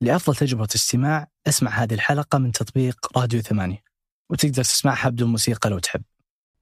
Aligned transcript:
لأفضل 0.00 0.36
تجربة 0.36 0.68
استماع 0.74 1.28
أسمع 1.46 1.70
هذه 1.70 1.94
الحلقة 1.94 2.38
من 2.38 2.52
تطبيق 2.52 3.18
راديو 3.18 3.40
ثمانية 3.40 3.82
وتقدر 4.30 4.62
تسمعها 4.62 5.08
بدون 5.08 5.30
موسيقى 5.30 5.70
لو 5.70 5.78
تحب. 5.78 6.02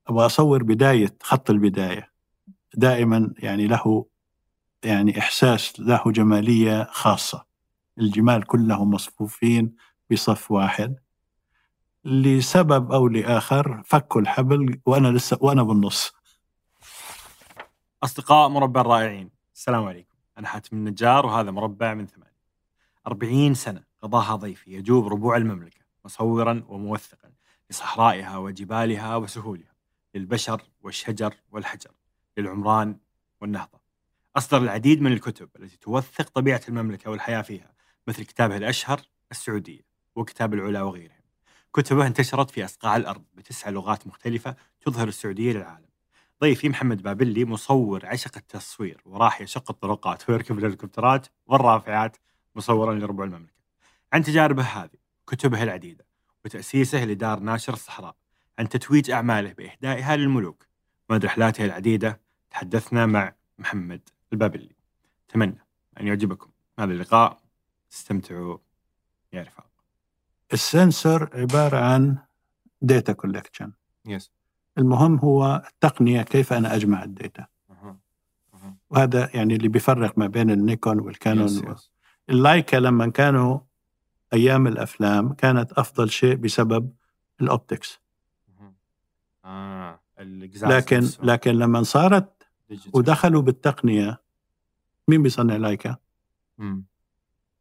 أبغى 0.07 0.25
أصور 0.25 0.63
بداية 0.63 1.15
خط 1.23 1.49
البداية. 1.49 2.11
دائما 2.75 3.33
يعني 3.37 3.67
له 3.67 4.05
يعني 4.83 5.19
إحساس 5.19 5.79
له 5.79 6.03
جمالية 6.05 6.87
خاصة. 6.91 7.45
الجمال 7.97 8.43
كلهم 8.43 8.89
مصفوفين 8.89 9.75
بصف 10.11 10.51
واحد. 10.51 10.95
لسبب 12.05 12.91
أو 12.91 13.07
لآخر 13.07 13.83
فكوا 13.85 14.21
الحبل 14.21 14.79
وأنا 14.85 15.07
لسه 15.07 15.37
وأنا 15.41 15.63
بالنص. 15.63 16.13
أصدقاء 18.03 18.49
مربع 18.49 18.81
الرائعين 18.81 19.29
السلام 19.55 19.83
عليكم. 19.83 20.15
أنا 20.37 20.47
حاتم 20.47 20.77
النجار 20.77 21.25
وهذا 21.25 21.51
مربع 21.51 21.93
من 21.93 22.07
ثمانية. 22.07 22.28
أربعين 23.09 23.53
سنة 23.53 23.83
قضاها 24.01 24.35
ضيفي 24.35 24.73
يجوب 24.73 25.07
ربوع 25.07 25.37
المملكة 25.37 25.79
مصورا 26.05 26.63
وموثقا 26.67 27.31
لصحرائها 27.69 28.37
وجبالها 28.37 29.15
وسهولها 29.15 29.73
للبشر 30.15 30.61
والشجر 30.81 31.33
والحجر 31.51 31.91
للعمران 32.37 32.97
والنهضة. 33.41 33.79
أصدر 34.37 34.57
العديد 34.57 35.01
من 35.01 35.13
الكتب 35.13 35.49
التي 35.59 35.77
توثق 35.77 36.29
طبيعة 36.29 36.61
المملكة 36.69 37.11
والحياة 37.11 37.41
فيها 37.41 37.73
مثل 38.07 38.23
كتابه 38.23 38.57
الأشهر 38.57 39.01
السعودية 39.31 39.81
وكتاب 40.15 40.53
العلا 40.53 40.81
وغيرهم. 40.81 41.23
كتبه 41.73 42.07
انتشرت 42.07 42.51
في 42.51 42.65
أصقاع 42.65 42.95
الأرض 42.95 43.23
بتسع 43.33 43.69
لغات 43.69 44.07
مختلفة 44.07 44.55
تظهر 44.81 45.07
السعودية 45.07 45.53
للعالم. 45.53 45.89
ضيفي 46.41 46.69
محمد 46.69 47.01
بابلي 47.01 47.45
مصور 47.45 48.05
عشق 48.05 48.37
التصوير 48.37 49.01
وراح 49.05 49.41
يشق 49.41 49.71
الطرقات 49.71 50.29
ويركب 50.29 50.59
الهليكوبترات 50.59 51.27
والرافعات 51.47 52.17
مصورا 52.59 52.93
لربع 52.93 53.23
المملكة. 53.23 53.53
عن 54.13 54.23
تجاربه 54.23 54.63
هذه 54.63 54.97
كتبه 55.27 55.63
العديدة 55.63 56.05
وتأسيسه 56.45 57.05
لدار 57.05 57.39
ناشر 57.39 57.73
الصحراء. 57.73 58.15
عن 58.59 58.69
تتويج 58.69 59.11
أعماله 59.11 59.53
بإهدائها 59.53 60.15
للملوك. 60.15 60.65
ومن 61.09 61.19
رحلاته 61.19 61.65
العديدة 61.65 62.21
تحدثنا 62.49 63.05
مع 63.05 63.33
محمد 63.57 64.09
البابلي. 64.33 64.75
أتمنى 65.29 65.65
أن 65.99 66.07
يعجبكم. 66.07 66.49
هذا 66.79 66.91
اللقاء. 66.93 67.39
استمتعوا 67.93 68.57
يا 69.33 69.41
رفاق. 69.41 69.69
ال 70.53 70.64
sensor 70.64 71.29
عبارة 71.33 71.77
عن 71.77 72.17
data 72.81 73.13
collection 73.13 73.71
yes 74.05 74.31
المهم 74.77 75.17
هو 75.17 75.63
التقنية 75.67 76.21
كيف 76.21 76.53
أنا 76.53 76.75
أجمع 76.75 77.03
ال 77.03 77.10
data. 77.10 77.47
وهذا 78.89 79.29
يعني 79.33 79.55
اللي 79.55 79.67
بيفرق 79.67 80.17
ما 80.17 80.27
بين 80.27 80.51
النيكون 80.51 80.99
والكانون 80.99 81.45
yes 81.45 81.63
yes 81.63 81.91
اللايكا 82.29 82.77
لما 82.77 83.07
كانوا 83.07 83.59
أيام 84.33 84.67
الأفلام 84.67 85.33
كانت 85.33 85.71
أفضل 85.71 86.09
شيء 86.09 86.35
بسبب 86.35 86.91
ال 87.41 87.49
optics 87.49 87.99
آه 89.45 89.99
لكن. 90.63 91.09
لكن 91.23 91.51
لما 91.51 91.83
صارت. 91.83 92.43
ودخلوا 92.93 93.41
بالتقنية 93.41 94.21
مين 95.07 95.23
بيصنع 95.23 95.55
لايكا؟ 95.55 95.97
مم. 96.57 96.85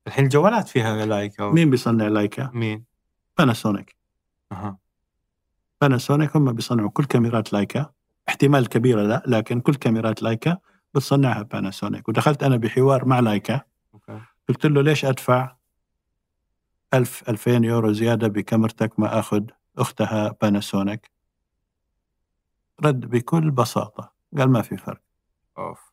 الحين 0.06 0.24
الجوالات 0.24 0.68
فيها 0.68 1.06
لايكا 1.06 1.52
مين 1.52 1.70
بيصنع 1.70 2.08
لايكا؟ 2.08 2.50
مين؟ 2.54 2.84
باناسونيك 3.38 3.96
أها. 4.52 4.78
باناسونيك 5.80 6.36
هم 6.36 6.52
بيصنعوا 6.52 6.90
كل 6.90 7.04
كاميرات 7.04 7.52
لايكا 7.52 7.90
احتمال 8.28 8.68
كبيره 8.68 9.02
لا 9.02 9.22
لكن 9.26 9.60
كل 9.60 9.74
كاميرات 9.74 10.22
لايكا 10.22 10.58
بتصنعها 10.94 11.42
باناسونيك 11.42 12.08
ودخلت 12.08 12.42
أنا 12.42 12.56
بحوار 12.56 13.04
مع 13.04 13.20
لايكا. 13.20 13.60
قلت 14.48 14.66
له 14.66 14.82
ليش 14.82 15.04
أدفع 15.04 15.56
1000 16.94 17.28
2000 17.28 17.50
يورو 17.50 17.92
زيادة 17.92 18.28
بكاميرتك 18.28 19.00
ما 19.00 19.18
أخذ 19.18 19.42
أختها 19.78 20.36
باناسونيك 20.42 21.10
رد 22.84 23.00
بكل 23.00 23.50
بساطة 23.50 24.12
قال 24.38 24.50
ما 24.50 24.62
في 24.62 24.76
فرق. 24.76 25.00
أوف. 25.58 25.92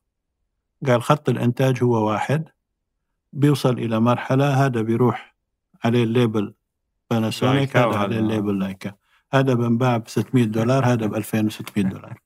قال 0.88 1.04
خط 1.04 1.30
الإنتاج 1.30 1.84
هو 1.84 2.10
واحد 2.10 2.50
بيوصل 3.34 3.74
إلى 3.74 4.00
مرحلة 4.00 4.66
هذا 4.66 4.82
بيروح 4.82 5.36
عليه 5.84 6.04
ال 6.04 6.12
label 6.12 6.54
باناسونيك 7.12 7.78
هذا 7.78 7.98
عليه 7.98 8.20
ال 8.20 8.26
label 8.26 8.60
لايكا 8.60 8.94
هذا 9.34 9.54
بنباع 9.54 9.98
ب 9.98 10.08
600 10.08 10.46
دولار 10.46 10.86
هذا 10.92 11.06
ب 11.06 11.16
2600 11.16 11.86
دولار. 11.86 12.20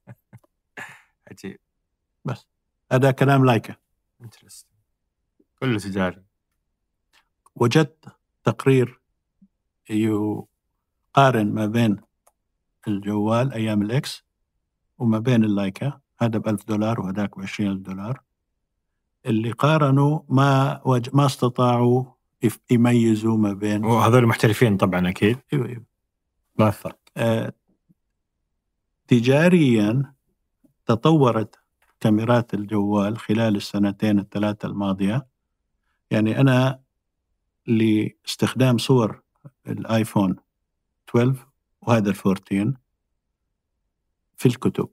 عجيب. 1.32 1.60
هذا 2.92 3.12
كلام 3.12 3.46
لايكا 3.46 3.76
interesting 4.22 4.69
كله 5.60 5.80
تجاري. 5.80 6.24
وجدت 7.56 8.06
تقرير 8.44 9.02
يقارن 9.90 11.54
ما 11.54 11.66
بين 11.66 12.02
الجوال 12.88 13.54
أيام 13.54 13.82
الاكس 13.82 14.24
وما 14.98 15.20
بين 15.20 15.44
اللايكا 15.44 16.00
هذا 16.22 16.40
ب 16.40 16.48
1000 16.48 16.68
دولار 16.68 17.02
وهذاك 17.02 17.38
ب 17.38 17.42
20000 17.42 17.78
دولار 17.82 18.22
اللي 19.26 19.52
قارنوا 19.52 20.20
ما 20.30 20.82
وج... 20.86 21.10
ما 21.14 21.26
استطاعوا 21.26 22.06
يميزوا 22.72 23.38
ما 23.38 23.54
بين 23.54 23.86
وهذول 23.86 24.26
محترفين 24.26 24.78
طبعا 24.78 25.10
أكيد. 25.10 25.38
أيوه 25.54 25.68
أيوه. 25.68 25.84
ما 26.60 26.68
الفرق 26.68 27.00
آه، 27.18 27.54
تجاريا 29.08 30.14
تطورت 30.86 31.60
كاميرات 32.00 32.54
الجوال 32.54 33.18
خلال 33.18 33.56
السنتين 33.56 34.20
الثلاثة 34.20 34.68
الماضية. 34.68 35.28
يعني 36.12 36.40
أنا 36.42 36.82
لاستخدام 37.68 38.78
صور 38.78 39.22
الآيفون 39.68 40.36
12 41.10 41.48
وهذا 41.82 42.10
ال 42.10 42.16
14 42.26 42.74
في 44.38 44.46
الكتب 44.46 44.90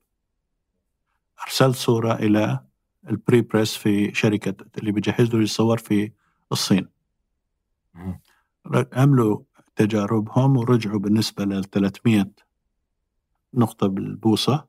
أرسلت 1.42 1.76
صورة 1.76 2.14
إلى 2.14 2.64
البري 3.10 3.40
بريس 3.40 3.76
في 3.76 4.14
شركة 4.14 4.54
اللي 4.78 4.92
بيجهز 4.92 5.34
له 5.34 5.42
يصور 5.42 5.78
في 5.78 6.12
الصين. 6.52 6.88
عملوا 8.92 9.42
تجاربهم 9.76 10.56
ورجعوا 10.56 10.98
بالنسبة 10.98 11.44
لل 11.44 11.64
300 11.64 12.30
نقطة 13.54 13.86
بالبوصة 13.86 14.66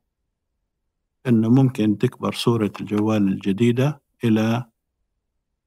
إنه 1.26 1.48
ممكن 1.48 1.98
تكبر 1.98 2.32
صورة 2.34 2.72
الجوال 2.80 3.28
الجديدة 3.28 4.00
إلى 4.24 4.64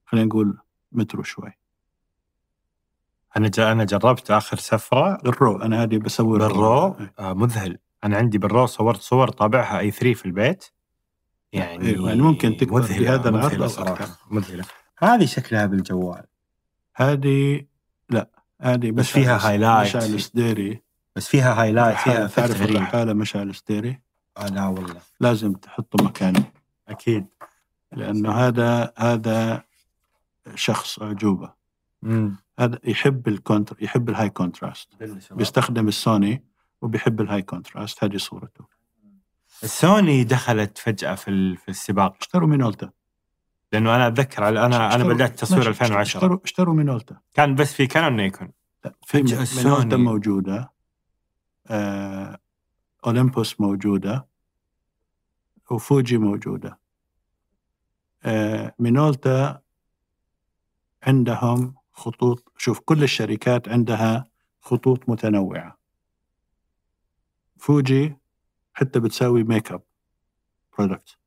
خلينا 0.05 0.27
نقول 0.27 0.60
متر 0.91 1.19
وشوي 1.19 1.57
أنا 3.37 3.47
جا 3.47 3.71
أنا 3.71 3.83
جربت 3.83 4.31
آخر 4.31 4.57
سفرة 4.57 5.17
ال 5.25 5.33
RAW 5.33 5.57
أنا 5.57 5.83
هذه 5.83 5.97
بسوي 5.97 6.39
بال 6.39 6.58
RAW. 6.58 6.95
آه 7.19 7.33
مذهل. 7.33 7.77
أنا 8.03 8.17
عندي 8.17 8.37
بال 8.37 8.48
RAW 8.48 8.65
صورت 8.65 8.99
صور 8.99 9.29
طابعها 9.29 9.79
A3 9.79 10.13
في 10.13 10.25
البيت. 10.25 10.65
يعني 11.53 11.91
يعني 11.91 12.21
ممكن 12.21 12.57
تكبر 12.57 12.81
مذهلة 12.81 13.17
بهذا 13.17 13.29
العرض 13.29 13.65
صراحة. 13.65 14.07
مذهلة. 14.31 14.63
هذه 14.99 15.25
شكلها 15.25 15.65
بالجوال. 15.65 16.23
هذه 16.95 17.65
لا 18.09 18.29
هذه 18.61 18.91
بس 18.91 19.11
فيها 19.11 19.49
highlight. 19.49 19.95
مشعل 19.95 20.21
سديري 20.21 20.81
بس 21.15 21.27
فيها 21.27 21.61
هايلايت 21.61 21.97
فيها 21.97 22.27
تعرف 22.27 22.61
غريب 22.61 22.75
الرحالة 22.75 23.13
مشعل 23.13 23.55
سديري 23.55 23.99
آه 24.37 24.47
لا 24.47 24.67
والله. 24.67 25.01
لازم 25.19 25.53
تحطه 25.53 26.03
مكانه. 26.03 26.43
أكيد. 26.87 27.25
لأنه 27.91 28.31
هذا 28.31 28.93
هذا 28.97 29.63
شخص 30.55 30.99
امم 32.03 32.35
هذا 32.59 32.79
يحب 32.83 33.27
ال 33.27 33.35
contr 33.35 33.77
يحب 33.81 34.09
ال 34.09 34.29
high 34.29 34.49
contrast 34.49 34.89
بيستخدم 35.31 35.87
السوني 35.87 36.43
وبيحب 36.81 37.21
ال 37.21 37.41
high 37.41 37.62
contrast 37.62 38.03
هذه 38.03 38.17
صورته. 38.17 38.65
السوني 39.63 40.23
دخلت 40.23 40.77
فجأة 40.77 41.15
في 41.15 41.55
في 41.55 41.69
السباق. 41.69 42.15
اشتروا 42.21 42.47
مينولتا. 42.47 42.91
لأنه 43.71 43.95
أنا 43.95 44.07
أتذكر 44.07 44.47
أنا 44.47 44.95
أنا 44.95 45.03
بدأت 45.03 45.39
تصوير 45.39 45.57
ماشي، 45.57 45.69
2010 45.69 46.01
اشتروا 46.17 46.39
اشتروا 46.43 46.75
مينولتا. 46.75 47.17
كان 47.33 47.55
بس 47.55 47.73
في 47.73 47.87
كانون 47.87 48.15
نيكون 48.15 48.51
لا 48.85 48.93
في 49.05 49.17
مينولتا 49.17 49.41
السوني. 49.41 49.95
موجودة. 49.95 50.71
آه، 51.67 52.39
أولمبوس 53.05 53.61
موجودة. 53.61 54.27
وفوجي 55.71 56.17
موجودة. 56.17 56.79
آه، 58.23 58.75
مينولتا 58.79 59.61
عندهم 61.03 61.75
خطوط. 61.91 62.51
شوف 62.57 62.79
كل 62.79 63.03
الشركات 63.03 63.69
عندها 63.69 64.27
خطوط 64.61 65.09
متنوعة. 65.09 65.77
فوجي 67.57 68.17
حتى 68.73 68.99
بتساوي 68.99 69.43
makeup 69.43 69.81
product 70.77 71.17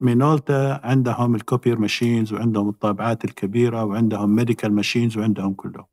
مينولتا 0.00 0.80
عندهم 0.84 1.34
ال 1.34 1.40
copier 1.40 1.78
machines 1.78 2.32
وعندهم 2.32 2.68
الطابعات 2.68 3.24
الكبيرة 3.24 3.84
وعندهم 3.84 4.34
medical 4.34 4.72
machines 4.72 5.18
وعندهم 5.18 5.54
كله 5.54 5.86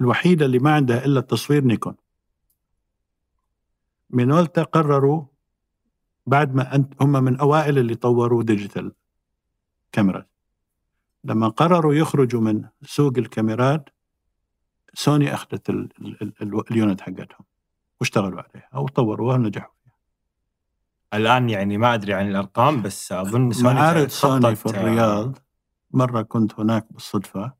الوحيدة 0.00 0.46
اللي 0.46 0.58
ما 0.58 0.74
عندها 0.74 1.04
إلا 1.04 1.20
التصوير 1.20 1.64
نيكون. 1.64 1.94
مينولتا 4.10 4.62
قرروا 4.62 5.24
بعد 6.26 6.54
ما 6.54 6.74
أنت 6.74 7.02
هم 7.02 7.12
من 7.12 7.36
أوائل 7.36 7.78
اللي 7.78 7.94
طوروا 7.94 8.42
digital 8.42 8.92
camera 9.92 10.26
لما 11.24 11.48
قرروا 11.48 11.94
يخرجوا 11.94 12.40
من 12.40 12.64
سوق 12.82 13.12
الكاميرات 13.18 13.88
سوني 14.94 15.34
أخذت 15.34 15.70
ال- 15.70 15.88
ال- 16.00 16.32
ال- 16.42 16.70
ال 16.70 16.76
unit 16.76 17.00
حقتهم 17.00 17.46
واشتغلوا 18.00 18.42
عليها 18.42 18.68
أو 18.74 18.88
طوروها 18.88 19.34
ونجحوا 19.36 19.72
الآن 21.14 21.50
يعني 21.50 21.78
ما 21.78 21.94
أدري 21.94 22.14
عن 22.14 22.28
الأرقام 22.28 22.82
بس 22.82 23.12
أظن 23.12 23.52
سوني 23.52 23.74
معارض 23.74 24.08
سوني 24.08 24.56
في 24.56 24.66
الرياض. 24.66 25.38
مرة 25.90 26.22
كنت 26.22 26.60
هناك 26.60 26.92
بالصدفة. 26.92 27.52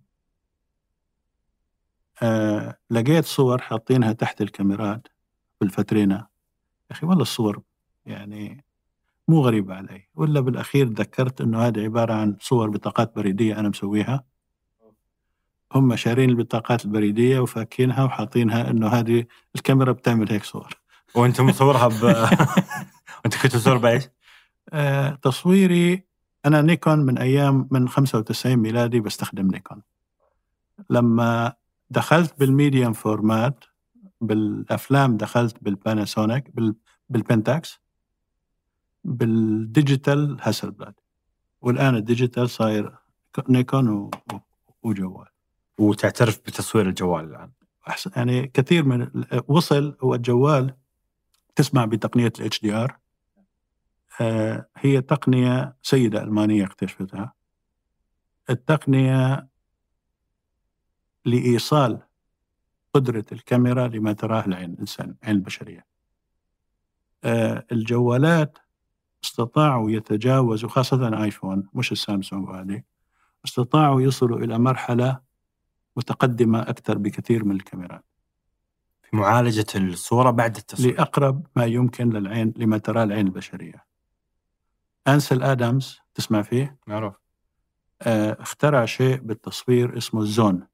آه 2.22 2.78
لقيت 2.90 3.24
صور 3.24 3.60
حاطينها 3.62 4.12
تحت 4.12 4.40
الكاميرات 4.42 5.06
بالفترينة 5.60 6.14
يا 6.14 6.26
أخي 6.90 7.06
والله 7.06 7.22
الصور 7.22 7.62
يعني 8.06 8.64
مو 9.28 9.40
غريبة 9.40 9.74
علي. 9.74 10.08
ولا 10.14 10.40
بالأخير 10.40 10.88
ذكرت 10.88 11.40
أنه 11.40 11.66
هذه 11.66 11.80
عبارة 11.80 12.14
عن 12.14 12.36
صور 12.40 12.70
بطاقات 12.70 13.16
بريدية 13.16 13.58
أنا 13.58 13.68
مسويها. 13.68 14.24
هم 15.74 15.96
شارين 15.96 16.30
البطاقات 16.30 16.84
البريدية 16.84 17.40
وفاكينها 17.40 18.04
وحاطينها 18.04 18.70
أنه 18.70 18.88
هذه 18.88 19.24
الكاميرا 19.56 19.92
بتعمل 19.92 20.32
هيك 20.32 20.44
صور. 20.44 20.74
وأنت 21.14 21.40
مصورها 21.40 21.88
ب 21.88 22.02
وأنت 23.24 23.36
كنت 23.42 23.56
مصور 23.56 23.78
بإيش؟ 23.78 24.08
آه، 24.72 25.10
تصويري 25.10 26.04
أنا 26.46 26.62
نيكون 26.62 26.98
من 26.98 27.18
أيام 27.18 27.68
من 27.70 27.88
95 27.88 28.56
ميلادي 28.56 29.00
بستخدم 29.00 29.46
نيكون. 29.46 29.82
لما 30.90 31.52
دخلت 31.90 32.40
بال 32.40 32.53
medium 32.53 32.92
format 32.92 33.64
بالأفلام 34.20 35.16
دخلت 35.16 35.56
بالباناسونيك 35.62 36.50
بال 36.54 36.74
بالبنتاكس 37.08 37.80
بال 39.04 39.34
digital 39.34 40.38
هاسلبلاد 40.40 40.94
والآن 41.60 41.94
ال 41.96 42.03
digital 42.03 42.50
صاير 42.50 42.96
نيكون 43.48 44.10
وجوال. 44.82 45.26
وتعترف 45.78 46.38
بتصوير 46.38 46.88
الجوال 46.88 47.24
الآن. 47.24 47.50
أحسن. 47.88 48.10
يعني 48.16 48.46
كثير 48.46 48.84
من 48.84 49.24
وصل 49.48 49.96
هو 50.02 50.14
الجوال 50.14 50.74
تسمع 51.56 51.84
بتقنية 51.84 52.32
الإتش 52.38 52.60
دي 52.60 52.72
آر. 52.74 52.98
هي 54.76 55.00
تقنية 55.00 55.76
سيدة 55.82 56.22
ألمانية 56.22 56.64
اكتشفتها 56.64 57.32
التقنية 58.50 59.48
لإيصال 61.24 62.02
قدرة 62.94 63.24
الكاميرا 63.32 63.88
لما 63.88 64.12
تراه 64.12 64.44
العين 64.46 64.70
الانسان 64.70 65.14
العين 65.22 65.36
البشريه 65.36 65.86
آه، 67.24 67.66
الجوالات 67.72 68.58
استطاعوا 69.24 69.90
يتجاوزوا 69.90 70.68
خاصة 70.68 71.24
آيفون 71.24 71.68
مش 71.74 71.92
السامسونج 71.92 72.48
وهذه 72.48 72.82
استطاعوا 73.44 74.02
يصلوا 74.02 74.38
إلى 74.38 74.58
مرحلة 74.58 75.20
متقدمة 75.96 76.62
أكثر 76.62 76.98
بكثير 76.98 77.44
من 77.44 77.56
الكاميرات. 77.56 78.04
في 79.02 79.16
معالجة 79.16 79.66
الصورة 79.76 80.30
بعد 80.30 80.56
التصوير. 80.56 80.94
لأقرب 80.94 81.46
ما 81.56 81.64
يمكن 81.64 82.10
للعين 82.10 82.54
لما 82.56 82.78
تراه 82.78 83.04
العين 83.04 83.26
البشرية. 83.26 83.84
أنسل 85.08 85.42
آدمز 85.42 86.00
تسمع 86.14 86.42
فيه؟ 86.42 86.78
معروف. 86.86 87.14
آه، 88.02 88.36
اخترع 88.40 88.84
شيء 88.84 89.16
بالتصوير 89.16 89.98
اسمه 89.98 90.20
الزون. 90.20 90.66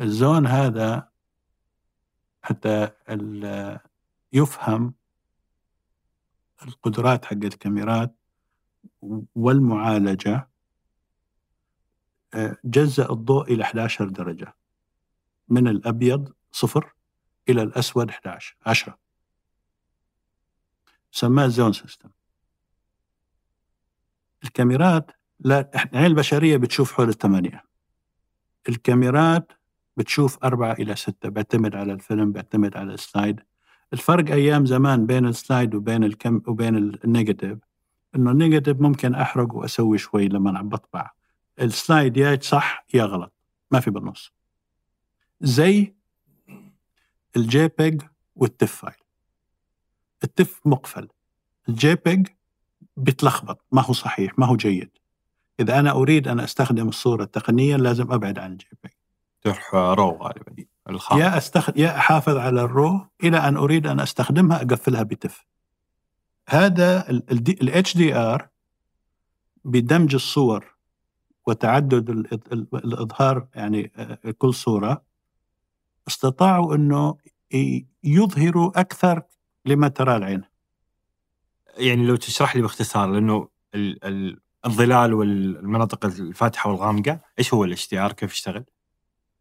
الزون 0.00 0.46
هذا 0.46 1.08
حتى 2.42 2.88
يفهم 4.32 4.94
القدرات 6.68 7.24
حق 7.24 7.32
الكاميرات 7.32 8.14
والمعالجة 9.34 10.48
آه، 12.34 12.56
جزأ 12.64 13.10
الضوء 13.12 13.52
إلى 13.52 13.64
11 13.64 14.08
درجة. 14.08 14.54
من 15.48 15.68
الأبيض 15.68 16.32
صفر 16.52 16.92
إلى 17.48 17.62
الأسود 17.62 18.10
11 18.10 18.56
10 18.66 18.98
سماه 21.12 21.46
zone 21.46 21.72
system. 21.72 22.10
الكاميرات 24.44 25.10
لا 25.40 25.70
العين 25.92 26.06
البشرية 26.06 26.56
بتشوف 26.56 26.92
حول 26.92 27.08
الثمانية. 27.08 27.64
الكاميرات 28.68 29.52
بتشوف 29.96 30.44
أربعة 30.44 30.72
إلى 30.72 30.96
ستة 30.96 31.28
بيعتمد 31.28 31.76
على 31.76 31.92
الفيلم 31.92 32.32
بيعتمد 32.32 32.76
على 32.76 32.94
ال 32.94 33.01
slide. 33.01 33.40
الفرق 33.92 34.32
أيام 34.32 34.66
زمان 34.66 35.06
بين 35.06 35.26
ال 35.26 35.34
slide 35.34 35.74
وبين 35.74 36.04
الكم 36.04 36.42
وبين 36.46 36.76
ال 36.76 36.85
negative 36.85 37.58
إنه 38.16 38.30
ال 38.30 38.36
negative 38.36 38.80
ممكن 38.80 39.14
أحرق 39.14 39.54
وأسوي 39.54 39.98
شوي 39.98 40.28
لما 40.28 40.58
عم 40.58 40.68
بطبع. 40.68 41.10
ال 41.60 41.69
slide 41.69 42.16
يا 42.16 42.38
صح 42.42 42.84
يا 42.94 43.04
غلط 43.04 43.32
ما 43.70 43.80
في 43.80 43.90
بالنص. 43.90 44.32
زي 45.40 45.94
ال 47.36 47.68
JPEG 47.68 48.02
وال 48.36 48.49
TIFF 48.49 48.74
file. 48.74 48.94
ال 50.24 50.31
TIFF 50.31 50.60
مقفل 50.64 51.08
ال 51.68 51.94
JPEG 51.94 52.26
بتلخبط 52.96 53.64
ما 53.72 53.82
هو 53.82 53.92
صحيح 53.92 54.38
ما 54.38 54.46
هو 54.46 54.56
جيد. 54.56 54.90
إذا 55.60 55.78
أنا 55.78 55.90
أريد 55.90 56.28
أن 56.28 56.40
أستخدم 56.40 56.88
الصورة 56.88 57.24
تقنيا 57.24 57.76
لازم 57.76 58.12
أبعد 58.12 58.38
عن 58.38 58.52
الجي 58.52 58.68
بيج 58.82 58.92
تروح 59.42 59.74
رو 59.74 60.10
غالبا. 60.10 60.64
الخام 60.90 61.18
يا 61.18 61.38
أستخد... 61.38 61.76
يا 61.78 61.96
أحافظ 61.98 62.36
على 62.36 62.60
ال 62.62 62.73
RAW 62.73 63.06
إلى 63.24 63.36
أن 63.38 63.56
أريد 63.56 63.86
أن 63.86 64.00
أستخدمها 64.00 64.56
أقفلها 64.62 65.02
ب 65.02 65.09
TIFF. 65.09 65.46
هذا 66.48 67.10
ال 67.10 67.70
HDR 67.74 68.48
بدمج 69.64 70.14
الصور 70.14 70.74
وتعدد 71.46 72.10
ال- 72.10 72.34
ال- 72.52 72.66
الإظهار 72.74 73.46
يعني 73.54 73.92
آه، 73.96 74.18
كل 74.38 74.54
صورة. 74.54 75.02
استطاعوا 76.08 76.74
أنه 76.74 77.16
ي- 77.54 77.86
يظهروا 78.04 78.80
أكثر 78.80 79.22
لما 79.66 79.88
ترى 79.88 80.16
العين. 80.16 80.42
يعني 81.76 82.06
لو 82.06 82.16
تشرح 82.16 82.56
لي 82.56 82.62
باختصار 82.62 83.10
لأنه 83.10 83.48
ال- 83.74 84.04
ال- 84.04 84.40
الظلال 84.66 85.14
والمناطق 85.14 86.04
الفاتحة 86.04 86.70
والغامقة 86.70 87.20
إيش 87.38 87.54
هو 87.54 87.64
ال 87.64 87.88
HDR 87.90 88.12
كيف 88.12 88.32
يشتغل؟ 88.32 88.64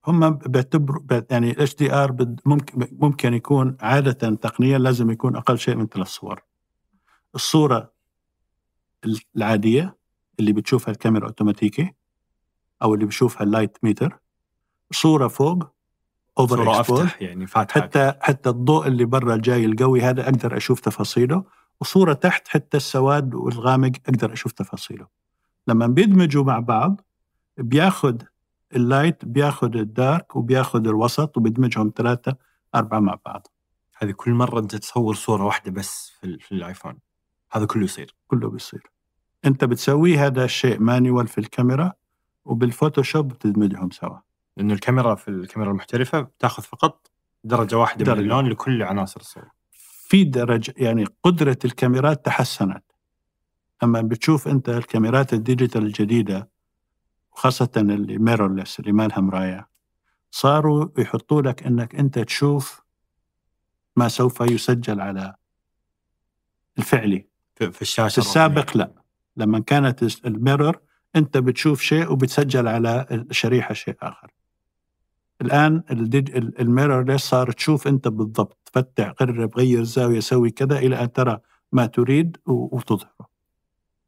هم 0.08 0.30
بيعتبروا 0.30 1.02
بيعت- 1.04 1.32
يعني 1.32 1.52
ال 1.52 1.76
HDR 1.76 2.36
ممكن 2.46 2.88
ممكن 2.92 3.34
يكون 3.34 3.78
عادة 3.82 4.36
تقنيا 4.36 4.78
لازم 4.78 5.12
يكون 5.12 5.36
أقل 5.36 5.60
شيء 5.60 5.76
من 5.76 5.88
ثلاث 5.88 6.08
صور. 6.08 6.42
الصورة 7.36 7.92
العادية 9.36 9.98
اللي 10.40 10.54
بتشوفها 10.54 10.92
الكاميرا 10.92 11.26
أوتوماتيكي 11.28 11.94
أو 12.84 12.94
اللي 12.94 13.06
بشوفها 13.06 13.44
ال 13.44 13.49
light 13.49 13.78
meter. 13.84 14.20
صورة 14.92 15.28
فوق 15.28 15.64
over 16.40 16.56
صورة 16.56 16.80
exposed 16.80 17.00
افتح 17.00 17.22
يعني 17.22 17.48
فاتحة. 17.48 17.82
حتى 17.82 18.14
حتى 18.22 18.50
الضوء 18.50 18.88
اللي 18.88 19.06
برا 19.06 19.36
الجاي 19.36 19.66
القوي 19.66 20.02
هذا 20.02 20.24
أقدر 20.24 20.58
أشوف 20.58 20.80
تفاصيله. 20.80 21.44
وصورة 21.82 22.14
تحت 22.14 22.48
حتى 22.48 22.78
السواد 22.78 23.34
والغامق 23.36 23.92
أقدر 24.06 24.34
أشوف 24.34 24.52
تفاصيله. 24.52 25.08
لما 25.68 25.88
بيدمجوا 25.88 26.44
مع 26.44 26.60
بعض 26.60 27.02
بياخذ 27.58 28.18
ال 28.76 28.84
light 28.84 29.26
بياخذ 29.26 29.76
ال 29.76 29.88
dark 29.88 30.36
وبياخذ 30.36 30.88
الوسط 30.88 31.38
وبيدمجهم 31.38 31.92
ثلاثة 31.96 32.36
أربعة 32.76 33.00
مع 33.00 33.18
بعض. 33.26 33.48
هذه 33.98 34.12
كل 34.12 34.32
مرة 34.32 34.60
أنت 34.60 34.76
تصور 34.76 35.16
صورة 35.16 35.44
واحدة 35.44 35.72
بس 35.72 36.12
في, 36.20 36.28
ال- 36.28 36.40
في 36.40 36.52
الآيفون. 36.52 37.00
هذا 37.52 37.66
كله 37.66 37.84
يصير. 37.84 38.16
كله 38.28 38.50
بيصير. 38.50 38.92
أنت 39.46 39.64
بتسوي 39.66 40.18
هذا 40.18 40.46
الشيء 40.46 40.80
manual 40.80 41.28
في 41.28 41.38
الكاميرا 41.38 41.94
وبالفوتوشوب 42.46 43.28
بتدمجهم 43.28 43.92
سوا. 43.92 44.18
لأنه 44.58 44.74
الكاميرا 44.74 45.16
في 45.16 45.28
الكاميرا 45.28 45.72
المحترفة 45.72 46.22
بتاخذ 46.22 46.64
فقط 46.64 47.12
درجة 47.44 47.78
واحدة 47.78 48.06
درجة. 48.06 48.18
من 48.18 48.24
اللون 48.24 48.48
لكل 48.50 48.84
عناصر 48.84 49.20
الصورة 49.20 49.52
في 49.72 50.24
درجة 50.24 50.74
يعني 50.78 51.06
قدرة 51.24 51.58
الكاميرات 51.66 52.26
تحسنت. 52.26 52.84
لما 53.84 54.02
بتشوف 54.02 54.48
أنت 54.48 54.70
الكاميرات 54.70 55.34
ال 55.34 55.40
digital 55.40 55.84
الجديدة 55.84 56.50
وخاصة 57.34 57.70
اللي 57.78 58.18
mirrorless 58.18 58.80
اللي 58.80 58.92
ما 58.92 59.08
لها 59.08 59.20
مراية 59.20 59.70
صاروا 60.32 60.88
يحطوا 60.98 61.42
لك 61.42 61.64
أنك 61.64 61.96
أنت 61.96 62.20
تشوف 62.20 62.82
ما 63.96 64.08
سوف 64.08 64.42
يسجل 64.42 65.02
على 65.02 65.36
الفعلي. 66.78 67.28
في, 67.56 67.82
الشاشة 67.82 68.12
في 68.12 68.18
السابق 68.18 68.78
لا. 68.78 68.92
لما 69.38 69.60
كانت 69.60 70.26
ال 70.26 70.33
mirror 70.33 70.80
أنت 71.16 71.38
بتشوف 71.38 71.82
شيء 71.82 72.12
وبتسجل 72.12 72.68
على 72.68 73.08
الشريحة 73.12 73.74
شيء 73.74 73.96
آخر. 74.02 74.32
الآن 75.42 75.84
ال 76.60 76.66
mirrorless 76.66 77.24
صار 77.24 77.52
تشوف 77.52 77.88
أنت 77.88 78.08
بالضبط. 78.08 78.70
فتح 78.74 79.10
قرب 79.10 79.58
غير 79.58 79.80
الزاوية 79.80 80.20
سوي 80.20 80.52
كذا 80.52 80.78
إلى 80.80 81.04
أن 81.04 81.12
ترى 81.12 81.40
ما 81.72 81.86
تريد 81.86 82.38
وتظهره 82.46 83.30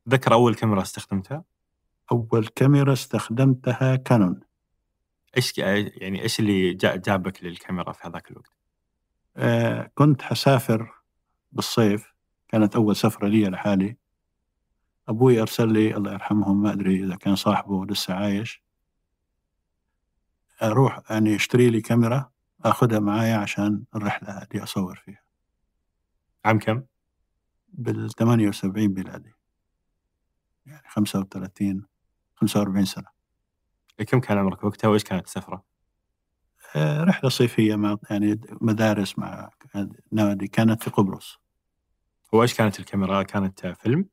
ذكر 0.09 0.33
أول 0.33 0.55
كاميرا 0.55 0.81
استخدمتها؟ 0.81 1.43
أول 2.11 2.47
كاميرا 2.47 2.93
استخدمتها 2.93 3.95
كانون. 3.95 4.39
إيش 5.37 5.57
يعني 5.57 6.21
إيش 6.21 6.39
اللي 6.39 6.73
جا- 6.73 6.95
جابك 6.95 7.43
للكاميرا 7.43 7.91
في 7.91 8.07
هذاك 8.07 8.31
الوقت؟ 8.31 8.51
آه 9.37 9.91
كنت 9.95 10.21
حسافر 10.21 10.93
بالصيف. 11.51 12.13
كانت 12.47 12.75
أول 12.75 12.95
سفرة 12.95 13.27
لي 13.27 13.49
لحالي. 13.49 13.97
أبوي 15.07 15.41
أرسل 15.41 15.73
لي 15.73 15.95
الله 15.97 16.13
يرحمهم 16.13 16.61
ما 16.61 16.73
أدري 16.73 17.03
إذا 17.03 17.15
كان 17.15 17.35
صاحبه 17.35 17.85
لسه 17.85 18.13
عايش. 18.13 18.63
أروح 20.63 21.01
يعني 21.09 21.35
أشتري 21.35 21.69
لي 21.69 21.81
كاميرا 21.81 22.31
أخذها 22.65 22.99
معايا 22.99 23.37
عشان 23.37 23.83
الرحلة 23.95 24.29
هذه 24.29 24.63
أصور 24.63 24.95
فيها. 25.05 25.21
عام 26.45 26.59
كم؟ 26.59 26.83
بال 27.69 28.09
78 28.11 28.87
ميلادي. 28.93 29.33
يعني 30.65 30.87
35 30.89 31.85
45 32.35 32.85
سنة. 32.85 33.05
كم 34.07 34.19
كان 34.19 34.37
عمرك 34.37 34.63
وقتها؟ 34.63 34.87
وإيش 34.87 35.03
كانت 35.03 35.25
السفرة؟ 35.25 35.63
آه، 36.75 37.03
رحلة 37.03 37.29
صيفية 37.29 37.75
مع 37.75 37.97
يعني 38.09 38.41
مدارس 38.61 39.19
مع 39.19 39.49
نادي. 40.11 40.47
كانت 40.47 40.83
في 40.83 40.89
قبرص. 40.89 41.39
وإيش 42.31 42.53
كانت 42.53 42.79
الكاميرا؟ 42.79 43.23
كانت 43.23 43.67
فيلم؟ 43.67 44.05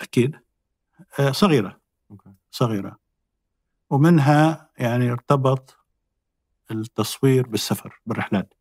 أكيد. 0.00 0.36
آه، 1.20 1.30
صغيرة. 1.32 1.80
أوكي. 2.10 2.30
صغيرة. 2.50 2.98
ومنها 3.90 4.70
يعني 4.78 5.12
ارتبط 5.12 5.76
التصوير 6.70 7.46
بالسفر 7.48 8.00
بالرحلات. 8.06 8.54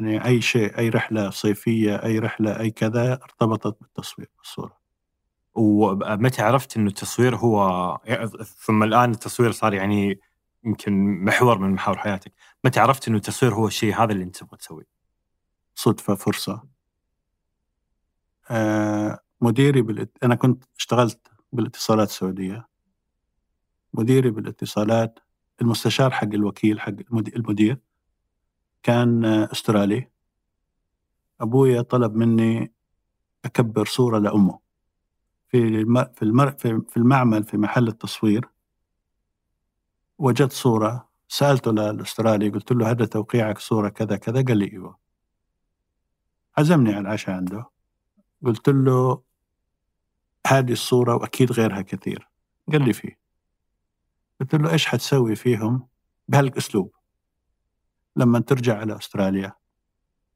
يعني 0.00 0.24
أي 0.24 0.40
شيء 0.40 0.78
أي 0.78 0.88
رحلة 0.88 1.30
صيفية 1.30 1.96
أي 2.04 2.18
رحلة 2.18 2.60
أي 2.60 2.70
كذا 2.70 3.12
ارتبطت 3.12 3.80
بالتصوير 3.80 4.28
بالصورة. 4.38 4.78
ومتى 5.56 6.42
عرفت 6.42 6.76
إنه 6.76 6.88
التصوير 6.88 7.36
هو 7.36 7.98
ثم 8.44 8.82
الآن 8.82 9.10
التصوير 9.10 9.52
صار 9.52 9.74
يعني 9.74 10.20
يمكن 10.64 11.24
محور 11.24 11.58
من 11.58 11.70
محاور 11.70 11.98
حياتك، 11.98 12.32
متى 12.64 12.80
عرفت 12.80 13.08
إنه 13.08 13.16
التصوير 13.16 13.54
هو 13.54 13.66
الشيء 13.66 13.94
هذا 13.94 14.12
اللي 14.12 14.24
أنت 14.24 14.36
تبغى 14.36 14.56
تسويه؟ 14.56 14.86
صدفة 15.74 16.14
فرصة. 16.14 16.62
آه 18.50 19.18
مديري 19.40 19.82
بالات... 19.82 20.18
أنا 20.22 20.34
كنت 20.34 20.64
اشتغلت 20.78 21.28
بالاتصالات 21.52 22.08
السعودية. 22.08 22.68
مديري 23.94 24.30
بالاتصالات 24.30 25.18
المستشار 25.60 26.10
حق 26.10 26.24
الوكيل 26.24 26.80
حق 26.80 26.94
المدير, 27.12 27.78
كان 28.82 29.24
أسترالي. 29.24 30.10
أبويا 31.40 31.82
طلب 31.82 32.14
مني 32.14 32.72
أكبر 33.44 33.84
صورة 33.84 34.18
لأمه. 34.18 34.65
في. 35.56 35.84
في, 36.14 36.22
المر... 36.22 36.50
في 36.88 36.96
المعمل 36.96 37.44
في 37.44 37.56
محل 37.56 37.88
التصوير. 37.88 38.48
وجدت 40.18 40.52
صورة 40.52 41.08
سالته 41.28 41.72
للاسترالي 41.72 42.48
قلت 42.48 42.72
له 42.72 42.90
هذا 42.90 43.04
توقيعك 43.04 43.58
صورة 43.58 43.88
كذا 43.88 44.16
كذا؟ 44.16 44.42
قال 44.42 44.58
لي 44.58 44.72
أيوه. 44.72 44.98
عزمني 46.58 46.90
على 46.90 47.00
العشاء 47.00 47.34
عنده. 47.36 47.70
قلت 48.44 48.68
له 48.68 49.22
هذه 50.46 50.72
الصورة 50.72 51.14
وأكيد 51.14 51.52
غيرها 51.52 51.80
كثير. 51.80 52.28
قال 52.72 52.84
لي 52.84 52.92
فيه. 52.92 53.18
قلت 54.40 54.54
له 54.54 54.72
إيش 54.72 54.86
حتسوي 54.86 55.36
فيهم 55.36 55.88
بهالأسلوب؟ 56.28 56.94
لما 58.16 58.40
ترجع 58.40 58.78
على 58.78 58.96
أستراليا. 58.96 59.52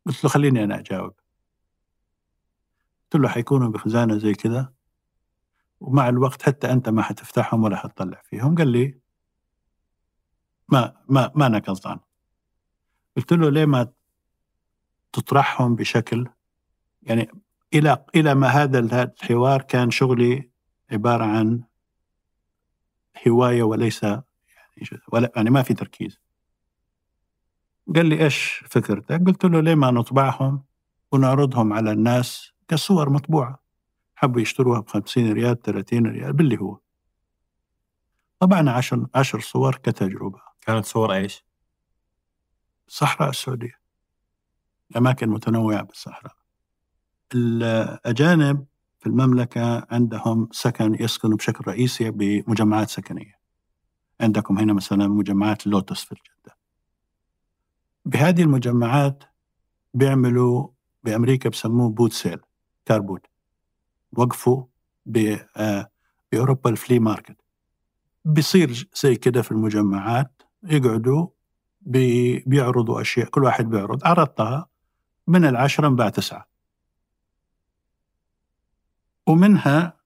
قلت 0.07 0.25
له 0.25 0.31
خليني 0.31 0.65
أنا 0.65 0.79
أجاوب. 0.79 1.15
قلت 3.05 3.23
له 3.23 3.29
حيكونوا 3.29 3.69
بخزانة 3.69 4.19
زي 4.19 4.35
كذا؟ 4.35 4.80
ومع 5.81 6.09
الوقت 6.09 6.43
حتى 6.43 6.73
أنت 6.73 6.89
ما 6.89 7.03
حتفتحهم 7.03 7.65
ولا 7.65 7.77
حتطلع 7.77 8.21
فيهم. 8.25 8.55
قال 8.55 8.69
لي 8.69 9.01
ما 10.69 10.95
ما 11.09 11.33
ما 11.35 11.47
أنا 11.47 11.59
قصدان 11.59 11.99
قلت 13.17 13.33
له 13.33 13.51
ليه 13.51 13.65
ما 13.65 13.93
تطرحهم 15.13 15.77
بشكل؟ 15.77 16.29
يعني 17.03 17.31
إلى 17.75 18.05
إلى 18.15 18.35
ما 18.35 18.47
هذا 18.49 18.79
الحوار 18.79 19.63
كان 19.63 19.91
شغلي 19.91 20.51
عبارة 20.91 21.25
عن 21.25 21.63
هواية 23.29 23.63
وليس 23.63 24.03
يعني 24.03 24.23
ولا 25.13 25.33
يعني 25.37 25.51
ما 25.51 25.63
في 25.63 25.75
تركيز. 25.75 26.21
قال 27.95 28.07
لي 28.07 28.25
إيش 28.25 28.65
فكرتك؟ 28.69 29.23
قلت 29.27 29.45
له 29.45 29.61
ليه 29.61 29.75
ما 29.75 29.91
نطبعهم 29.91 30.65
ونعرضهم 31.13 31.73
على 31.73 31.93
الناس 31.93 32.53
كصور 32.69 33.11
مطبوعة؟ 33.11 33.60
حبوا 34.21 34.41
يشتروها 34.41 34.81
ب 34.81 34.89
50 34.89 35.33
ريال 35.33 35.62
30 35.62 36.07
ريال 36.07 36.33
باللي 36.33 36.61
هو. 36.61 36.79
طبعنا 38.39 38.73
عشر 38.73 39.07
عشر 39.15 39.41
صور 39.41 39.77
كتجربة. 39.77 40.41
كانت 40.61 40.85
صور 40.85 41.15
إيش؟ 41.15 41.45
الصحراء 42.89 43.31
السعودية. 43.31 43.81
أماكن 44.97 45.29
متنوعة 45.29 45.83
بالصحراء. 45.83 46.35
الاجانب 47.35 48.67
في 48.99 49.07
المملكة 49.07 49.87
عندهم 49.91 50.49
سكن 50.53 50.97
يسكنوا 51.00 51.37
بشكل 51.37 51.65
رئيسي 51.69 52.11
بمجمعات 52.11 52.91
سكنية. 52.91 53.41
عندكم 54.21 54.59
هنا 54.59 54.73
مثلا 54.73 55.09
مجمعات 55.09 55.67
لوتس 55.67 56.05
في 56.05 56.12
جدة. 56.12 56.57
بهذه 58.05 58.43
المجمعات 58.43 59.25
بيعملوا 59.95 60.69
بأمريكا 61.05 61.49
بسموه 61.49 61.91
boot 61.91 62.12
sale 62.12 62.41
car 62.87 63.00
boot 63.00 63.30
وقفوا 64.17 64.64
آه، 65.57 65.90
بأوروبا 66.33 66.71
ال 66.71 66.76
flea 66.76 66.99
market. 66.99 67.37
بيصير 68.25 68.88
زي 68.95 69.17
كده 69.17 69.43
في 69.43 69.52
المجمعات 69.52 70.43
يقعدوا 70.62 71.29
بي 71.81 72.38
بيعرضوا 72.38 73.00
أشياء 73.00 73.29
كل 73.29 73.45
واحد 73.45 73.71
بيعرض. 73.71 74.05
عرضتها 74.05 74.67
من 75.26 75.45
العشرة 75.45 75.88
انباع 75.88 76.09
تسعة. 76.09 76.49
ومنها 79.26 80.00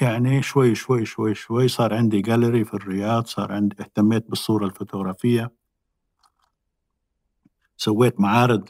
يعني 0.00 0.42
شوي 0.42 0.74
شوي 0.74 1.04
شوي 1.04 1.34
شوي 1.34 1.68
صار 1.68 1.94
عندي 1.94 2.20
جاليري 2.20 2.64
في 2.64 2.74
الرياض 2.74 3.26
صار 3.26 3.52
عندي 3.52 3.76
اهتميت 3.80 4.28
بالصورة 4.30 4.66
الفوتوغرافية. 4.66 5.52
سويت 7.76 8.20
معارض 8.20 8.68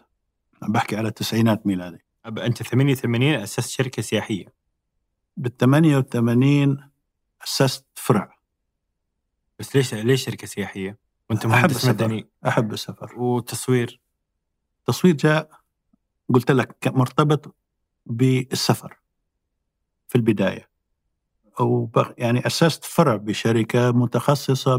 بحكي 0.68 0.97
على 0.97 1.09
التسعينات 1.09 1.66
ميلادي. 1.66 2.08
أنت 2.28 2.62
88 2.62 3.35
اسست 3.35 3.68
شركة 3.68 4.02
سياحية. 4.02 4.52
بال 5.37 5.56
88 5.56 6.90
اسست 7.44 7.87
فرع. 7.94 8.38
بس 9.58 9.76
ليش 9.76 9.94
ليش 9.94 10.25
شركة 10.25 10.47
سياحية؟ 10.47 10.99
وأنت 11.30 11.47
مهندس 11.47 11.85
مدني. 11.85 12.28
أحب 12.47 12.73
السفر. 12.73 13.18
وتصوير. 13.18 14.00
التصوير 14.78 15.14
جاء 15.14 15.50
قلت 16.35 16.50
لك 16.50 16.88
مرتبط 16.88 17.54
بالسفر 18.06 18.99
في 20.08 20.14
البداية. 20.14 20.68
وبغ 21.61 22.12
يعني 22.18 22.47
اسست 22.47 22.85
فرع 22.85 23.16
بشركة 23.16 23.92
متخصصة 23.92 24.76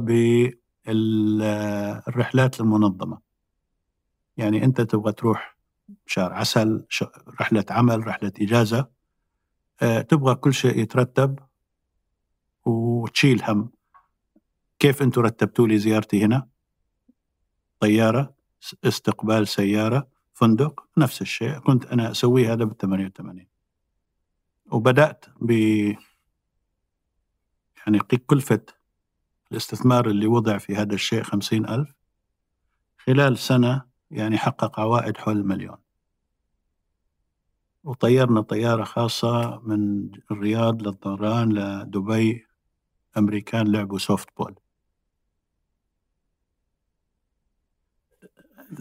بالرحلات 0.85 2.59
المنظمة. 2.61 3.19
يعني 4.37 4.63
أنت 4.63 4.81
تبغى 4.81 5.11
تروح 5.11 5.58
شهر 6.05 6.34
عسل 6.34 6.86
رحلة 7.41 7.65
عمل 7.69 8.08
رحلة 8.08 8.31
إجازة. 8.41 8.88
أه 9.81 10.01
تبغى 10.01 10.36
كل 10.36 10.53
شيء 10.53 10.79
يترتب 10.79 11.39
وتشيل 12.65 13.43
هم. 13.43 13.72
كيف 14.79 15.01
أنتم 15.01 15.22
رتبتوا 15.22 15.67
لي 15.67 15.77
زيارتي 15.77 16.25
هنا؟ 16.25 16.48
طيارة 17.79 18.36
استقبال 18.84 19.48
سيارة 19.48 20.08
فندق 20.34 20.88
نفس 20.98 21.22
الشيء. 21.22 21.60
كنت 21.60 21.86
أنا 21.86 22.12
أسوي 22.12 22.48
هذا 22.48 22.63
بال 22.63 22.77
88 22.77 23.48
وبدأت 24.72 25.25
ب 25.41 25.51
يعني 27.77 28.00
كلفة 28.00 28.62
الاستثمار 29.51 30.10
اللي 30.10 30.27
وضع 30.27 30.58
في 30.58 30.75
هذا 30.75 30.93
الشيء 30.93 31.24
خمسين 31.24 31.69
ألف. 31.69 31.96
خلال 32.98 33.38
سنة 33.38 33.88
يعني 34.11 34.37
حقق 34.37 34.79
عوائد 34.79 35.17
حول 35.17 35.37
المليون 35.37 35.77
وطيرنا 37.83 38.41
طيارة 38.41 38.83
خاصة 38.83 39.59
من 39.63 40.09
الرياض 40.31 40.81
للطيران 40.81 41.53
لدبي 41.53 42.47
أمريكان 43.17 43.71
لعبوا 43.71 43.97
سوفت 43.97 44.27
بول 44.37 44.55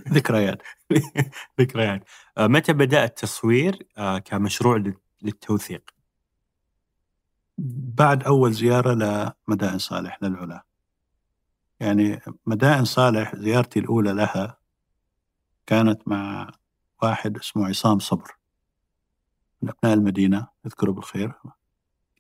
ذكريات. 0.09 0.63
ذكريات. 1.61 2.05
آه، 2.39 2.47
متى 2.47 2.73
بدأ 2.73 3.05
التصوير؟ 3.05 3.87
آه، 3.99 4.19
كمشروع 4.19 4.83
للتوثيق؟ 5.23 5.91
بعد 7.99 8.23
أول 8.25 8.53
زيارة 8.53 8.95
لمدائن 8.95 9.79
صالح 9.79 10.19
للعلا. 10.23 10.65
يعني 11.81 12.21
مدائن 12.47 12.85
صالح 12.85 13.37
زيارتي 13.37 13.79
الأولى 13.79 14.13
لها 14.13 14.58
كانت 15.69 16.09
مع 16.09 16.51
واحد 17.03 17.37
اسمه 17.37 17.69
عصام 17.69 17.99
صبر 17.99 18.37
من 19.63 19.69
أبناء 19.69 19.95
المدينة 19.95 20.49
اذكره 20.67 20.91
بالخير. 20.91 21.33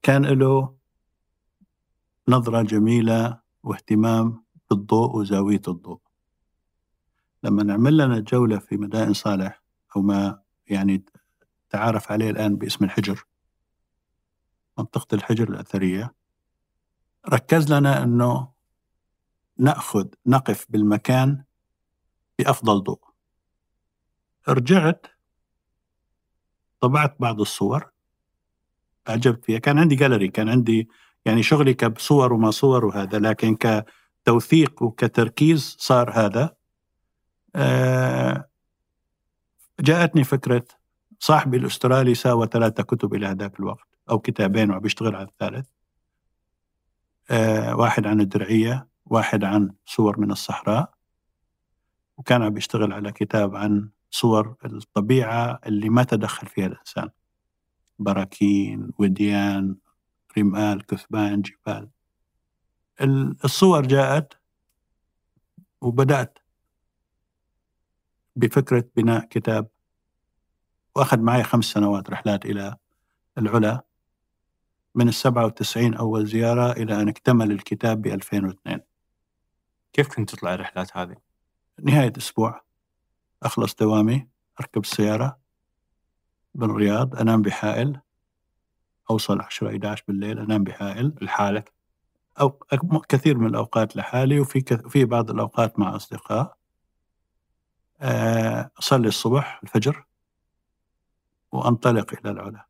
كان 0.02 0.26
له 0.26 0.76
نظرة 2.28 2.62
جميلة 2.62 3.40
واهتمام 3.62 4.44
بالضوء 4.70 5.16
وزاوية 5.16 5.60
الضوء. 5.68 6.00
لما 7.42 7.62
نعمل 7.62 7.96
لنا 7.96 8.20
جولة 8.20 8.58
في 8.58 8.76
مدائن 8.76 9.12
صالح 9.12 9.62
أو 9.96 10.02
ما 10.02 10.42
يعني 10.66 11.04
تعارف 11.70 12.12
عليه 12.12 12.30
الآن 12.30 12.56
باسم 12.56 12.84
الحجر 12.84 13.24
منطقة 14.78 15.14
الحجر 15.14 15.48
الأثرية 15.48 16.14
ركز 17.28 17.72
لنا 17.72 18.02
أنه 18.02 18.52
نأخذ 19.58 20.06
نقف 20.26 20.66
بالمكان 20.68 21.44
بأفضل 22.38 22.82
ضوء. 22.82 23.07
رجعت 24.48 25.06
طبعت 26.80 27.16
بعض 27.20 27.40
الصور. 27.40 27.90
أعجبت 29.08 29.44
فيها. 29.44 29.58
كان 29.58 29.78
عندي 29.78 29.94
جاليري 29.94 30.28
كان 30.28 30.48
عندي 30.48 30.88
يعني 31.24 31.42
شغلي 31.42 31.74
كصور 31.74 32.32
وما 32.32 32.50
صور 32.50 32.84
وهذا 32.84 33.18
لكن 33.18 33.56
كتوثيق 33.56 34.82
وكتركيز 34.82 35.76
صار 35.78 36.10
هذا. 36.10 36.54
آه، 37.56 38.48
جاءتني 39.80 40.24
فكرة 40.24 40.64
صاحبي 41.18 41.56
الأسترالي 41.56 42.14
ساوى 42.14 42.46
ثلاثة 42.52 42.82
كتب 42.82 43.14
إلى 43.14 43.26
هذاك 43.26 43.60
الوقت 43.60 43.88
أو 44.10 44.18
كتابين 44.18 44.70
وعم 44.70 44.80
بيشتغل 44.80 45.16
على 45.16 45.28
الثالث. 45.28 45.68
آه، 47.30 47.76
واحد 47.76 48.06
عن 48.06 48.20
الدرعية 48.20 48.88
واحد 49.06 49.44
عن 49.44 49.72
صور 49.86 50.20
من 50.20 50.30
الصحراء. 50.30 50.94
وكان 52.16 52.42
عم 52.42 52.50
بيشتغل 52.54 52.92
على 52.92 53.12
كتاب 53.12 53.56
عن 53.56 53.90
صور 54.10 54.56
الطبيعة 54.64 55.60
اللي 55.66 55.88
ما 55.88 56.02
تدخل 56.02 56.46
فيها 56.46 56.66
الإنسان. 56.66 57.08
براكين 57.98 58.90
وديان 58.98 59.76
رمال 60.38 60.86
كثبان 60.86 61.42
جبال. 61.42 61.88
الصور 63.44 63.86
جاءت 63.86 64.32
وبدأت 65.80 66.38
بفكرة 68.36 68.84
بناء 68.96 69.24
كتاب 69.24 69.68
وأخذ 70.96 71.20
معي 71.20 71.42
خمس 71.42 71.64
سنوات 71.64 72.10
رحلات 72.10 72.44
إلى 72.44 72.76
العلا. 73.38 73.88
من 74.94 75.08
السبعة 75.08 75.46
وتسعين 75.46 75.94
أول 75.94 76.26
زيارة 76.26 76.72
إلى 76.72 77.02
أن 77.02 77.08
اكتمل 77.08 77.52
الكتاب 77.52 78.02
ب 78.02 78.06
2002 78.06 78.80
كيف 79.92 80.08
كنت 80.08 80.30
تطلع 80.30 80.54
الرحلات 80.54 80.96
هذه؟ 80.96 81.16
نهاية 81.82 82.12
أسبوع. 82.18 82.67
أخلص 83.42 83.74
دوامي 83.74 84.28
أركب 84.60 84.82
السيارة 84.82 85.38
بالرياض 86.54 87.16
أنام 87.16 87.42
بحائل 87.42 88.00
أوصل 89.10 89.40
10 89.40 89.68
11 89.68 90.04
بالليل 90.08 90.38
أنام 90.38 90.64
بحائل 90.64 91.12
لحالك؟ 91.22 91.72
أو 92.40 92.50
كثير 93.08 93.38
من 93.38 93.46
الأوقات 93.46 93.96
لحالي 93.96 94.40
وفي 94.40 94.60
في 94.88 95.04
بعض 95.04 95.30
الأوقات 95.30 95.78
مع 95.78 95.96
أصدقاء 95.96 96.56
آه، 98.00 98.70
أصلي 98.78 99.08
الصبح 99.08 99.60
الفجر 99.62 100.04
وأنطلق 101.52 102.12
إلى 102.12 102.30
العلا 102.30 102.66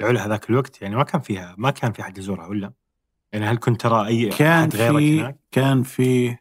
العلا 0.00 0.26
هذاك 0.26 0.50
الوقت 0.50 0.82
يعني 0.82 0.96
ما 0.96 1.04
كان 1.04 1.20
فيها 1.20 1.54
ما 1.58 1.70
كان 1.70 1.92
في 1.92 2.02
حد 2.02 2.18
يزورها 2.18 2.46
ولا؟ 2.46 2.72
يعني 3.32 3.46
هل 3.46 3.56
كنت 3.56 3.80
ترى 3.80 4.06
أي 4.06 4.28
كان 4.28 4.58
أحد 4.58 4.76
غيرك 4.76 4.98
في 4.98 5.20
هناك؟ 5.20 5.36
كان 5.50 5.82
في 5.82 6.36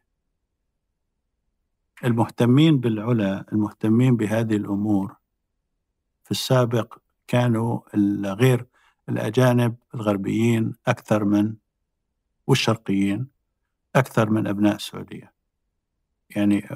المهتمين 2.03 2.79
بالعلا 2.79 3.46
المهتمين 3.53 4.15
بهذه 4.15 4.55
الأمور. 4.55 5.15
في 6.24 6.31
السابق 6.31 6.98
كانوا 7.27 7.79
غير 8.34 8.65
الأجانب 9.10 9.75
الغربيين 9.96 10.74
أكثر 10.88 11.25
من 11.25 11.55
والشرقيين 12.48 13.27
أكثر 13.96 14.29
من 14.29 14.48
أبناء 14.48 14.75
السعودية. 14.75 15.34
يعني 16.29 16.70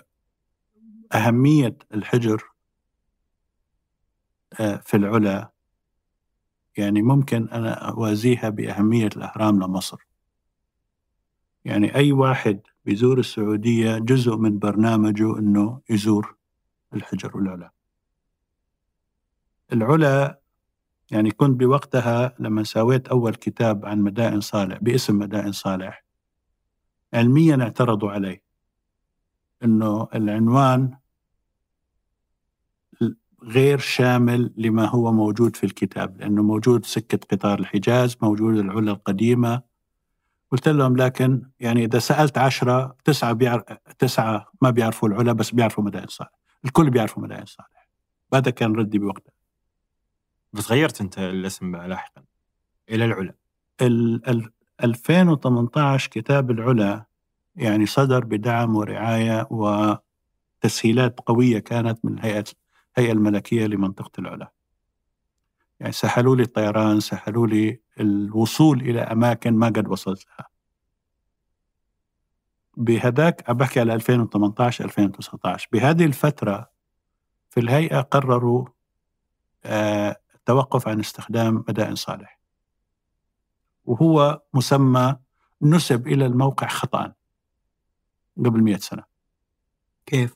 أهمية 1.14 1.78
الحجر 1.94 2.44
آه، 4.60 4.76
في 4.76 4.98
العلا 4.98 5.52
يعني 6.78 7.02
ممكن 7.02 7.50
أنا 7.50 7.74
أوازيها 7.74 8.50
بأهمية 8.50 9.08
الأهرام 9.08 9.64
لمصر. 9.64 10.08
يعني 11.66 11.96
أي 11.96 12.12
واحد 12.12 12.62
بيزور 12.86 13.20
السعودية 13.20 13.98
جزء 13.98 14.36
من 14.36 14.60
برنامجه 14.60 15.40
أنه 15.40 15.82
يزور 15.90 16.36
الحجر 16.94 17.38
والعلا. 17.38 17.72
العلا 19.74 20.40
يعني 21.12 21.32
كنت 21.32 21.60
بوقتها 21.60 22.36
لما 22.40 22.64
سويت 22.64 23.08
أول 23.08 23.36
كتاب 23.36 23.86
عن 23.86 24.02
مدائن 24.02 24.42
صالح 24.42 24.78
باسم 24.82 25.20
مدائن 25.20 25.52
صالح 25.52 26.06
علميا 27.14 27.62
اعترضوا 27.62 28.12
علي 28.12 28.42
أنه 29.64 30.08
العنوان 30.16 30.98
غير 33.44 33.78
شامل 33.78 34.54
لما 34.58 34.86
هو 34.86 35.12
موجود 35.12 35.56
في 35.56 35.64
الكتاب 35.64 36.18
لأنه 36.18 36.44
موجود 36.44 36.86
سكة 36.86 37.20
قطار 37.32 37.60
الحجاز 37.60 38.18
موجود 38.22 38.58
العلا 38.58 38.92
القديمة 38.92 39.62
قلت 40.52 40.68
لهم 40.68 40.98
لكن 40.98 41.50
يعني 41.60 41.86
إذا 41.86 42.00
سألت 42.00 42.38
عشرة 42.38 42.96
تسعة, 43.06 43.34
بيعرف 43.34 43.64
تسعة 44.00 44.52
ما 44.62 44.70
بيعرفوا 44.70 45.10
العلا 45.10 45.34
بس 45.34 45.52
بيعرفوا 45.52 45.84
مدائن 45.84 46.08
صالح. 46.08 46.32
الكل 46.66 46.90
بيعرفوا 46.90 47.24
مدائن 47.24 47.46
صالح. 47.46 47.88
هذا 48.34 48.52
كان 48.52 48.76
ردي 48.76 49.00
بوقتها 49.00 49.34
بس 50.54 50.72
غيرت 50.72 51.02
أنت 51.02 51.20
الاسم 51.20 51.76
لاحقا. 51.76 52.24
إلى 52.90 53.06
العلا. 53.06 53.34
ال 53.82 54.30
ال 54.30 54.52
2018 54.84 56.10
كتاب 56.12 56.52
العلا 56.52 57.06
يعني 57.56 57.86
صدر 57.86 58.26
بدعم 58.26 58.76
ورعاية 58.76 59.48
وتسهيلات 60.62 61.20
قوية 61.20 61.60
كانت 61.60 62.06
من 62.06 62.14
الهيئة 62.14 62.44
الهيئة 62.98 63.12
الملكية 63.12 63.66
لمنطقة 63.66 64.12
العلا. 64.20 64.52
يعني 65.80 65.92
سهلوا 65.92 66.36
لي 66.36 66.44
الطيران 66.44 67.00
سهلوا 67.00 67.48
لي 67.48 67.82
الوصول 68.00 68.82
إلى 68.82 69.02
أماكن 69.02 69.54
ما 69.54 69.68
قد 69.68 69.88
وصلت 69.88 70.26
لها 70.28 70.48
بهذاك 72.78 73.52
بحكي 73.52 73.80
على 73.80 73.94
2018 73.94 74.86
2019 74.86 75.70
بهذه 75.72 76.06
الفترة 76.06 76.70
في 77.50 77.60
الهيئة 77.60 78.02
قرروا 78.02 78.66
آه 79.66 80.22
التوقف 80.36 80.88
عن 80.88 81.00
استخدام 81.00 81.64
مدائن 81.68 81.96
صالح. 81.96 82.40
وهو 83.86 84.42
مسمى 84.54 85.16
نسب 85.62 86.08
إلى 86.08 86.26
الموقع 86.26 86.68
خطأ 86.68 87.14
قبل 88.38 88.62
مئة 88.62 88.78
سنة. 88.78 89.04
كيف؟ 90.06 90.36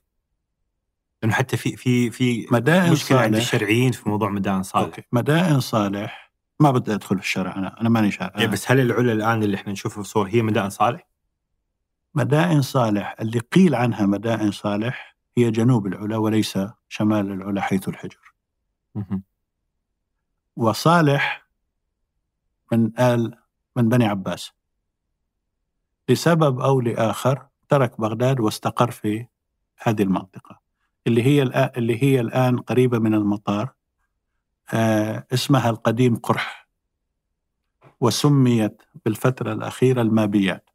لأنه 1.21 1.33
حتى 1.33 1.57
في 1.57 1.75
في 1.75 2.11
في 2.11 2.47
مدائن 2.51 2.91
مشكلة 2.91 3.19
عند 3.19 3.35
صالح. 3.35 3.45
الشرعيين 3.53 3.91
في 3.91 4.09
موضوع 4.09 4.29
مدائن 4.29 4.63
صالح. 4.63 4.85
أوكي. 4.85 5.03
مدائن 5.11 5.59
صالح. 5.59 6.31
ما 6.59 6.71
بدي 6.71 6.93
أدخل 6.93 7.15
في 7.17 7.23
الشرع 7.23 7.55
أنا 7.55 7.81
أنا 7.81 7.89
ماني 7.89 8.11
شاعر. 8.11 8.37
إيه 8.37 8.47
بس 8.47 8.71
هل 8.71 8.79
العلا 8.79 9.13
الآن 9.13 9.43
اللي 9.43 9.55
إحنا 9.55 9.71
نشوفه 9.71 10.01
في 10.01 10.09
صور 10.09 10.27
هي 10.27 10.41
مدائن 10.41 10.69
صالح؟ 10.69 11.07
مدائن 12.15 12.61
صالح. 12.61 13.15
اللي 13.21 13.39
قيل 13.39 13.75
عنها 13.75 14.05
مدائن 14.05 14.51
صالح 14.51 15.15
هي 15.37 15.51
جنوب 15.51 15.87
العلا 15.87 16.17
وليس 16.17 16.59
شمال 16.89 17.31
العلا 17.31 17.61
حيث 17.61 17.89
الحجر. 17.89 18.33
وصالح 20.55 21.47
من 22.71 22.99
آل 22.99 23.37
من 23.75 23.89
بني 23.89 24.05
عباس. 24.05 24.51
لسبب 26.09 26.59
أو 26.59 26.81
لآخر 26.81 27.47
ترك 27.69 28.01
بغداد 28.01 28.39
واستقر 28.39 28.91
في 28.91 29.27
هذه 29.77 30.01
المنطقة. 30.01 30.59
اللي 31.07 31.23
هي 31.23 31.43
اللي 31.77 32.03
هي 32.03 32.19
الآن 32.19 32.59
قريبة 32.59 32.99
من 32.99 33.13
المطار 33.13 33.73
آه 34.73 35.27
اسمها 35.33 35.69
القديم 35.69 36.15
قرح 36.15 36.69
وسميت 37.99 38.81
بالفترة 39.05 39.53
الأخيرة 39.53 40.01
المابيات. 40.01 40.69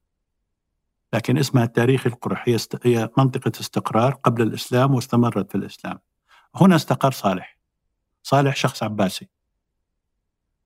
لكن 1.13 1.39
اسمها 1.39 1.65
التاريخي 1.65 2.09
القرح 2.09 2.49
هي. 2.49 2.57
هي 2.85 3.11
منطقة 3.19 3.53
استقرار 3.61 4.15
قبل 4.15 4.43
الإسلام 4.43 4.95
واستمرت 4.95 5.51
في 5.51 5.55
الإسلام. 5.55 5.99
هنا 6.55 6.77
استقر 6.77 7.11
صالح 7.11 7.59
صالح 8.23 8.57
شخص 8.57 8.83
عباسي. 8.83 9.29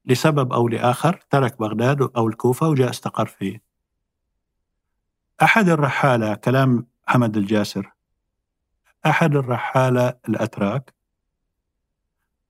لسبب 0.04 0.52
أو 0.52 0.68
لآخر 0.68 1.20
ترك 1.30 1.58
بغداد 1.58 2.02
أو 2.16 2.28
الكوفة 2.28 2.68
وجاء 2.68 2.90
استقر 2.90 3.26
فيه. 3.26 3.62
أحد 5.42 5.68
الرحالة 5.68 6.34
كلام 6.34 6.86
حمد 7.06 7.36
الجاسر 7.36 7.92
أحد 9.06 9.37
الرحالة 9.37 10.14
الأتراك 10.28 10.94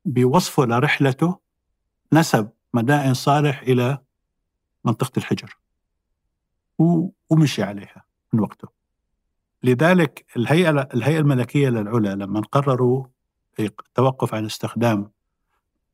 بوصفه 0.04 0.64
لرحلته 0.64 1.38
نسب 2.12 2.50
مدائن 2.74 3.14
صالح 3.14 3.60
إلى 3.60 3.98
منطقة 4.84 5.12
الحجر. 5.16 5.58
ومشي 7.30 7.62
عليها 7.62 8.04
من 8.32 8.40
وقته. 8.40 8.68
لذلك 9.62 10.26
الهيئة 10.36 10.70
الهيئة 10.94 11.18
الملكية 11.18 11.68
للعلا 11.68 12.14
لما 12.14 12.40
قرروا 12.40 13.06
التوقف 13.60 14.34
عن 14.34 14.44
استخدام 14.44 15.10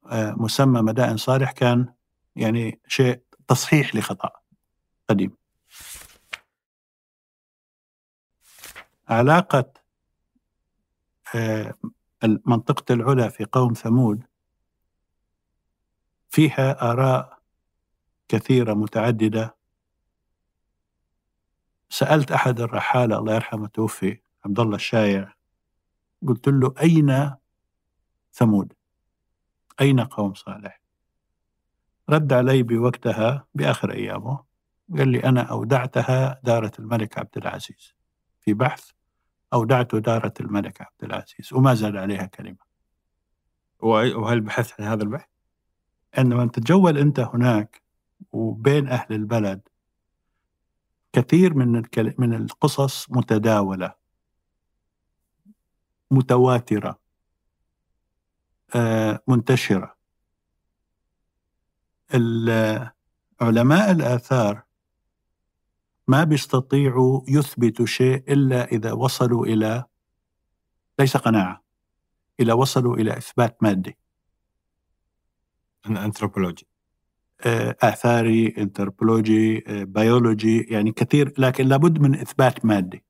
آه، 0.06 0.34
مسمى 0.38 0.82
مدائن 0.82 1.16
صالح 1.16 1.52
كان 1.52 1.94
يعني 2.36 2.80
شيء 2.88 3.20
تصحيح 3.48 3.94
لخطأ 3.94 4.30
قديم. 5.08 5.36
علاقة 9.08 9.83
منطقة 12.46 12.92
العلا 12.94 13.28
في 13.28 13.44
قوم 13.44 13.72
ثمود 13.72 14.24
فيها 16.30 16.90
آراء 16.90 17.38
كثيرة 18.28 18.74
متعددة. 18.74 19.56
سألت 21.88 22.32
أحد 22.32 22.60
الرحالة 22.60 23.18
الله 23.18 23.34
يرحمه 23.34 23.66
توفي 23.66 24.20
عبد 24.44 24.60
الله 24.60 24.76
الشايع. 24.76 25.32
قلت 26.26 26.48
له 26.48 26.74
أين 26.80 27.34
ثمود؟ 28.32 28.72
أين 29.80 30.00
قوم 30.00 30.34
صالح؟ 30.34 30.80
رد 32.08 32.32
علي 32.32 32.62
بوقتها 32.62 33.46
بآخر 33.54 33.92
أيامه. 33.92 34.44
قال 34.98 35.08
لي 35.08 35.24
أنا 35.24 35.42
أودعتها 35.42 36.40
دارة 36.42 36.72
الملك 36.78 37.18
عبد 37.18 37.36
العزيز 37.36 37.94
في 38.40 38.54
بحث 38.54 38.90
أودعت 39.54 39.94
دارة 39.94 40.34
الملك 40.40 40.80
عبد 40.80 41.04
العزيز 41.04 41.52
وما 41.52 41.74
زاد 41.74 41.96
عليها 41.96 42.26
كلمة 42.26 42.64
وهل 43.80 44.40
بحثت 44.40 44.80
عن 44.80 44.86
هذا 44.86 45.02
البحث؟ 45.02 45.28
عندما 46.14 46.46
تتجول 46.46 46.98
أنت 46.98 47.20
هناك 47.20 47.82
وبين 48.32 48.88
أهل 48.88 49.14
البلد 49.14 49.60
كثير 51.12 51.54
من 51.54 51.82
من 52.18 52.34
القصص 52.34 53.10
متداولة 53.10 53.94
متواترة 56.10 56.98
آه، 58.74 59.22
منتشرة 59.28 59.96
علماء 63.40 63.90
الآثار 63.90 64.63
ما 66.08 66.24
بيستطيعوا 66.24 67.22
يثبتوا 67.28 67.86
شيء 67.86 68.32
إلا 68.32 68.64
إذا 68.64 68.92
وصلوا 68.92 69.46
إلى 69.46 69.84
ليس 70.98 71.16
قناعة 71.16 71.62
إلى 72.40 72.52
وصلوا 72.52 72.96
إلى 72.96 73.16
إثبات 73.16 73.62
مادي. 73.62 73.96
أنثروبولوجي 75.86 76.66
آه، 77.40 77.76
آثاري 77.82 78.54
أنثروبولوجي 78.58 79.64
آه، 79.66 79.84
بيولوجي 79.84 80.60
يعني 80.60 80.92
كثير 80.92 81.34
لكن 81.38 81.66
لابد 81.66 81.98
من 81.98 82.14
إثبات 82.14 82.64
مادي. 82.64 83.04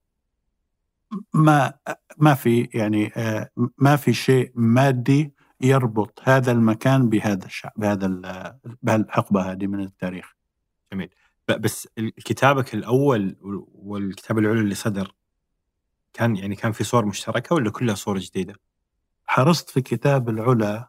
ما 1.34 1.72
ما 2.18 2.34
في 2.34 2.68
يعني 2.74 3.12
آه، 3.16 3.50
ما 3.78 3.96
في 3.96 4.12
شيء 4.12 4.52
مادي 4.54 5.34
يربط 5.60 6.20
هذا 6.22 6.52
المكان 6.52 7.08
بهذا 7.08 7.46
الشعب 7.46 7.72
بهذا 7.76 8.58
بهالحقبه 8.82 9.52
هذه 9.52 9.66
من 9.66 9.80
التاريخ. 9.80 10.34
جميل. 10.92 11.10
بس 11.48 11.88
كتابك 12.24 12.74
الأول 12.74 13.36
والكتاب 13.74 14.38
العلوي 14.38 14.60
اللي 14.60 14.74
صدر 14.74 15.14
كان 16.12 16.36
يعني 16.36 16.56
كان 16.56 16.72
في 16.72 16.84
صور 16.84 17.04
مشتركة 17.06 17.54
ولا 17.54 17.70
كلها 17.70 17.94
صور 17.94 18.18
جديدة؟ 18.18 18.54
حرصت 19.26 19.70
في 19.70 19.80
كتاب 19.80 20.28
العلا 20.28 20.88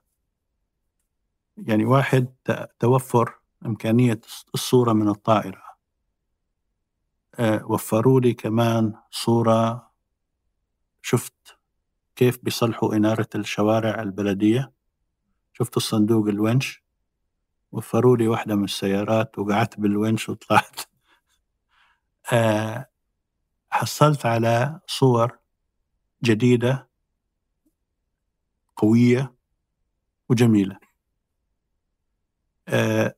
يعني 1.58 1.86
واحد 1.86 2.36
توفر 2.80 3.36
إمكانية 3.66 4.22
الصورة 4.54 4.94
من 4.94 5.08
الطائرة. 5.10 5.64
أه 7.36 7.66
وفروا 7.66 8.20
لي 8.20 8.34
كمان 8.34 8.94
صورة 9.12 9.92
شفت 11.02 11.58
كيف 12.16 12.40
بيصلحوا 12.44 12.96
إنارة 12.96 13.28
الشوارع 13.36 14.02
البلدية. 14.02 14.72
شفت 15.54 15.78
الصندوق 15.78 16.28
الونش. 16.28 16.85
وفروا 17.76 18.18
لي 18.18 18.28
واحدة 18.28 18.56
من 18.56 18.64
السيارات 18.64 19.40
وقعدت 19.40 19.80
بالونش 19.80 20.30
وطلعت. 20.30 20.82
أه 22.34 22.90
حصلت 23.72 24.26
على 24.26 24.80
صور 24.88 25.40
جديدة 26.24 26.90
قوية 28.78 29.34
وجميلة. 30.30 30.80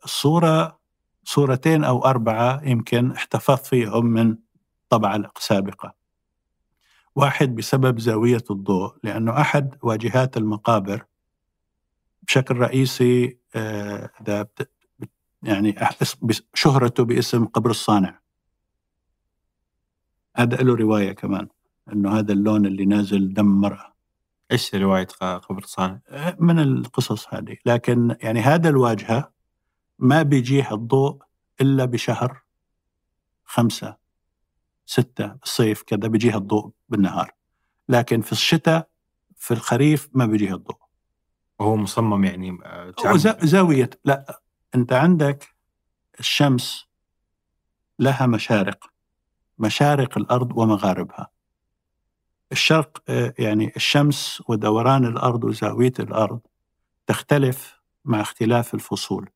صورة 0.05 0.79
صورتين 1.23 1.83
أو 1.83 2.05
أربعة 2.05 2.63
يمكن 2.63 3.11
احتفظت 3.11 3.65
فيهم 3.65 4.05
من 4.05 4.37
طبعة 4.89 5.31
سابقة. 5.39 5.93
واحد 7.15 7.55
بسبب 7.55 7.99
زاوية 7.99 8.43
الضوء 8.51 8.95
لأنه 9.03 9.41
أحد 9.41 9.77
واجهات 9.81 10.37
المقابر 10.37 11.05
بشكل 12.27 12.57
رئيسي 12.57 13.37
آه، 13.55 14.09
ده 14.21 14.49
يعني 15.43 15.75
شهرته 16.53 17.05
باسم 17.05 17.45
قبر 17.45 17.69
الصانع. 17.69 18.19
هذا 20.35 20.57
له 20.57 20.75
رواية 20.75 21.11
كمان 21.11 21.47
أنه 21.93 22.19
هذا 22.19 22.33
اللون 22.33 22.65
اللي 22.65 22.85
نازل 22.85 23.33
دم 23.33 23.45
مرأة. 23.45 23.93
إيش 24.51 24.75
رواية 24.75 25.07
قبر 25.37 25.63
الصانع؟ 25.63 25.99
آه، 26.09 26.37
من 26.39 26.59
القصص 26.59 27.33
هذه. 27.33 27.57
لكن 27.65 28.15
يعني 28.21 28.39
هذا 28.39 28.69
الواجهة 28.69 29.31
ما 29.99 30.21
بيجيه 30.23 30.73
الضوء 30.73 31.21
إلا 31.61 31.85
بشهر 31.85 32.41
خمسة 33.45 33.97
ستة 34.85 35.35
الصيف 35.43 35.81
كذا 35.81 36.07
بيجيها 36.07 36.37
الضوء 36.37 36.71
بالنهار. 36.89 37.31
لكن 37.89 38.21
في 38.21 38.31
الشتاء 38.31 38.89
في 39.35 39.53
الخريف 39.53 40.09
ما 40.13 40.25
بيجيها 40.25 40.55
الضوء. 40.55 40.86
وهو 41.59 41.75
مصمم 41.75 42.23
يعني 42.23 42.57
آه، 42.65 42.93
زاوية 43.43 43.89
لا 44.05 44.41
أنت 44.75 44.93
عندك 44.93 45.55
الشمس 46.19 46.87
لها 47.99 48.25
مشارق 48.25 48.91
مشارق 49.59 50.17
الأرض 50.17 50.57
ومغاربها. 50.57 51.27
الشرق 52.51 53.03
آه، 53.09 53.33
يعني 53.39 53.73
الشمس 53.75 54.43
ودوران 54.47 55.05
الأرض 55.05 55.43
وزاوية 55.43 55.93
الأرض 55.99 56.39
تختلف 57.07 57.81
مع 58.05 58.21
اختلاف 58.21 58.73
الفصول. 58.73 59.29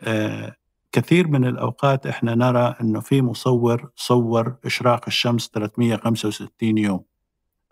آه، 0.00 0.56
كثير 0.92 1.28
من 1.28 1.44
الأوقات 1.44 2.06
إحنا 2.06 2.34
نرى 2.34 2.74
أنه 2.80 3.00
في 3.00 3.22
مصور 3.22 3.90
صور 3.96 4.56
إشراق 4.64 5.04
الشمس 5.06 5.48
365 5.48 6.78
يوم. 6.78 7.04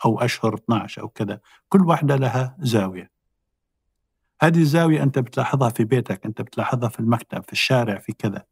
أو 0.04 0.20
أشهر 0.20 0.54
12 0.54 1.02
أو 1.02 1.08
كذا. 1.08 1.40
كل 1.68 1.80
واحدة 1.80 2.16
لها 2.16 2.56
زاوية. 2.60 3.10
هذه 4.42 4.58
الزاوية 4.58 5.02
أنت 5.02 5.18
بتلاحظها 5.18 5.68
في 5.68 5.84
بيتك 5.84 6.26
أنت 6.26 6.42
بتلاحظها 6.42 6.88
في 6.88 7.00
المكتب 7.00 7.44
في 7.44 7.52
الشارع 7.52 7.98
في 7.98 8.12
كذا. 8.12 8.44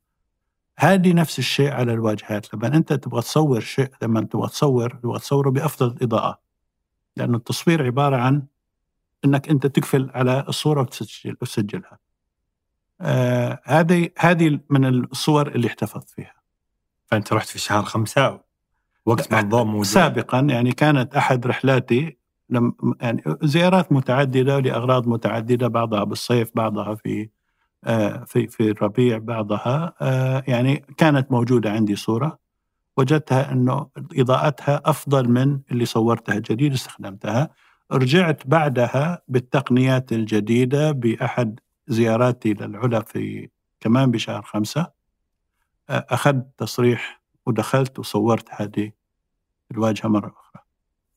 هذه 0.79 1.13
نفس 1.13 1.39
الشيء 1.39 1.71
على 1.73 1.93
الواجهات. 1.93 2.55
لما 2.55 2.67
أنت 2.67 2.93
تبغى 2.93 3.23
تصور 3.23 3.61
شيء 3.61 3.91
لما 4.03 4.21
تبغى 4.21 4.49
تصور 4.49 4.91
تبغى 4.91 5.19
تصوره 5.19 5.51
بأفضل 5.51 5.97
إضاءة. 6.03 6.41
لأنه 7.17 7.37
التصوير 7.37 7.87
عبارة 7.87 8.17
عن 8.17 8.43
أنك 9.25 9.49
أنت 9.49 9.67
تقفل 9.67 10.11
على 10.15 10.45
الصورة 10.49 10.81
وتسجل 10.81 11.37
وتسجلها. 11.43 11.99
آه 13.01 13.61
هذه 13.65 14.11
هذه 14.19 14.61
من 14.71 14.85
الصور 14.85 15.49
اللي 15.49 15.67
احتفظت 15.67 16.11
فيها. 16.11 16.35
فأنت 17.07 17.33
رحت 17.33 17.49
في 17.49 17.59
شهر 17.59 17.85
خمسة 17.85 18.41
وقت 19.07 19.33
ما 19.33 19.41
الضوء 19.41 19.65
موجود. 19.65 19.85
سابقا 19.85 20.41
يعني 20.41 20.73
كانت 20.73 21.15
أحد 21.17 21.47
رحلاتي 21.47 22.17
لم 22.51 22.75
يعني 23.01 23.23
زيارات 23.43 23.93
متعددة 23.93 24.59
لأغراض 24.59 25.09
متعددة 25.09 25.69
بعضها 25.69 26.05
بالصيف 26.05 26.51
بعضها 26.55 26.95
في 26.95 27.29
آه 27.85 28.25
في 28.25 28.47
في 28.47 28.71
الربيع 28.71 29.19
بعضها 29.19 29.95
آه 30.01 30.43
يعني 30.49 30.85
كانت 30.97 31.33
موجودة 31.33 31.71
عندي 31.73 31.97
صورة. 31.97 32.39
وجدتها 32.97 33.53
أنه 33.53 33.87
إضاءتها 34.19 34.83
أفضل 34.85 35.29
من 35.29 35.61
اللي 35.71 35.85
صورتها 35.85 36.35
جديد 36.35 36.73
استخدمتها. 36.73 37.49
رجعت 37.93 38.47
بعدها 38.47 39.23
بالتقنيات 39.29 40.13
الجديدة 40.13 40.93
بأحد 40.93 41.61
زياراتي 41.89 42.55
للعلا 42.55 43.01
في 43.01 43.49
كمان 43.81 44.11
بشهر 44.11 44.43
خمسة. 44.43 44.87
أخذت 45.89 46.47
تصريح 46.59 47.20
ودخلت 47.47 47.99
وصورت 47.99 48.49
هذه 48.51 48.93
الواجهة 49.71 50.09
مرة 50.09 50.35
أخرى. 50.39 50.63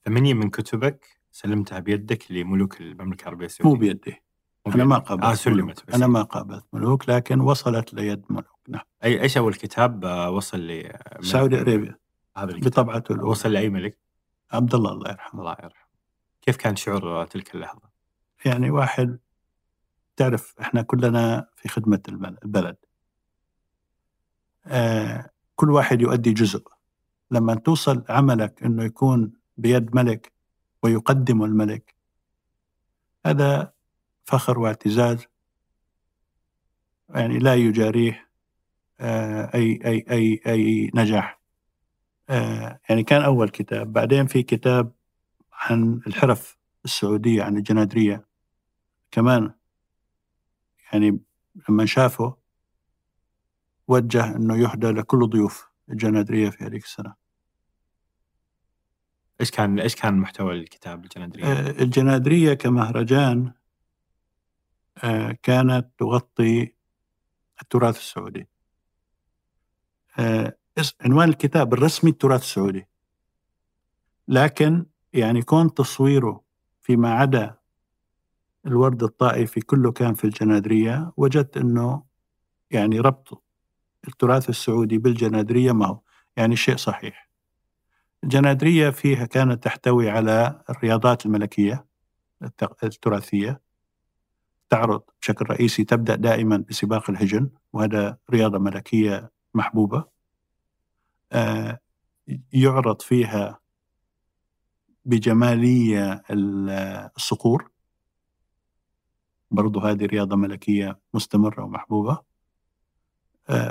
ثمانية 0.06 0.34
من 0.34 0.50
كتبك 0.50 1.06
سلمتها 1.32 1.80
بيدك 1.80 2.32
لملوك 2.32 2.82
المملكة 2.82 3.24
العربية 3.24 3.46
السعودية؟ 3.46 3.74
مو 3.74 3.80
بيدي. 3.80 4.22
أنا 4.68 4.84
ما 4.86 4.98
قابلت 4.98 5.26
آه 5.26 5.34
سلمت 5.34 5.88
بس. 5.88 5.96
أنا 5.96 6.08
ما 6.08 6.22
قابلت 6.22 6.66
ملوك 6.74 7.10
لكن 7.10 7.40
وصلت 7.40 7.94
ليد 7.94 8.26
ملوك. 8.30 8.60
نعم. 8.68 8.84
أي 9.04 9.22
إيش 9.22 9.38
أول 9.38 9.54
كتاب 9.54 10.04
وصل 10.34 10.60
ل 10.60 10.92
سعودي 11.22 11.56
أرابيا. 11.56 12.00
هذا 12.38 12.58
بطبعته 12.58 13.12
الأولى. 13.14 13.30
وصل 13.30 13.52
لأي 13.52 13.70
ملك؟ 13.70 13.98
عبد 14.52 14.76
الله 14.76 14.92
الله 14.92 15.12
يرحمه. 15.12 15.40
الله 15.42 15.52
يرحمه. 15.64 15.88
كيف 16.42 16.58
كان 16.58 16.76
شعور 16.76 17.26
تلك 17.26 17.56
اللحظة؟ 17.56 17.90
يعني 18.46 18.70
واحد 18.70 19.20
تعرف 20.16 20.56
إحنا 20.62 20.82
كلنا 20.82 21.48
في 21.56 21.70
خدمة 21.70 22.02
البلد. 22.10 22.78
آه 24.66 25.30
كل 25.56 25.72
واحد 25.72 26.02
يؤدي 26.02 26.34
جزء. 26.34 26.64
لما 27.32 27.56
توصل 27.56 28.04
عملك 28.10 28.64
إنه 28.64 28.84
يكون 28.84 29.34
بيد 29.58 29.96
ملك 29.96 30.32
ويقدم 30.84 31.44
الملك 31.44 31.96
هذا 33.26 33.74
فخر 34.26 34.60
واعتزاز 34.60 35.26
يعني 37.10 37.40
لا 37.40 37.56
يجاريه 37.56 38.30
آه 39.00 39.52
أي 39.56 39.80
أي 39.86 40.06
أي 40.12 40.42
أي 40.48 40.92
نجاح. 40.96 41.42
آه 42.30 42.80
يعني 42.90 43.04
كان 43.04 43.22
أول 43.22 43.50
كتاب. 43.50 43.94
بعدين 43.94 44.28
في 44.28 44.44
كتاب 44.44 44.92
عن 45.54 46.02
الحرف 46.08 46.58
السعودية 46.86 47.44
عن 47.44 47.58
الجنادرية. 47.58 48.26
كمان 49.12 49.54
يعني 50.94 51.20
لما 51.70 51.86
شافه 51.86 52.36
وجه 53.94 54.36
إنه 54.36 54.58
يهدى 54.58 54.88
لكل 54.88 55.30
ضيوف 55.30 55.68
الجنادرية 55.90 56.50
في 56.50 56.64
هذيك 56.64 56.84
السنة. 56.84 57.14
إيش 59.42 59.52
كان 59.52 59.80
إيش 59.80 59.96
كان 59.96 60.18
محتوى 60.18 60.54
الكتاب 60.54 61.04
الجنادرية؟ 61.04 61.46
آه، 61.46 61.70
الجنادرية 61.70 62.54
كمهرجان 62.54 63.54
آه، 65.04 65.38
كانت 65.44 65.88
تغطي 65.98 66.74
التراث 67.62 67.98
السعودي. 67.98 68.48
آه، 70.20 70.58
عنوان 71.02 71.30
الكتاب 71.30 71.74
الرسمي 71.74 72.10
التراث 72.10 72.42
السعودي. 72.42 72.88
لكن 74.28 74.86
يعني 75.14 75.42
كون 75.42 75.74
تصويره 75.74 76.44
فيما 76.82 77.14
عدا 77.14 77.58
الورد 78.66 79.04
الطائفي 79.04 79.62
كله 79.62 79.92
كان 79.92 80.14
في 80.14 80.24
الجنادرية 80.24 81.12
وجدت 81.18 81.58
إنه 81.58 82.04
يعني 82.72 83.00
ربط 83.00 83.43
التراث 84.08 84.50
السعودي 84.50 84.98
بالجنادرية 84.98 85.72
ما 85.72 85.88
هو 85.88 86.00
يعني 86.38 86.56
شيء 86.56 86.76
صحيح. 86.76 87.30
الجنادرية 88.24 88.90
فيها 88.90 89.26
كانت 89.26 89.64
تحتوي 89.64 90.10
على 90.10 90.62
الرياضات 90.70 91.26
الملكية 91.26 91.86
التراثية 92.84 93.62
تعرض 94.70 95.02
بشكل 95.22 95.46
رئيسي 95.50 95.84
تبدأ 95.84 96.16
دائما 96.16 96.58
بسباق 96.70 97.10
الهجن 97.10 97.50
وهذا 97.74 98.18
رياضة 98.32 98.60
ملكية 98.60 99.32
محبوبة. 99.54 100.06
آه، 101.32 101.80
يعرض 102.54 103.02
فيها 103.02 103.60
بجمالية 105.06 106.24
الصقور 107.18 107.72
برضو 109.52 109.80
هذه 109.80 110.06
رياضة 110.06 110.36
ملكية 110.36 111.00
مستمرة 111.14 111.64
ومحبوبة 111.64 112.33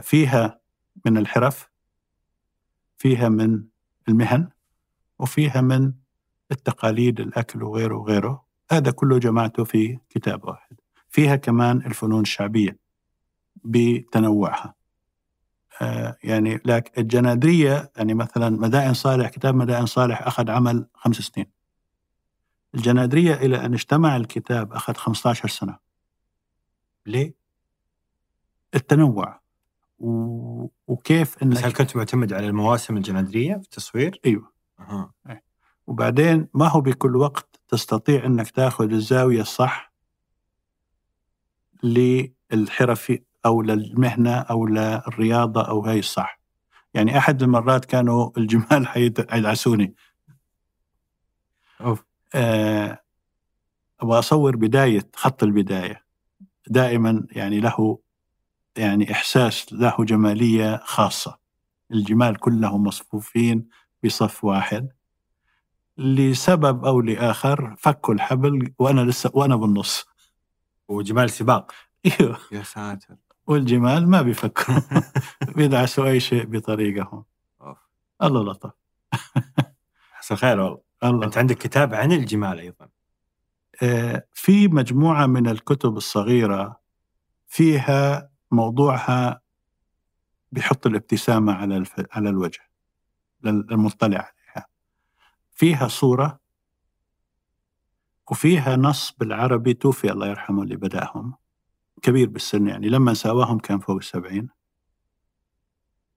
فيها 0.03 0.61
من 1.07 1.19
الحرف 1.19 1.73
فيها 3.03 3.29
من 3.29 3.65
المهن 4.09 4.49
وفيها 5.19 5.61
من 5.61 5.93
التقاليد 6.53 7.21
الأكل 7.21 7.63
وغيره 7.63 7.97
وغيره. 7.97 8.45
هذا 8.71 8.91
كله 8.91 9.19
جمعته 9.19 9.65
في 9.65 9.99
كتاب 10.11 10.45
واحد. 10.45 10.77
فيها 11.09 11.37
كمان 11.37 11.77
الفنون 11.77 12.21
الشعبية 12.21 12.79
بتنوعها. 13.65 14.75
آه، 15.83 16.17
يعني 16.25 16.61
لك 16.65 16.99
الجنادرية 16.99 17.93
يعني 17.97 18.15
مثلا 18.15 18.51
مدائن 18.51 18.95
صالح 18.95 19.29
كتاب 19.29 19.55
مدائن 19.55 19.87
صالح 19.87 20.23
أخذ 20.23 20.51
عمل 20.51 20.87
خمس 20.95 21.17
سنين. 21.17 21.47
الجنادرية 22.75 23.35
إلى 23.35 23.65
أن 23.65 23.75
اجتمع 23.75 24.17
الكتاب 24.17 24.73
أخذ 24.73 24.95
15 24.95 25.49
سنة. 25.49 25.79
ليه؟ 27.07 27.35
التنوع. 28.75 29.42
و... 30.03 30.69
وكيف 30.87 31.43
انك 31.43 31.57
بس 31.57 31.65
هل 31.65 31.73
كنت 31.73 31.97
معتمد 31.97 32.33
على 32.33 32.47
المواسم 32.47 32.97
الجنادرية 32.97 33.55
في 33.55 33.63
التصوير؟ 33.63 34.21
أيوه 34.27 34.53
أه. 34.81 35.13
وبعدين 35.87 36.49
ما 36.55 36.69
هو 36.69 36.81
بكل 36.81 37.17
وقت 37.17 37.61
تستطيع 37.69 38.27
إنك 38.27 38.51
تاخذ 38.51 38.93
الزاوية 38.93 39.41
الصح 39.41 39.93
للحرف 41.83 43.19
أو 43.47 43.63
للمهنة 43.63 44.35
أو 44.35 44.67
للرياضة 44.67 45.69
أو 45.69 45.81
هاي 45.81 45.99
الصح 45.99 46.41
يعني 46.95 47.19
أحد 47.19 47.43
المرات 47.43 47.85
كانوا 47.85 48.31
الجمال 48.39 48.87
حيدعسوني 48.87 49.95
أوف. 51.81 52.05
آه، 52.35 52.99
أبغى 54.01 54.19
أصور 54.19 54.57
بداية 54.57 55.09
خط 55.17 55.43
البداية 55.43 56.05
دائما 56.69 57.27
يعني 57.31 57.61
له 57.61 57.99
يعني 58.77 59.13
إحساس 59.13 59.73
له 59.73 59.97
جمالية 59.99 60.81
خاصة. 60.85 61.39
الجمال 61.93 62.37
كلهم 62.37 62.83
مصفوفين 62.83 63.69
بصف 64.05 64.45
واحد. 64.45 64.89
لسبب 65.99 66.85
أو 66.85 67.01
لآخر 67.01 67.75
فكوا 67.79 68.15
الحبل 68.15 68.73
وأنا 68.79 69.01
لسه 69.01 69.31
وأنا 69.35 69.57
بالنص. 69.57 70.07
وجمال 70.89 71.31
سباق. 71.31 71.73
إيوه. 72.07 72.39
يا 72.53 72.63
ساتر. 72.63 73.17
والجمال 73.47 74.11
ما 74.11 74.23
بيفكروا 74.23 74.81
بيدعسوا 75.57 76.07
أي 76.07 76.21
شيء 76.21 76.45
بطريقهم. 76.45 77.25
الله 78.23 78.45
لطف. 78.45 78.71
حصل 80.13 80.37
خير 80.37 80.61
والله. 80.61 80.79
الله. 81.05 81.27
أنت 81.27 81.39
عندك 81.39 81.59
كتاب 81.59 81.95
عن 81.95 82.13
الجمال 82.13 82.59
أيضا. 82.59 82.89
آه، 83.83 84.27
في 84.33 84.69
مجموعة 84.69 85.27
من 85.27 85.49
الكتب 85.49 85.97
الصغيرة 85.97 86.81
فيها 87.49 88.32
موضوعها 88.53 89.41
بيحط 90.53 90.87
الابتسامة 90.87 91.53
على 91.53 91.85
على 92.13 92.29
الوجه 92.29 92.61
للمطلع 93.43 94.19
عليها. 94.19 94.67
فيها 95.53 95.89
صورة 95.89 96.41
وفيها 98.31 98.77
نص 98.77 99.13
بالعربي 99.19 99.75
توفي 99.75 100.13
الله 100.13 100.27
يرحمه 100.27 100.63
اللي 100.63 100.77
بدأهم. 100.77 101.35
كبير 102.03 102.29
بالسن 102.29 102.67
يعني 102.67 102.89
لما 102.89 103.15
ساواهم 103.15 103.59
كان 103.59 103.79
فوق 103.79 103.97
السبعين. 103.97 104.49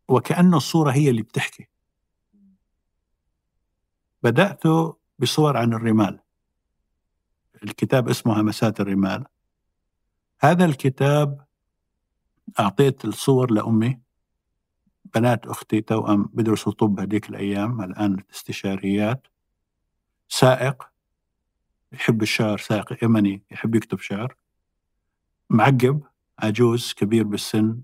وكأنه 0.08 0.58
الصورة 0.58 0.92
هي 0.92 1.10
اللي 1.10 1.22
بتحكي. 1.22 1.68
بدأت 4.24 4.64
بصور 5.20 5.58
عن 5.58 5.74
الرمال. 5.74 6.20
الكتاب 7.64 8.10
اسمه 8.10 8.42
همسات 8.42 8.80
الرمال. 8.80 9.26
هذا 10.40 10.66
الكتاب 10.66 11.46
أعطيت 12.60 13.06
الصور 13.06 13.52
لأمي. 13.52 14.00
بنات 15.16 15.48
أختي 15.48 15.82
توأم 15.82 16.30
بدرسوا 16.34 16.74
طب 16.74 17.00
هذيك 17.00 17.30
الأيام 17.30 17.82
الآن 17.82 18.24
استشاريات. 18.34 19.28
سائق 20.30 20.84
يحب 21.92 22.22
الشعر 22.22 22.58
سائق 22.58 23.04
يمني 23.04 23.44
يحب 23.52 23.76
يكتب 23.76 24.00
شعر. 24.00 24.36
معقب 25.50 26.02
عجوز 26.40 26.94
كبير 26.94 27.24
بالسن 27.24 27.82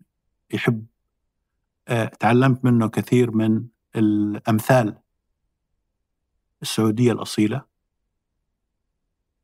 يحب 0.53 0.85
آه، 1.87 2.05
تعلمت 2.05 2.65
منه 2.65 2.89
كثير 2.89 3.31
من 3.31 3.65
الأمثال. 3.95 4.97
السعودية 6.61 7.11
الأصيلة. 7.11 7.65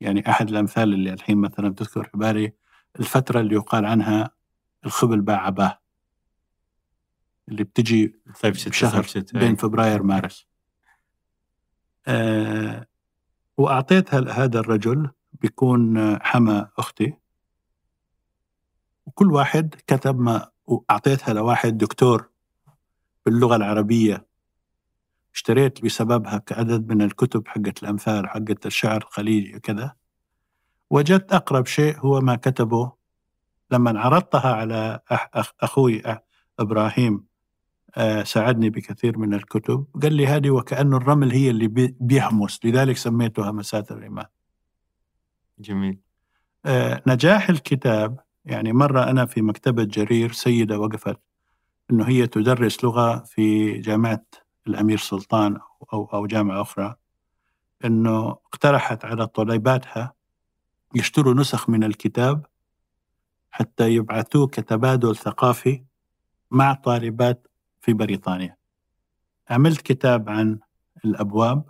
يعني 0.02 0.30
أحد 0.30 0.50
الأمثال 0.50 0.94
اللي 0.94 1.14
الحين 1.14 1.38
مثلا 1.38 1.74
تذكر 1.74 2.04
في 2.04 2.18
بالي 2.18 2.54
الفترة 3.00 3.40
اللي 3.40 3.56
يقال 3.56 3.86
عنها 3.86 4.37
الخبل 4.86 5.22
باع 5.22 5.46
عباه 5.46 5.80
اللي 7.50 7.64
بتجي 7.64 8.20
صيف 8.34 8.74
شهر 8.74 9.08
بين. 9.34 9.56
فبراير 9.56 10.04
مارس. 10.04 10.48
آه 12.08 12.88
وأعطيتها 13.58 14.44
هذا 14.44 14.60
الرجل 14.60 15.10
بيكون 15.34 16.18
حما 16.24 16.70
أختي. 16.78 17.14
وكل 19.06 19.32
واحد 19.32 19.76
كتب 19.88 20.20
ما 20.20 20.50
وأعطيتها 20.66 21.34
لواحد 21.34 21.78
دكتور 21.78 22.30
باللغة 23.26 23.56
العربية. 23.56 24.28
اشتريت 25.34 25.86
بسببها 25.86 26.38
كعدد 26.38 26.94
من 26.94 27.02
الكتب 27.02 27.48
حقت 27.48 27.84
الأمثال 27.84 28.30
حقت 28.30 28.66
الشعر 28.66 28.98
الخليجي 28.98 29.60
كذا. 29.60 29.96
وجدت 30.90 31.34
أقرب 31.34 31.66
شيء 31.66 32.00
هو 32.00 32.22
ما 32.22 32.36
كتبه 32.36 32.97
لما 33.72 34.00
عرضتها 34.00 34.54
على 34.54 35.00
أخ 35.12 35.52
أخوي 35.62 36.04
إبراهيم 36.60 37.24
آه، 37.98 38.24
ساعدني 38.24 38.70
بكثير 38.70 39.18
من 39.18 39.34
الكتب. 39.34 39.86
قال 40.02 40.14
لي 40.14 40.28
هذه 40.28 40.50
وكأن 40.50 40.94
الرمل 40.94 41.32
هي 41.32 41.50
اللي 41.50 41.68
بيهمس 42.00 42.60
لذلك 42.66 42.98
سميتها 42.98 43.50
همسات 43.50 43.92
الرمال 43.92 44.26
جميل. 45.60 46.00
آه، 46.66 47.02
نجاح 47.08 47.50
الكتاب 47.50 48.20
يعني 48.46 48.74
مرة 48.74 49.04
أنا 49.04 49.26
في 49.26 49.42
مكتبة 49.42 49.84
جرير 49.84 50.32
سيدة 50.32 50.80
وقفت 50.80 51.20
أنه 51.92 52.08
هي 52.08 52.28
تدرس 52.28 52.84
لغة 52.84 53.18
في 53.18 53.74
جامعة 53.80 54.26
الأمير 54.68 54.98
سلطان 54.98 55.58
أو, 55.94 56.06
أو 56.14 56.28
جامعة 56.28 56.62
أخرى 56.62 56.96
أنه 57.86 58.30
اقترحت 58.30 59.06
على 59.06 59.28
طالباتها 59.28 60.14
يشتروا 60.96 61.34
نسخ 61.34 61.70
من 61.70 61.84
الكتاب 61.84 62.46
حتى 63.58 63.94
يبعثوه 63.94 64.48
كتبادل 64.48 65.16
ثقافي 65.16 65.84
مع 66.52 66.74
طالبات 66.74 67.48
في 67.82 67.94
بريطانيا 67.94 68.58
عملت 69.50 69.82
كتاب 69.82 70.30
عن 70.30 70.60
الأبواب 71.06 71.70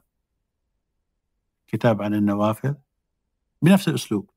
كتاب 1.68 2.02
عن 2.02 2.14
النوافذ 2.14 2.74
بنفس 3.62 3.88
الأسلوب 3.88 4.30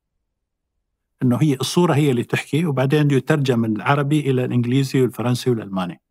إنه 1.23 1.37
هي 1.41 1.53
الصورة 1.53 1.93
هي 1.93 2.11
اللي 2.11 2.23
تحكي 2.23 2.65
وبعدين 2.65 3.11
يترجم 3.11 3.65
العربي 3.65 4.19
إلى 4.19 4.45
الإنجليزي 4.45 5.01
والفرنسي 5.01 5.49
والألماني. 5.49 6.01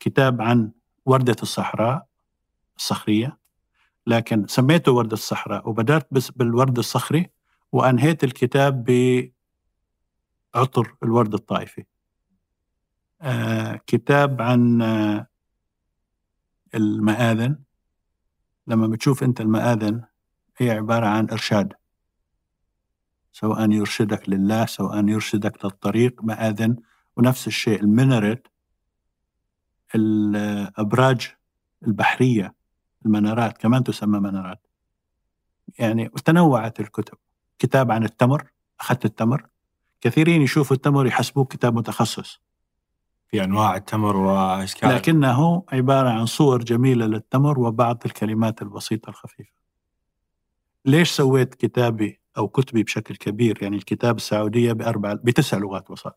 كتاب 0.00 0.42
عن 0.42 0.72
وردة 1.06 1.36
الصحراء 1.42 2.06
الصخرية 2.76 3.38
لكن 4.06 4.46
سميته 4.46 4.92
وردة 4.92 5.14
الصحراء 5.14 5.68
وبدأت 5.68 6.06
بس 6.10 6.30
بالورد 6.30 6.78
الصخري 6.78 7.30
وأنهيت 7.72 8.24
الكتاب 8.24 8.84
عطر 10.54 10.96
الورد 11.02 11.34
الطائفي. 11.34 11.84
آه 13.22 13.80
كتاب 13.86 14.42
عن 14.42 14.82
آه 14.82 15.26
المآذن. 16.74 17.58
لما 18.66 18.86
بتشوف 18.86 19.22
أنت 19.22 19.40
المآذن 19.40 20.04
هي 20.56 20.70
عبارة 20.70 21.06
عن 21.06 21.30
إرشاد. 21.30 21.72
سواء 23.32 23.70
يرشدك 23.70 24.28
لله 24.28 24.66
سواء 24.66 25.08
يرشدك 25.08 25.64
للطريق 25.64 26.24
مآذن. 26.24 26.76
ونفس 27.16 27.46
الشيء 27.46 27.80
المينرت 27.80 28.46
الأبراج 29.94 31.34
البحرية 31.86 32.54
المنارات 33.06 33.58
كمان 33.58 33.84
تسمى 33.84 34.20
منارات. 34.20 34.66
يعني 35.78 36.08
تنوعت 36.08 36.80
الكتب. 36.80 37.18
كتاب 37.58 37.90
عن 37.90 38.04
التمر 38.04 38.50
أخذت 38.80 39.04
التمر. 39.04 39.46
كثيرين 40.02 40.42
يشوفوا 40.42 40.76
التمر 40.76 41.06
يحسبوه 41.06 41.44
كتاب 41.44 41.74
متخصص 41.74 42.40
في 43.28 43.44
أنواع 43.44 43.76
التمر 43.76 44.16
وأشكال 44.16 44.88
لكنه 44.88 45.64
عبارة 45.72 46.08
عن 46.08 46.26
صور 46.26 46.62
جميلة 46.62 47.06
للتمر 47.06 47.60
وبعض 47.60 48.02
الكلمات 48.06 48.62
البسيطة 48.62 49.10
الخفيفة. 49.10 49.52
ليش 50.84 51.10
سويت 51.10 51.54
كتابي 51.54 52.20
أو 52.36 52.48
كتبي 52.48 52.82
بشكل 52.82 53.16
كبير 53.16 53.62
يعني 53.62 53.76
الكتاب 53.76 54.16
السعودية 54.16 54.72
بأربع 54.72 55.12
بتسع 55.14 55.58
لغات 55.58 55.90
وصل. 55.90 56.12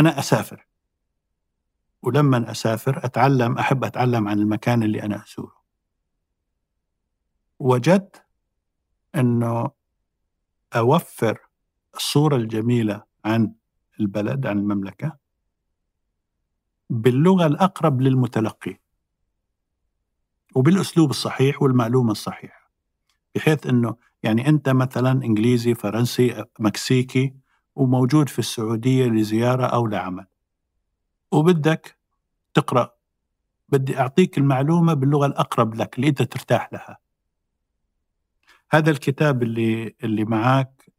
أنا 0.00 0.18
أسافر 0.18 0.66
ولما 2.02 2.50
أسافر 2.50 3.00
أتعلم 3.04 3.58
أحب 3.58 3.84
أتعلم 3.84 4.28
عن 4.28 4.38
المكان 4.38 4.82
اللي 4.82 5.02
أنا 5.02 5.24
أزوره. 5.24 5.56
وجدت 7.58 8.26
إنه 9.14 9.75
أوفر 10.74 11.38
الصورة 11.94 12.36
الجميلة 12.36 13.02
عن 13.24 13.52
البلد 14.00 14.46
عن 14.46 14.58
المملكة؟ 14.58 15.16
باللغة 16.90 17.46
الأقرب 17.46 18.00
للمتلقي. 18.00 18.80
وبالأسلوب 20.54 21.10
الصحيح 21.10 21.62
والمعلومة 21.62 22.12
الصحيحة. 22.12 22.70
بحيث 23.34 23.66
أنه 23.66 23.96
يعني 24.22 24.48
أنت 24.48 24.68
مثلا 24.68 25.12
إنجليزي 25.12 25.74
فرنسي 25.74 26.44
مكسيكي 26.58 27.34
وموجود 27.74 28.28
في 28.28 28.38
السعودية 28.38 29.06
لزيارة 29.06 29.66
أو 29.66 29.86
لعمل. 29.86 30.26
وبدك 31.32 31.98
تقرأ. 32.54 32.90
بدي 33.68 33.98
أعطيك 34.00 34.38
المعلومة 34.38 34.94
باللغة 34.94 35.26
الأقرب 35.26 35.74
لك 35.74 35.96
اللي 35.96 36.08
أنت 36.08 36.22
ترتاح 36.22 36.72
لها. 36.72 36.98
هذا 38.70 38.90
الكتاب 38.90 39.42
اللي 39.42 39.94
اللي 40.04 40.24
معك 40.24 40.92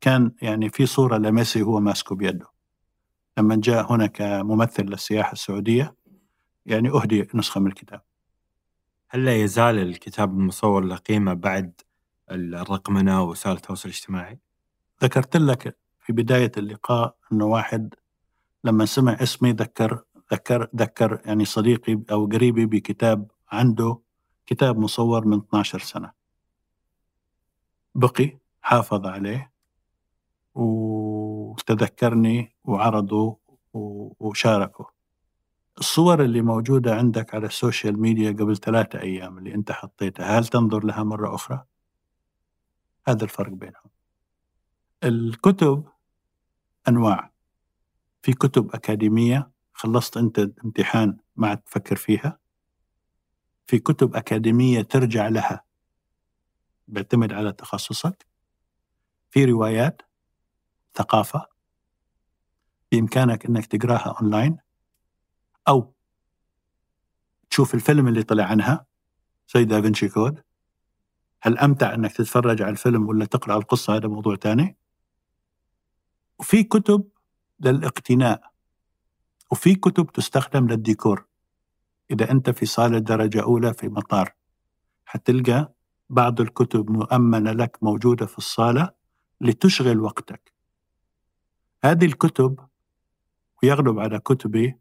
كان 0.00 0.32
يعني 0.42 0.68
في 0.68 0.86
صورة 0.86 1.16
لميسي 1.16 1.62
هو 1.62 1.80
ماسكه 1.80 2.14
بيده. 2.14 2.46
لما 3.38 3.56
جاء 3.56 3.92
هنا 3.92 4.06
كممثل 4.06 4.82
للسياحة 4.82 5.32
السعودية 5.32 5.96
يعني 6.66 6.90
أهدي 6.90 7.28
نسخة 7.34 7.60
من 7.60 7.66
الكتاب. 7.66 8.02
هل 9.08 9.24
لا 9.24 9.36
يزال 9.36 9.78
الكتاب 9.78 10.30
المصور 10.30 10.84
له 10.84 10.96
قيمة 10.96 11.34
بعد 11.34 11.80
الرقمنة 12.30 13.22
ووسائل 13.22 13.56
التواصل 13.56 13.88
الاجتماعي؟ 13.88 14.38
ذكرت 15.02 15.36
لك 15.36 15.78
في 16.00 16.12
بداية 16.12 16.52
اللقاء 16.56 17.16
أنه 17.32 17.44
واحد 17.44 17.94
لما 18.64 18.84
سمع 18.84 19.12
اسمي 19.12 19.52
ذكر 19.52 20.04
ذكر 20.32 20.68
ذكر 20.76 21.20
يعني 21.24 21.44
صديقي 21.44 22.02
أو 22.10 22.26
قريبي 22.26 22.66
بكتاب 22.66 23.30
عنده 23.52 23.98
كتاب 24.46 24.78
مصور 24.78 25.26
من 25.26 25.38
12 25.38 25.78
سنة. 25.78 26.23
بقي 27.94 28.38
حافظ 28.60 29.06
عليه 29.06 29.52
وتذكرني 30.54 32.54
وعرضوا 32.64 33.34
وشاركوا 34.20 34.86
الصور 35.78 36.24
اللي 36.24 36.42
موجودة 36.42 36.94
عندك 36.94 37.34
على 37.34 37.46
السوشيال 37.46 38.00
ميديا 38.00 38.30
قبل 38.30 38.56
ثلاثة 38.56 39.00
أيام 39.00 39.38
اللي 39.38 39.54
أنت 39.54 39.72
حطيتها 39.72 40.38
هل 40.38 40.46
تنظر 40.46 40.84
لها 40.84 41.02
مرة 41.02 41.34
أخرى؟ 41.34 41.64
هذا 43.08 43.24
الفرق 43.24 43.52
بينهم. 43.52 43.90
الكتب 45.04 45.84
أنواع. 46.88 47.30
في 48.22 48.32
كتب 48.32 48.74
أكاديمية 48.74 49.50
خلصت 49.72 50.16
أنت 50.16 50.38
امتحان 50.64 51.16
ما 51.36 51.48
عاد 51.48 51.58
تفكر 51.58 51.96
فيها. 51.96 52.38
في 53.66 53.78
كتب 53.78 54.16
أكاديمية 54.16 54.82
ترجع 54.82 55.28
لها 55.28 55.63
بيعتمد 56.88 57.32
على 57.32 57.52
تخصصك. 57.52 58.26
في 59.30 59.44
روايات 59.44 60.02
ثقافة 60.94 61.46
بإمكانك 62.92 63.46
أنك 63.46 63.66
تقراها 63.66 64.16
أونلاين 64.20 64.58
أو 65.68 65.94
تشوف 67.50 67.74
الفيلم 67.74 68.08
اللي 68.08 68.22
طلع 68.22 68.44
عنها 68.44 68.86
زي 69.54 69.64
دافنشي 69.64 70.08
كود. 70.08 70.42
هل 71.42 71.58
أمتع 71.58 71.94
أنك 71.94 72.12
تتفرج 72.12 72.62
على 72.62 72.70
الفيلم 72.70 73.08
ولا 73.08 73.24
تقرأ 73.24 73.56
القصة؟ 73.56 73.96
هذا 73.96 74.08
موضوع 74.08 74.36
تاني. 74.36 74.76
وفي 76.38 76.62
كتب 76.64 77.08
للاقتناء 77.60 78.50
وفي 79.50 79.74
كتب 79.74 80.12
تستخدم 80.12 80.66
للديكور 80.68 81.26
إذا 82.10 82.30
أنت 82.30 82.50
في 82.50 82.66
صالة 82.66 82.98
درجة 82.98 83.42
أولى 83.42 83.74
في 83.74 83.88
مطار. 83.88 84.34
حتلقى 85.04 85.72
بعض 86.10 86.40
الكتب 86.40 86.90
مؤمنة 86.90 87.52
لك 87.52 87.78
موجودة 87.82 88.26
في 88.26 88.38
الصالة 88.38 88.90
لتشغل 89.40 90.00
وقتك. 90.00 90.52
هذه 91.84 92.04
الكتب 92.04 92.60
ويغلب 93.62 93.98
على 93.98 94.18
كتبي 94.18 94.76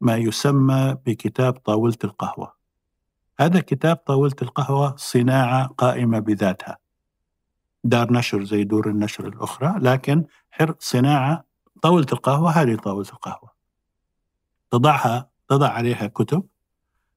ما 0.00 0.16
يسمى 0.16 0.96
بكتاب 1.06 1.52
طاولة 1.52 1.96
القهوة. 2.04 2.54
هذا 3.40 3.60
كتاب 3.60 3.96
طاولة 3.96 4.36
القهوة 4.42 4.96
صناعة 4.96 5.66
قائمة 5.66 6.18
بذاتها. 6.18 6.78
دار 7.84 8.12
نشر 8.12 8.44
زي 8.44 8.64
دور 8.64 8.90
النشر 8.90 9.28
الأخرى 9.28 9.74
لكن 9.78 10.24
حر 10.50 10.74
صناعة 10.78 11.44
طاولة 11.82 12.06
القهوة 12.12 12.50
هذه 12.50 12.76
طاولة 12.76 13.08
القهوة. 13.08 13.50
تضعها 14.70 15.30
تضع 15.48 15.68
عليها 15.68 16.06
كتب 16.06 16.46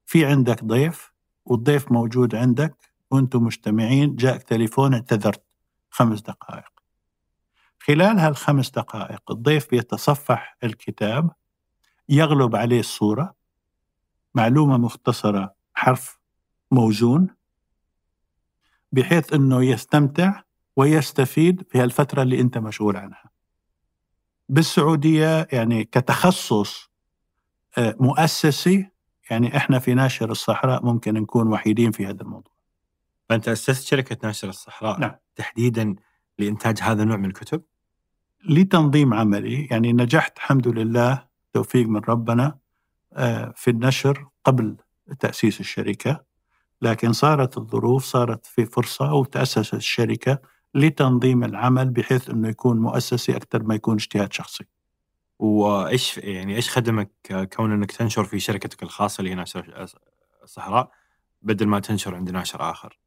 في 0.06 0.26
عندك 0.26 0.64
ضيف 0.64 1.12
والضيف 1.44 1.92
موجود 1.92 2.34
عندك 2.34 2.87
وأنتم 3.10 3.42
مجتمعين 3.42 4.16
جاءك 4.16 4.42
تليفون 4.42 4.94
اعتذرت. 4.94 5.42
خمس 5.90 6.20
دقائق. 6.20 6.78
خلال 7.78 8.18
هالخمس 8.18 8.70
دقائق 8.70 9.30
الضيف 9.30 9.70
بيتصفح 9.70 10.56
الكتاب 10.64 11.30
يغلب 12.08 12.56
عليه 12.56 12.80
الصورة 12.80 13.34
معلومة 14.34 14.78
مختصرة 14.78 15.54
حرف 15.74 16.18
موزون 16.70 17.28
بحيث 18.92 19.32
أنه 19.32 19.64
يستمتع 19.64 20.42
ويستفيد 20.76 21.62
في 21.70 21.78
هالفترة 21.78 22.22
اللي 22.22 22.40
أنت 22.40 22.58
مشغول 22.58 22.96
عنها. 22.96 23.30
بالسعودية 24.48 25.48
يعني 25.52 25.84
كتخصص 25.84 26.90
آه، 27.78 27.96
مؤسسي 28.00 28.90
يعني 29.30 29.56
إحنا 29.56 29.78
في 29.78 29.94
ناشر 29.94 30.30
الصحراء 30.30 30.84
ممكن 30.84 31.14
نكون 31.14 31.48
وحيدين 31.48 31.90
في 31.90 32.06
هذا 32.06 32.22
الموضوع. 32.22 32.57
فأنت 33.28 33.48
أسست 33.48 33.86
شركة 33.86 34.16
ناشر 34.22 34.48
الصحراء 34.48 35.00
نعم. 35.00 35.14
تحديدا 35.36 35.96
لإنتاج 36.38 36.78
هذا 36.82 37.02
النوع 37.02 37.16
من 37.16 37.24
الكتب؟ 37.24 37.62
لتنظيم 38.44 39.14
عملي 39.14 39.66
يعني 39.70 39.92
نجحت 39.92 40.36
الحمد 40.36 40.68
لله 40.68 41.28
توفيق 41.52 41.86
من 41.86 42.00
ربنا 42.08 42.58
آه، 43.12 43.52
في 43.56 43.70
النشر 43.70 44.26
قبل 44.44 44.76
تأسيس 45.20 45.60
الشركة 45.60 46.24
لكن 46.82 47.12
صارت 47.12 47.58
الظروف 47.58 48.04
صارت 48.04 48.46
في 48.46 48.66
فرصة 48.66 49.14
وتأسست 49.14 49.74
الشركة 49.74 50.38
لتنظيم 50.74 51.44
العمل 51.44 51.90
بحيث 51.90 52.30
أنه 52.30 52.48
يكون 52.48 52.78
مؤسسي 52.78 53.36
أكثر 53.36 53.62
ما 53.62 53.74
يكون 53.74 53.94
اجتهاد 53.94 54.32
شخصي 54.32 54.64
وإيش 55.38 56.18
يعني 56.18 56.56
إيش 56.56 56.70
خدمك 56.70 57.10
كون 57.56 57.72
إنك 57.72 57.92
تنشر 57.92 58.24
في 58.24 58.40
شركتك 58.40 58.82
الخاصة 58.82 59.20
اللي 59.20 59.30
هي 59.30 59.34
ناشر 59.34 59.88
الصحراء 60.42 60.90
بدل 61.42 61.66
ما 61.66 61.80
تنشر 61.80 62.14
عند 62.14 62.30
ناشر 62.30 62.70
آخر؟ 62.70 62.98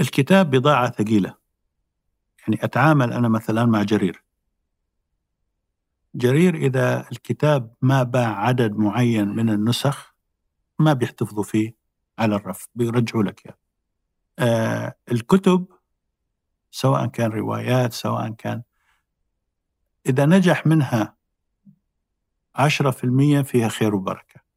الكتاب 0.00 0.50
بضاعة 0.50 0.90
ثقيلة. 0.90 1.34
يعني 2.40 2.64
أتعامل 2.64 3.12
أنا 3.12 3.28
مثلا 3.28 3.64
مع 3.64 3.82
جرير. 3.82 4.24
جرير 6.14 6.54
إذا 6.54 7.10
الكتاب 7.12 7.74
ما 7.82 8.02
باع 8.02 8.40
عدد 8.40 8.76
معين 8.76 9.28
من 9.28 9.50
النسخ 9.50 10.14
ما 10.78 10.92
بيحتفظوا 10.92 11.44
فيه 11.44 11.76
على 12.18 12.36
الرف 12.36 12.68
بيرجعوا 12.74 13.22
لك 13.22 13.44
يعني. 13.44 13.58
آه 14.38 14.94
الكتب 15.12 15.66
سواء 16.70 17.06
كان 17.06 17.30
روايات 17.30 17.92
سواء 17.92 18.30
كان 18.30 18.62
إذا 20.06 20.26
نجح 20.26 20.66
منها 20.66 21.16
عشرة 22.54 22.90
في 22.90 23.04
المية 23.04 23.42
فيها 23.42 23.68
خير 23.68 23.94
وبركة. 23.94 24.47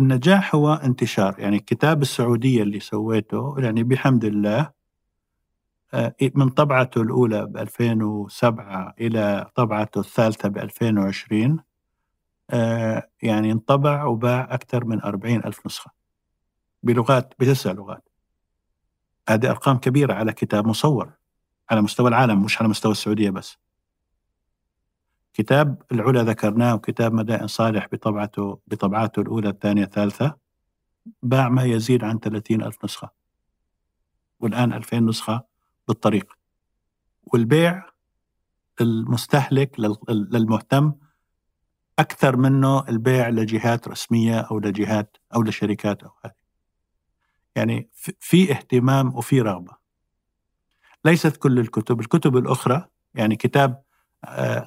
النجاح 0.00 0.54
هو 0.54 0.72
انتشار. 0.74 1.34
يعني 1.38 1.58
كتاب 1.58 2.02
السعودية 2.02 2.62
اللي 2.62 2.80
سويته 2.80 3.54
يعني 3.58 3.82
بحمد 3.82 4.24
الله 4.24 4.70
آه، 5.94 6.14
من 6.34 6.48
طبعته 6.48 7.02
الأولى 7.02 7.46
ب 7.46 7.56
2007 7.56 8.94
إلى 9.00 9.50
طبعته 9.54 9.98
الثالثة 10.00 10.48
ب 10.48 10.58
2020 10.58 11.58
آه، 12.50 13.08
يعني 13.22 13.52
انطبع 13.52 14.04
وباع 14.04 14.48
أكثر 14.54 14.84
من 14.84 15.02
40 15.02 15.44
ألف 15.44 15.66
نسخة 15.66 15.90
بلغات 16.82 17.34
بتسع 17.38 17.72
لغات. 17.72 18.08
هذه 19.28 19.50
أرقام 19.50 19.78
كبيرة 19.78 20.14
على 20.14 20.32
كتاب 20.32 20.66
مصور 20.66 21.12
على 21.70 21.82
مستوى 21.82 22.08
العالم 22.08 22.44
مش 22.44 22.60
على 22.60 22.68
مستوى 22.68 22.92
السعودية 22.92 23.30
بس. 23.30 23.58
كتاب 25.36 25.82
العلا 25.92 26.22
ذكرناه 26.22 26.74
وكتاب 26.74 27.12
مدائن 27.12 27.46
صالح 27.46 27.88
بطبعته 27.92 28.58
بطبعاته 28.66 29.20
الأولى 29.20 29.48
الثانية 29.48 29.84
الثالثة. 29.84 30.36
باع 31.22 31.48
ما 31.48 31.62
يزيد 31.64 32.04
عن 32.04 32.18
30 32.18 32.62
ألف 32.62 32.84
نسخة. 32.84 33.10
والآن 34.40 34.72
2000 34.72 35.00
نسخة 35.00 35.44
بالطريق. 35.88 36.32
والبيع 37.22 37.82
المستهلك 38.80 39.80
للمهتم 40.08 40.92
أكثر 41.98 42.36
منه 42.36 42.88
البيع 42.88 43.28
لجهات 43.28 43.88
رسمية 43.88 44.40
أو 44.40 44.58
لجهات 44.58 45.16
أو 45.34 45.42
لشركات 45.42 46.02
أو 46.02 46.10
هذه. 46.24 46.34
يعني 47.56 47.88
في 48.20 48.52
اهتمام 48.52 49.16
وفي 49.16 49.40
رغبة. 49.40 49.72
ليست 51.04 51.36
كل 51.36 51.58
الكتب 51.58 52.00
الكتب 52.00 52.36
الأخرى 52.36 52.88
يعني 53.14 53.36
كتاب 53.36 53.85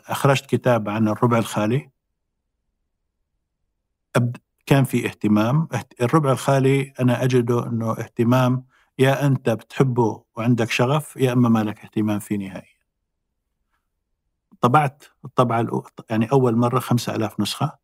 أخرجت 0.08 0.46
كتاب 0.46 0.90
عن 0.90 1.08
الربع 1.08 1.38
الخالي. 1.38 1.90
كان 4.66 4.84
في 4.84 5.06
اهتمام. 5.06 5.68
الربع 6.02 6.32
الخالي 6.32 6.94
أنا 7.00 7.24
أجده 7.24 7.68
أنه 7.68 7.92
اهتمام 7.92 8.66
يا 9.00 9.26
أنت 9.26 9.50
بتحبه 9.50 10.24
وعندك 10.36 10.72
شغف 10.72 11.18
يا 11.18 11.34
أما 11.34 11.50
ما 11.50 11.64
لك 11.64 11.80
اهتمام 11.80 12.20
فيه 12.20 12.38
نهائيا. 12.38 12.80
طبعت 14.62 15.04
الطبعة 15.26 15.84
يعني 16.10 16.32
أول 16.32 16.56
مرة 16.56 16.80
خمسة 16.80 17.16
ألاف 17.16 17.40
نسخة. 17.40 17.78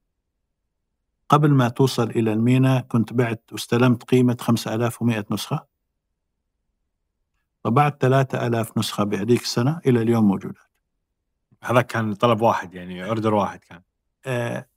قبل 1.29 1.51
ما 1.51 1.69
توصل 1.69 2.09
إلى 2.09 2.33
المينا 2.33 2.79
كنت 2.79 3.13
بعت 3.13 3.43
واستلمت 3.51 4.03
قيمة 4.03 4.37
خمسة 4.41 4.75
ألاف 4.75 5.01
ومئة 5.01 5.25
نسخة. 5.31 5.65
طبعت 7.63 8.01
ثلاثة 8.01 8.47
ألاف 8.47 8.77
نسخة 8.77 9.03
بهذيك 9.03 9.41
السنة 9.41 9.81
إلى 9.85 10.01
اليوم 10.01 10.27
موجودة. 10.27 10.61
هذا 11.63 11.81
كان 11.81 12.13
طلب 12.13 12.41
واحد 12.41 12.73
يعني 12.73 13.05
اوردر 13.05 13.33
واحد 13.33 13.59
كان. 13.59 13.81
آه 14.25 14.67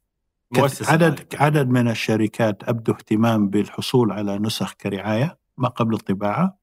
عدد 0.89 1.35
عدد 1.35 1.68
من 1.68 1.89
الشركات 1.89 2.68
ابدوا 2.68 2.95
اهتمام 2.95 3.49
بالحصول 3.49 4.12
على 4.12 4.39
نسخ 4.39 4.72
كرعاية 4.72 5.39
ما 5.57 5.68
قبل 5.68 5.95
الطباعة. 5.95 6.59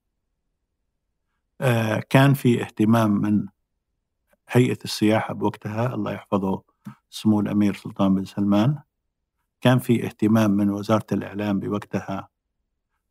آه 1.62 2.00
كان 2.10 2.34
في 2.34 2.62
اهتمام 2.62 3.12
من 3.12 3.48
هيئة 4.50 4.78
السياحة 4.86 5.34
بوقتها 5.34 5.94
الله 5.94 6.12
يحفظه 6.12 6.64
سمو 7.10 7.40
الأمير 7.40 7.74
سلطان 7.74 8.16
بن 8.16 8.26
سلمان. 8.26 8.80
كان 9.62 9.80
في 9.80 10.06
اهتمام 10.06 10.52
من 10.52 10.70
وزارة 10.70 11.06
الإعلام 11.12 11.60
بوقتها 11.60 12.30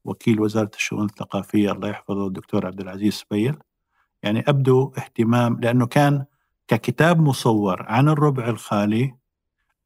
وكيل 0.05 0.41
وزارة 0.41 0.71
الشؤون 0.75 1.05
الثقافية 1.05 1.73
الله 1.73 1.89
يحفظه 1.89 2.27
الدكتور 2.27 2.67
عبد 2.67 2.81
العزيز 2.81 3.13
سبيل. 3.13 3.59
يعني 4.23 4.45
ابدوا 4.49 4.91
اهتمام 4.99 5.61
لأنه 5.61 5.87
كان 5.87 6.25
ككتاب 6.69 7.21
مصور 7.21 7.83
عن 7.83 8.09
الربع 8.09 8.49
الخالي 8.49 9.17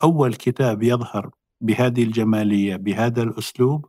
أول 0.02 0.34
كتاب 0.34 0.82
يظهر 0.82 1.30
بهذه 1.60 2.02
الجمالية 2.02 2.76
بهذا 2.76 3.22
الأسلوب 3.22 3.88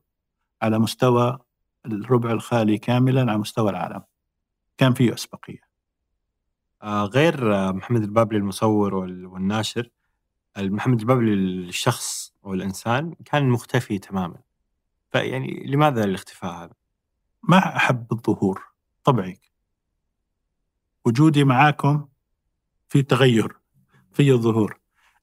على 0.61 0.79
مستوى 0.79 1.39
الربع 1.85 2.31
الخالي 2.31 2.77
كاملا 2.77 3.21
على 3.21 3.37
مستوى 3.37 3.69
العالم. 3.69 4.03
كان 4.77 4.93
فيه 4.93 5.13
أسبقية. 5.13 5.69
آه 6.81 7.03
غير 7.03 7.55
آه، 7.55 7.71
محمد 7.71 8.03
البابلي 8.03 8.37
المصور 8.37 8.95
والناشر 8.95 9.89
محمد 10.57 10.99
البابلي 10.99 11.33
الشخص 11.33 12.33
أو 12.45 12.53
الإنسان 12.53 13.15
كان 13.25 13.49
مختفي 13.49 13.99
تماما. 13.99 14.41
فيعني 15.11 15.63
لماذا 15.65 16.03
الاختفاء 16.03 16.63
هذا؟ 16.63 16.73
ما 17.43 17.75
أحب 17.75 18.07
الظهور 18.11 18.63
طبعي. 19.03 19.39
وجودي 21.05 21.43
معاكم 21.43 22.08
في 22.89 23.01
تغير 23.01 23.57
في 24.13 24.33
ظهور 24.33 24.79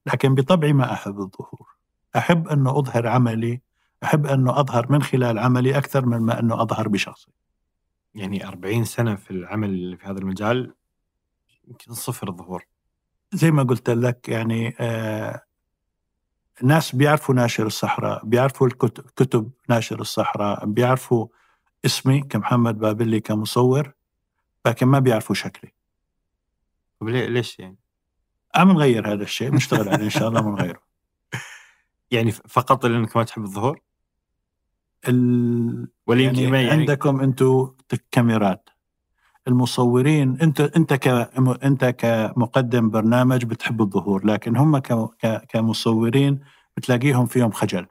لكن 0.06 0.34
بطبعي 0.34 0.72
ما 0.72 0.92
أحب 0.92 1.20
الظهور. 1.20 1.76
أحب 2.16 2.48
أنه 2.48 2.78
أظهر 2.78 3.06
عملي 3.06 3.60
أحب 4.04 4.26
أنه 4.26 4.60
أظهر 4.60 4.92
من 4.92 5.02
خلال 5.02 5.38
عملي 5.38 5.78
أكثر 5.78 6.06
من 6.06 6.18
ما 6.18 6.40
أنه 6.40 6.62
أظهر 6.62 6.88
بشخصي. 6.88 7.30
يعني 8.14 8.48
40 8.48 8.84
سنة 8.84 9.14
في 9.14 9.30
العمل 9.30 9.98
في 10.00 10.06
هذا 10.06 10.18
المجال 10.18 10.74
يمكن 11.68 11.92
صفر 11.92 12.32
ظهور. 12.32 12.66
زي 13.32 13.50
ما 13.50 13.62
قلت 13.62 13.90
لك 13.90 14.28
يعني 14.28 14.76
آه 14.80 15.42
الناس 16.62 16.94
بيعرفوا 16.96 17.34
ناشر 17.34 17.66
الصحراء 17.66 18.24
بيعرفوا 18.24 18.66
الكتب 18.66 19.04
كتب 19.16 19.50
ناشر 19.68 20.00
الصحراء 20.00 20.66
بيعرفوا 20.66 21.26
اسمي 21.84 22.20
كمحمد 22.20 22.78
بابلي 22.78 23.20
كمصور 23.20 23.92
لكن 24.66 24.86
ما 24.86 24.98
بيعرفوا 24.98 25.34
شكلي. 25.34 25.72
طيب 27.00 27.08
ليش 27.08 27.58
يعني؟ 27.58 27.76
عم 28.54 28.72
نغير 28.72 29.12
هذا 29.12 29.22
الشيء 29.22 29.54
نشتغل 29.54 29.88
عليه 29.88 30.04
إن 30.04 30.10
شاء 30.10 30.28
الله 30.28 30.46
ونغيره. 30.46 30.80
يعني 32.10 32.32
فقط 32.32 32.86
لانك 32.86 33.16
ما 33.16 33.24
تحب 33.24 33.42
الظهور؟ 33.42 33.80
ال... 35.08 35.88
يعني, 36.08 36.42
يعني؟ 36.42 36.70
عندكم 36.70 37.20
أنتم 37.20 37.74
كاميرات. 38.10 38.70
المصورين 39.48 40.40
انت 40.40 40.60
أنت 40.60 40.94
ك 40.94 41.08
أنت 41.64 41.84
كمقدم 41.84 42.90
برنامج 42.90 43.44
بتحب 43.44 43.82
الظهور 43.82 44.26
لكن 44.26 44.56
هم 44.56 44.78
ك... 44.78 44.92
ك... 44.92 45.46
كمصورين 45.48 46.40
بتلاقيهم 46.76 47.26
فيهم 47.26 47.50
خجل. 47.50 47.86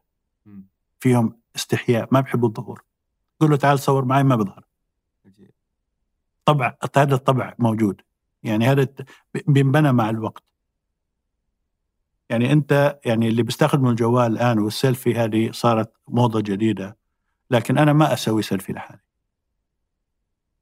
فيهم 0.99 1.39
استحياء 1.55 2.07
ما 2.11 2.19
بحبوا 2.19 2.47
الظهور. 2.47 2.83
قول 3.39 3.49
له 3.49 3.57
تعال 3.57 3.79
صور 3.79 4.05
معي 4.05 4.23
ما 4.23 4.35
بظهر. 4.35 4.63
طبع 6.45 6.77
هذا 6.97 7.15
الطبع 7.15 7.53
موجود. 7.59 8.01
يعني 8.45 8.65
هذا 8.65 8.87
بينبنى 9.47 9.91
مع 9.91 10.09
الوقت. 10.09 10.43
يعني 12.29 12.51
أنت 12.51 12.99
يعني 13.05 13.27
اللي 13.27 13.43
بيستخدموا 13.43 13.91
الجوال 13.91 14.31
الآن 14.31 14.59
والسيلفي 14.59 15.15
هذه 15.15 15.51
صارت 15.51 15.93
موضة 16.07 16.41
جديدة 16.41 16.97
لكن 17.51 17.77
أنا 17.77 17.93
ما 17.93 18.13
أسوي 18.13 18.41
سيلفي 18.41 18.73
لحالي. 18.73 19.01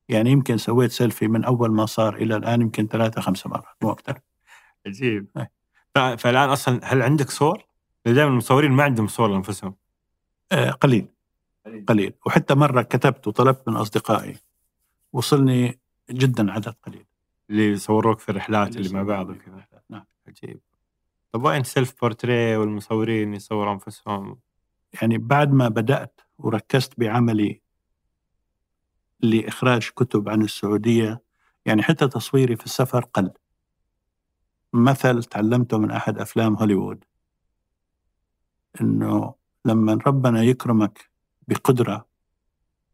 يعني 0.09 0.31
يمكن 0.31 0.57
سويت 0.57 0.91
سيلفي 0.91 1.27
من 1.27 1.43
أول 1.43 1.71
ما 1.71 1.86
صار 1.86 2.15
إلى 2.15 2.36
الآن 2.36 2.61
يمكن 2.61 2.88
ثلاثة 2.88 3.21
خمسة 3.21 3.49
مرات 3.49 3.75
مو 3.81 3.91
أكثر. 3.91 4.19
عجيب. 4.86 5.27
فالآن 5.93 6.49
أصلا 6.49 6.79
هل 6.84 7.01
عندك 7.01 7.29
صور؟ 7.29 7.65
دائما 8.05 8.31
المصورين 8.31 8.71
ما 8.71 8.84
عندهم 8.84 9.07
صور 9.07 9.27
لأنفسهم. 9.27 9.75
آه 10.51 10.71
قليل. 10.71 11.07
قليل. 11.88 12.13
وحتى 12.25 12.55
مرة 12.55 12.81
كتبت 12.81 13.27
وطلبت 13.27 13.67
من 13.67 13.75
أصدقائي. 13.75 14.36
وصلني 15.13 15.79
جدا 16.11 16.51
عدد 16.51 16.75
قليل. 16.84 17.05
اللي 17.54 17.72
يصوروك 17.72 18.20
في 18.20 18.30
الرحلات 18.30 18.76
اللي, 18.76 18.88
اللي 18.88 18.97
مع 18.97 19.04
بعض 19.04 19.30
وكذا 19.30 19.66
نعم. 19.89 20.06
عجيب. 20.28 20.60
طب 21.32 21.43
وين 21.43 21.64
self 21.64 21.93
portrait 22.01 22.57
والمصورين 22.58 23.34
يصوروا 23.34 23.74
أنفسهم؟ 23.74 24.39
يعني 25.01 25.18
بعد 25.18 25.54
ما 25.54 25.68
بدأت 25.68 26.22
وركزت 26.38 26.99
بعملي 26.99 27.62
لإخراج 29.20 29.89
كتب 29.95 30.30
عن 30.30 30.41
السعودية 30.41 31.24
يعني 31.66 31.84
حتى 31.84 32.08
تصويري 32.08 32.56
في 32.56 32.66
السفر 32.66 33.06
قل. 33.14 33.32
مثل 34.74 35.24
تعلمته 35.24 35.78
من 35.78 35.91
أحد 35.91 36.18
أفلام 36.18 36.56
هوليوود. 36.56 37.04
إنه 38.82 39.34
لما 39.66 39.99
ربنا 40.08 40.43
يكرمك 40.43 41.10
بقدرة 41.47 42.08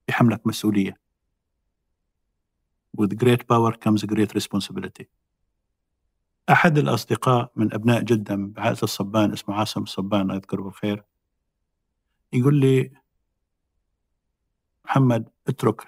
يحملك 0.09 0.47
مسؤولية. 0.47 1.08
With 2.99 3.17
great 3.17 3.47
power 3.47 3.71
comes 3.85 4.03
great 4.03 4.33
responsibility. 4.35 5.05
أحد 6.49 6.77
الأصدقاء 6.77 7.51
من 7.55 7.73
أبناء 7.73 8.01
جدة 8.01 8.35
بعائلة 8.35 8.77
الصبان 8.83 9.31
اسمه 9.33 9.55
عاصم 9.55 9.83
الصبان 9.83 10.31
أذكره 10.31 10.61
بالخير 10.61 11.03
يقول 12.33 12.55
لي 12.55 12.91
محمد 14.85 15.29
اترك 15.47 15.81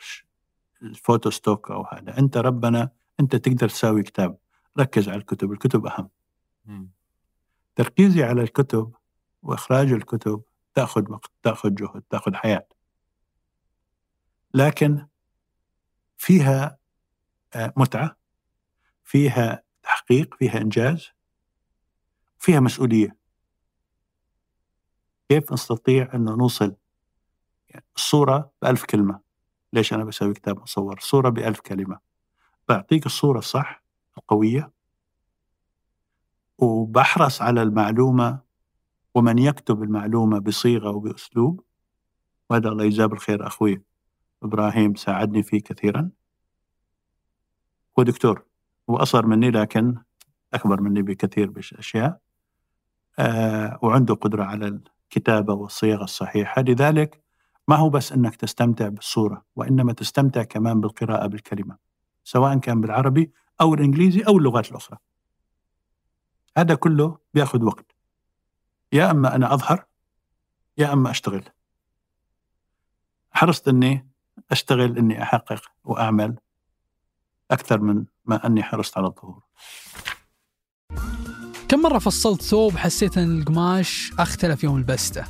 ال 0.81 0.89
photo 0.89 1.29
stock 1.29 1.71
أو 1.71 1.85
هذا 1.91 2.17
أنت 2.17 2.37
ربنا 2.37 2.89
أنت 3.19 3.35
تقدر 3.35 3.69
تساوي 3.69 4.03
كتاب 4.03 4.37
ركز 4.79 5.09
على 5.09 5.17
الكتب 5.17 5.51
الكتب 5.51 5.85
أهم. 5.85 6.09
م. 6.65 6.87
تركيزي 7.75 8.23
على 8.23 8.41
الكتب 8.41 8.93
وإخراج 9.43 9.91
الكتب 9.91 10.41
تأخذ 10.73 11.11
وقت 11.11 11.31
تأخذ 11.43 11.69
جهد 11.75 12.03
تأخذ 12.09 12.33
حياة. 12.33 12.67
لكن 14.53 15.07
فيها 16.17 16.80
آه، 17.55 17.73
متعة 17.77 18.17
فيها 19.03 19.63
تحقيق 19.83 20.35
فيها 20.35 20.57
إنجاز 20.57 21.09
فيها 22.39 22.59
مسؤولية. 22.59 23.17
كيف 25.29 25.53
نستطيع 25.53 26.09
أن 26.13 26.25
نوصل 26.25 26.75
يعني 27.69 27.85
الصورة 27.95 28.51
بألف 28.61 28.85
كلمة؟ 28.85 29.19
ليش 29.73 29.93
أنا 29.93 30.03
بسوي 30.03 30.33
كتاب 30.33 30.59
مصور؟ 30.59 30.99
صورة 30.99 31.29
بألف 31.29 31.59
كلمة. 31.59 31.99
بعطيك 32.69 33.05
الصورة 33.05 33.39
الصح 33.39 33.83
القوية 34.17 34.71
وبحرص 36.57 37.41
على 37.41 37.61
المعلومة 37.61 38.39
ومن 39.15 39.37
يكتب 39.37 39.83
المعلومة 39.83 40.39
بصيغة 40.39 40.89
وبأسلوب. 40.89 41.63
وهذا 42.49 42.69
الله 42.69 42.83
يجزاه 42.83 43.05
بالخير 43.05 43.47
أخوي 43.47 43.81
إبراهيم 44.43 44.95
ساعدني 44.95 45.43
فيه 45.43 45.59
كثيرا. 45.61 46.09
هو 47.99 48.03
دكتور 48.03 48.43
هو 48.89 48.97
أصغر 48.97 49.25
مني 49.25 49.51
لكن 49.51 49.95
أكبر 50.53 50.81
مني 50.81 51.01
بكثير 51.01 51.49
بالأشياء 51.49 52.19
آه 53.19 53.79
وعنده 53.81 54.13
قدرة 54.13 54.43
على 54.43 54.67
الكتابة 55.11 55.53
والصيغة 55.53 56.03
الصحيحة. 56.03 56.61
لذلك 56.61 57.21
ما 57.67 57.75
هو 57.75 57.89
بس 57.89 58.11
أنك 58.11 58.35
تستمتع 58.35 58.87
بالصورة 58.87 59.45
وإنما 59.55 59.93
تستمتع 59.93 60.43
كمان 60.43 60.81
بالقراءة 60.81 61.27
بالكلمة 61.27 61.77
سواء 62.23 62.57
كان 62.57 62.81
بالعربي 62.81 63.31
أو 63.61 63.73
الإنجليزي 63.73 64.21
أو 64.21 64.37
اللغات 64.37 64.71
الأخرى. 64.71 64.97
هذا 66.57 66.75
كله 66.75 67.17
بيأخذ 67.33 67.63
وقت. 67.63 67.95
يا 68.93 69.11
أما 69.11 69.35
أنا 69.35 69.53
أظهر 69.53 69.85
يا 70.77 70.93
أما 70.93 71.11
أشتغل. 71.11 71.43
حرصت 73.31 73.67
إني 73.67 74.07
أشتغل 74.51 74.97
إني 74.97 75.23
أحقق 75.23 75.71
وأعمل 75.83 76.35
أكثر 77.51 77.79
من 77.79 78.05
ما 78.25 78.47
أني 78.47 78.63
حرصت 78.63 78.97
على 78.97 79.07
الظهور. 79.07 79.43
كم 81.67 81.81
مرة 81.81 81.99
فصلت 81.99 82.41
ثوب 82.41 82.77
حسيت 82.77 83.17
أن 83.17 83.39
القماش 83.39 84.11
أختلف 84.19 84.63
يوم 84.63 84.79
لبسته 84.79 85.23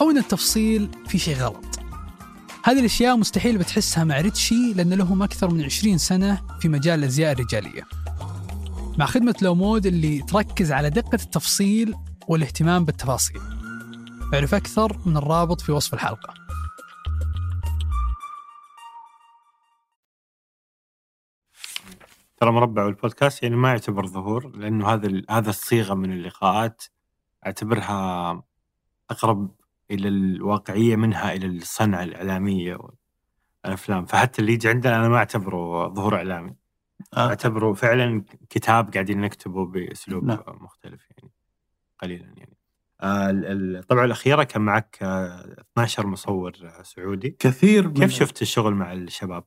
أو 0.00 0.10
أن 0.10 0.18
التفصيل 0.18 0.90
في 1.06 1.18
شيء 1.18 1.36
غلط؟ 1.36 1.78
هذه 2.64 2.80
الأشياء 2.80 3.16
مستحيل 3.16 3.58
بتحسها 3.58 4.04
مع 4.04 4.20
ريتشي 4.20 4.72
لأن 4.74 4.94
لهم 4.94 5.22
أكثر 5.22 5.50
من 5.50 5.64
20 5.64 5.98
سنة 5.98 6.42
في 6.60 6.68
مجال 6.68 6.98
الأزياء 6.98 7.32
الرجالية. 7.32 7.82
مع 8.98 9.06
خدمة 9.06 9.34
لومود 9.42 9.86
اللي 9.86 10.22
تركز 10.22 10.72
على 10.72 10.90
دقة 10.90 11.14
التفصيل 11.14 11.94
والاهتمام 12.28 12.84
بالتفاصيل. 12.84 13.40
اعرف 14.34 14.54
أكثر 14.54 14.98
من 15.06 15.16
الرابط 15.16 15.60
في 15.60 15.72
وصف 15.72 15.94
الحلقة. 15.94 16.39
ترى 22.40 22.52
مربع 22.52 22.84
والبودكاست 22.84 23.42
يعني 23.42 23.56
ما 23.56 23.68
يعتبر 23.68 24.06
ظهور 24.06 24.56
لأنه 24.56 24.88
هذا 24.88 25.22
هذا 25.30 25.50
الصيغة 25.50 25.94
من 25.94 26.12
اللقاءات 26.12 26.82
أعتبرها 27.46 28.42
أقرب 29.10 29.50
إلى 29.90 30.08
الواقعية 30.08 30.96
منها 30.96 31.32
إلى 31.32 31.46
الصنعة 31.46 32.02
الإعلامية 32.02 32.78
والأفلام 33.64 34.06
فحتى 34.06 34.42
اللي 34.42 34.52
يجي 34.52 34.68
عندنا 34.68 34.96
أنا 34.96 35.08
ما 35.08 35.16
أعتبره 35.16 35.88
ظهور 35.88 36.16
إعلامي 36.16 36.54
آه. 37.16 37.28
أعتبره 37.28 37.72
فعلا 37.72 38.24
كتاب 38.50 38.92
قاعدين 38.92 39.20
نكتبه 39.20 39.66
بأسلوب 39.66 40.24
نعم. 40.24 40.38
مختلف 40.48 41.10
يعني 41.10 41.32
قليلا 41.98 42.32
يعني 42.36 42.56
آه 43.00 43.30
الطبعه 43.32 44.04
الأخيرة 44.04 44.42
كان 44.42 44.62
معك 44.62 44.98
آه 45.02 45.64
12 45.72 46.06
مصور 46.06 46.52
سعودي 46.82 47.30
كثير 47.38 47.90
كيف 47.90 48.10
شفت 48.10 48.42
الشغل 48.42 48.74
مع 48.74 48.92
الشباب؟ 48.92 49.44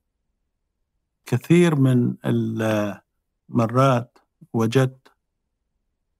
كثير 1.25 1.75
من 1.75 2.15
المرات 3.49 4.17
وجدت 4.53 5.13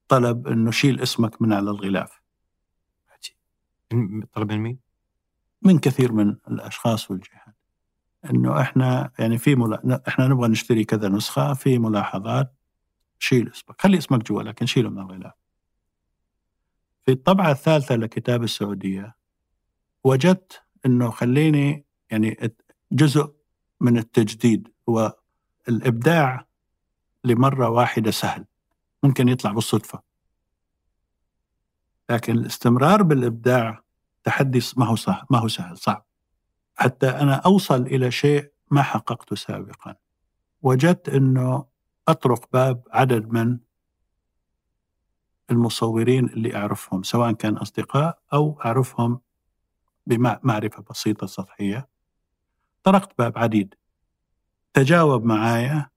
طلب 0.08 0.48
إنه 0.48 0.72
شيل 0.72 1.02
اسمك 1.02 1.42
من 1.42 1.54
على 1.54 1.70
الغلاف. 1.70 2.22
طلب 4.34 4.52
من 4.52 4.60
مين؟ 4.60 4.80
من 5.62 5.80
كثير 5.80 6.12
من 6.12 6.36
الأشخاص 6.48 7.12
والجهات. 7.12 7.56
إنه 8.30 8.62
إحنا 8.62 9.12
يعني 9.20 9.38
في 9.38 9.56
ملا... 9.56 10.02
إحنا 10.08 10.28
نبغى 10.28 10.48
نشتري 10.48 10.84
كذا 10.84 11.10
نسخة 11.10 11.54
في 11.54 11.80
ملاحظات 11.80 12.54
شيل 13.20 13.52
اسمك. 13.52 13.82
خلي 13.82 13.98
اسمك 13.98 14.24
جوا 14.24 14.44
لكن 14.44 14.66
شيله 14.66 14.90
من 14.90 15.00
الغلاف. 15.00 15.34
في 17.06 17.12
الطبعة 17.12 17.52
الثالثة 17.52 17.96
لكتاب 17.96 18.44
السعودية 18.44 19.16
وجدت 20.04 20.64
إنه 20.86 21.10
خليني 21.12 21.86
يعني 22.12 22.56
جزء 22.92 23.34
من 23.82 23.98
التجديد. 23.98 24.73
هو 24.90 25.14
الإبداع 25.70 26.48
لمرة 27.24 27.70
واحدة 27.70 28.12
سهل. 28.12 28.46
ممكن 29.04 29.30
يطلع 29.30 29.52
بالصدفة. 29.52 30.02
لكن 32.10 32.34
الاستمرار 32.34 33.04
بالإبداع 33.04 33.84
تحدي 34.24 34.60
ما 34.78 34.86
هو 34.86 34.96
سهل 34.96 35.26
ما 35.30 35.40
هو 35.40 35.48
سهل 35.48 35.78
صعب. 35.78 36.06
حتى 36.76 37.10
أنا 37.10 37.36
أوصل 37.36 37.82
إلى 37.82 38.12
شيء 38.12 38.52
ما 38.72 38.82
حققته 38.82 39.36
سابقا. 39.36 39.96
وجدت 40.62 41.10
أنه 41.10 41.66
أطرق 42.08 42.50
باب 42.54 42.88
عدد 42.92 43.34
من 43.34 43.60
المصورين 45.52 46.26
اللي 46.26 46.56
أعرفهم 46.56 47.04
سواء 47.04 47.32
كان 47.32 47.58
أصدقاء 47.58 48.20
أو 48.34 48.62
أعرفهم 48.66 49.20
بمعرفة 50.08 50.84
بسيطة 50.90 51.28
سطحية. 51.28 51.90
طرقت 52.84 53.18
باب 53.18 53.38
عديد. 53.38 53.76
تجاوب 54.74 55.26
معايا 55.26 55.90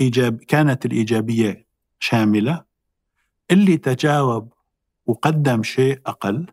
إيجاب 0.00 0.36
كانت 0.36 0.86
الإيجابية 0.86 1.66
شاملة. 1.98 2.64
اللي 3.50 3.76
تجاوب 3.76 4.52
وقدم 5.06 5.62
شيء 5.62 6.00
أقل 6.06 6.46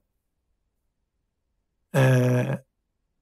آه 1.95 2.64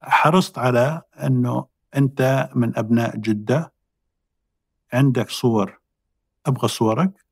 حرصت 0.01 0.57
على 0.57 1.01
إنه 1.23 1.65
أنت 1.95 2.49
من 2.55 2.77
أبناء 2.77 3.17
جدة. 3.17 3.73
عندك 4.93 5.29
صور 5.29 5.79
أبغى 6.45 6.67
صورك. 6.67 7.25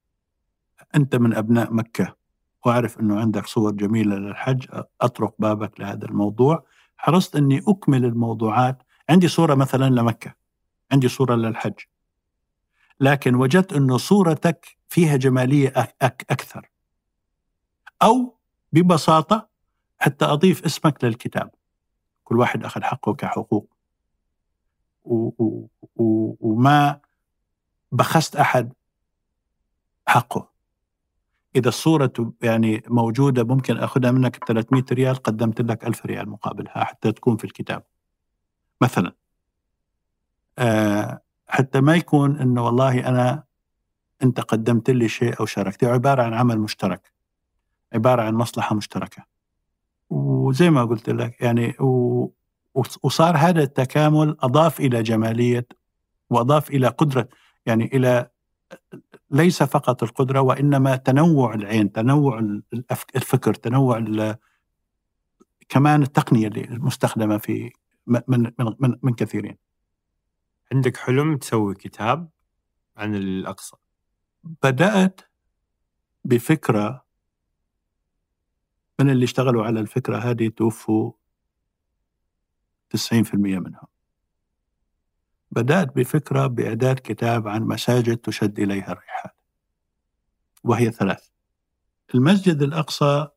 أنت 0.95 1.15
من 1.15 1.35
أبناء 1.35 1.73
مكة. 1.73 2.15
وأعرف 2.65 2.99
إنه 2.99 3.19
عندك 3.19 3.45
صور 3.45 3.71
جميلة 3.71 4.15
للحج. 4.15 4.83
أطرق 5.01 5.35
بابك 5.39 5.79
لهذا 5.79 6.05
الموضوع. 6.05 6.65
حرصت 6.97 7.35
إني 7.35 7.63
أكمل 7.67 8.05
الموضوعات. 8.05 8.83
عندي 9.09 9.27
صورة 9.27 9.55
مثلا 9.55 9.89
لمكة. 9.89 10.44
عندي 10.91 11.07
صورة 11.07 11.35
للحج. 11.35 11.79
لكن 12.99 13.35
وجدت 13.35 13.73
انه 13.73 13.97
صورتك 13.97 14.77
فيها 14.89 15.15
جمالية 15.15 15.73
أك 16.01 16.25
أكثر. 16.29 16.69
أو 18.03 18.37
ببساطة 18.73 19.49
حتى 19.97 20.25
أضيف 20.25 20.65
اسمك 20.65 21.03
للكتاب. 21.03 21.51
كل 22.23 22.39
واحد 22.39 22.63
أخذ 22.65 22.83
حقه 22.83 23.13
كحقوق. 23.13 23.69
و 25.03 25.31
و 25.95 26.35
وما 26.39 26.99
بخست 27.91 28.35
أحد 28.35 28.73
حقه. 30.07 30.49
إذا 31.55 31.69
الصورة 31.69 32.33
يعني 32.43 32.83
موجودة 32.87 33.43
ممكن 33.43 33.77
أخذها 33.77 34.11
منك 34.11 34.39
ب 34.39 34.45
300 34.47 34.83
ريال 34.91 35.15
قدمت 35.15 35.61
لك 35.61 35.87
1000 35.87 36.05
ريال 36.05 36.29
مقابلها 36.29 36.83
حتى 36.83 37.11
تكون 37.11 37.37
في 37.37 37.43
الكتاب. 37.43 37.83
مثلا. 38.81 39.24
حتى 41.47 41.81
ما 41.81 41.95
يكون 41.95 42.39
إنه 42.39 42.65
والله 42.65 43.07
أنا 43.07 43.43
أنت 44.23 44.41
قدمت 44.41 44.89
لي 44.89 45.09
شيء 45.09 45.39
أو 45.39 45.45
شاركت 45.45 45.83
عبارة 45.83 46.23
عن 46.23 46.33
عمل 46.33 46.59
مشترك 46.59 47.11
عبارة 47.93 48.21
عن 48.21 48.33
مصلحة 48.33 48.75
مشتركة 48.75 49.25
وزي 50.09 50.69
ما 50.69 50.85
قلت 50.85 51.09
لك 51.09 51.41
يعني 51.41 51.75
و... 51.79 52.31
وصار 53.03 53.37
هذا 53.37 53.63
التكامل 53.63 54.37
أضاف 54.39 54.79
إلى 54.79 55.03
جمالية 55.03 55.67
وأضاف 56.29 56.69
إلى 56.69 56.87
قدرة 56.87 57.27
يعني 57.65 57.85
إلى 57.85 58.29
ليس 59.31 59.63
فقط 59.63 60.03
القدرة 60.03 60.41
وإنما 60.41 60.95
تنوع 60.95 61.53
العين، 61.53 61.91
تنوع 61.91 62.39
الفكر، 63.15 63.53
تنوع 63.53 64.05
كمان 65.69 66.01
التقنية 66.01 66.47
اللي 66.47 66.63
المستخدمه 66.63 67.37
في 67.37 67.71
من 68.07 68.51
من, 68.79 68.95
من 69.03 69.13
كثيرين. 69.13 69.57
عندك 70.73 70.97
حلم 70.97 71.37
تسوي 71.37 71.75
كتاب 71.75 72.29
عن 72.97 73.15
الأقصى؟ 73.15 73.75
بدأت 74.43 75.21
بفكرة 76.25 77.05
من 78.99 79.09
اللي 79.09 79.23
اشتغلوا 79.25 79.65
على 79.65 79.79
الفكرة 79.79 80.17
هذه 80.17 80.47
توفوا 80.47 81.11
90% 82.97 83.33
منهم 83.33 83.87
بدأت 85.51 85.95
بفكرة 85.95 86.47
بإعداد 86.47 86.99
كتاب 86.99 87.47
عن 87.47 87.63
مساجد 87.63 88.17
تشد 88.17 88.59
إليها 88.59 88.91
الرحال 88.91 89.31
وهي 90.63 90.91
ثلاث 90.91 91.29
المسجد 92.15 92.61
الأقصى 92.61 93.27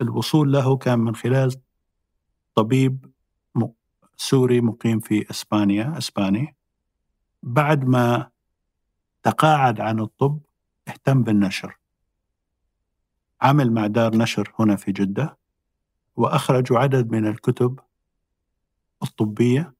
الوصول 0.00 0.52
له 0.52 0.76
كان 0.76 0.98
من 0.98 1.14
خلال 1.16 1.60
طبيب 2.54 3.12
سوري 4.16 4.60
مقيم 4.60 5.00
في 5.00 5.30
إسبانيا 5.30 5.98
إسباني. 5.98 6.56
بعد 7.42 7.84
ما 7.84 8.30
تقاعد 9.22 9.80
عن 9.80 10.00
الطب 10.00 10.40
اهتم 10.88 11.22
بالنشر. 11.22 11.78
عمل 13.42 13.72
مع 13.72 13.86
دار 13.86 14.16
نشر 14.16 14.52
هنا 14.58 14.76
في 14.76 14.92
جدة 14.92 15.38
وأخرجوا 16.16 16.78
عدد 16.78 17.10
من 17.10 17.26
الكتب 17.26 17.80
الطبية 19.02 19.74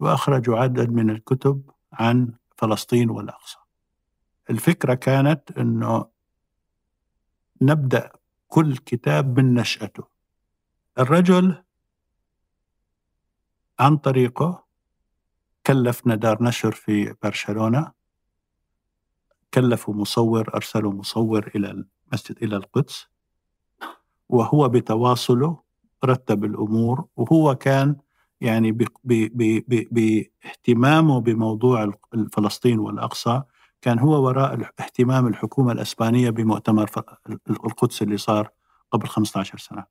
وأخرجوا 0.00 0.58
عدد 0.58 0.90
من 0.90 1.10
الكتب 1.10 1.70
عن 1.92 2.32
فلسطين 2.56 3.10
والأقصى. 3.10 3.58
الفكرة 4.50 4.94
كانت 4.94 5.50
أنه 5.58 6.08
نبدأ 7.62 8.12
كل 8.48 8.76
كتاب 8.76 9.40
من 9.40 9.54
نشأته. 9.54 10.04
الرجل 10.98 11.62
عن 13.78 13.96
طريقه. 13.96 14.64
كلفنا 15.66 16.14
دار 16.14 16.42
نشر 16.42 16.72
في 16.72 17.14
برشلونة. 17.22 17.92
كلفوا 19.54 19.94
مصور 19.94 20.54
أرسلوا 20.54 20.92
مصور 20.92 21.50
إلى 21.54 21.84
المسجد 22.10 22.42
إلى 22.42 22.56
القدس. 22.56 23.06
وهو 24.28 24.68
بتواصله 24.68 25.60
رتب 26.04 26.44
الأمور 26.44 27.04
وهو 27.16 27.54
كان 27.54 27.96
يعني 28.40 28.72
باهتمامه 29.88 31.20
بموضوع 31.20 31.92
فلسطين 32.32 32.78
والأقصى 32.78 33.42
كان 33.82 33.98
هو 33.98 34.26
وراء 34.26 34.70
اهتمام 34.80 35.26
الحكومة 35.26 35.72
الأسبانية 35.72 36.30
بمؤتمر 36.30 36.90
القدس 37.50 38.02
اللي 38.02 38.16
صار 38.16 38.50
قبل 38.90 39.08
15 39.08 39.58
سنة. 39.58 39.84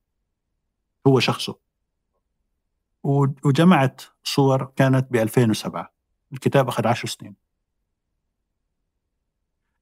هو 1.08 1.20
شخصه. 1.20 1.56
وجمعت 3.06 4.01
صور 4.24 4.66
كانت 4.76 5.12
ب 5.12 5.16
2007 5.16 5.93
الكتاب 6.34 6.68
أخذ 6.68 6.88
10 6.88 7.10
سنين. 7.10 7.36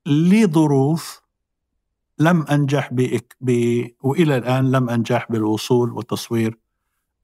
لظروف 0.05 1.21
لم 2.19 2.41
أنجح 2.41 2.89
ب... 3.41 3.85
وإلى 4.01 4.37
الآن 4.37 4.71
لم 4.71 4.89
أنجح 4.89 5.31
بالوصول 5.31 5.91
وتصوير 5.91 6.59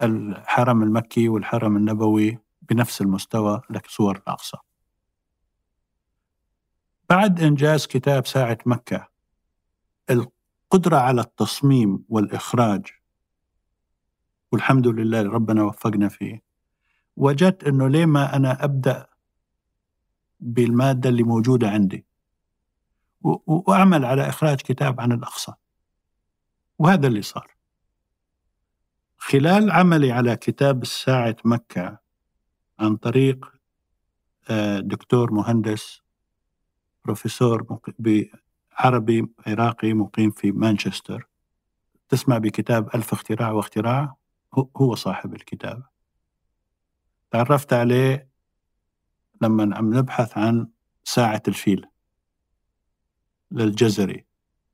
الحرم 0.01 0.83
المكي 0.83 1.29
والحرم 1.29 1.77
النبوي 1.77 2.39
بنفس 2.61 3.01
المستوى 3.01 3.61
لصور 3.69 4.17
الأقصى 4.17 4.57
بعد 7.09 7.41
إنجاز 7.41 7.87
كتاب 7.87 8.27
ساعة 8.27 8.57
مكة 8.65 9.07
القدرة 10.09 10.97
على 10.97 11.21
التصميم 11.21 12.03
والإخراج 12.09 12.98
والحمد 14.51 14.87
لله 14.87 15.21
ربنا 15.21 15.63
وفقنا 15.63 16.07
فيه. 16.09 16.41
وجدت 17.17 17.63
أنه 17.63 17.87
ليه 17.87 18.05
ما 18.05 18.35
أنا 18.35 18.63
أبدأ 18.63 19.07
بالمادة 20.39 21.09
اللي 21.09 21.23
موجودة 21.23 21.69
عندي. 21.69 22.05
وأعمل 23.21 24.05
على 24.05 24.29
إخراج 24.29 24.61
كتاب 24.61 25.01
عن 25.01 25.11
الأقصى. 25.11 25.53
وهذا 26.79 27.07
اللي 27.07 27.21
صار. 27.21 27.55
خلال 29.17 29.71
عملي 29.71 30.11
على 30.11 30.35
كتاب 30.35 30.81
الساعة 30.81 31.35
مكة 31.45 31.99
عن 32.79 32.95
طريق 32.95 33.53
آه، 34.49 34.79
دكتور 34.79 35.31
مهندس 35.31 36.01
بروفيسور 37.05 37.79
عربي 38.71 39.29
عراقي 39.47 39.93
مقيم 39.93 40.31
في 40.31 40.51
مانشستر. 40.51 41.27
تسمع 42.09 42.37
بكتاب 42.37 42.95
ألف 42.95 43.13
اختراع 43.13 43.51
واختراع؟ 43.51 44.18
هو 44.77 44.95
صاحب 44.95 45.33
الكتاب. 45.35 45.83
تعرفت 47.31 47.73
عليه 47.73 48.29
لما 49.41 49.75
عم 49.77 49.93
نبحث 49.97 50.37
عن 50.37 50.67
ساعة 51.03 51.41
الفيل 51.47 51.85
للجزري. 53.51 54.25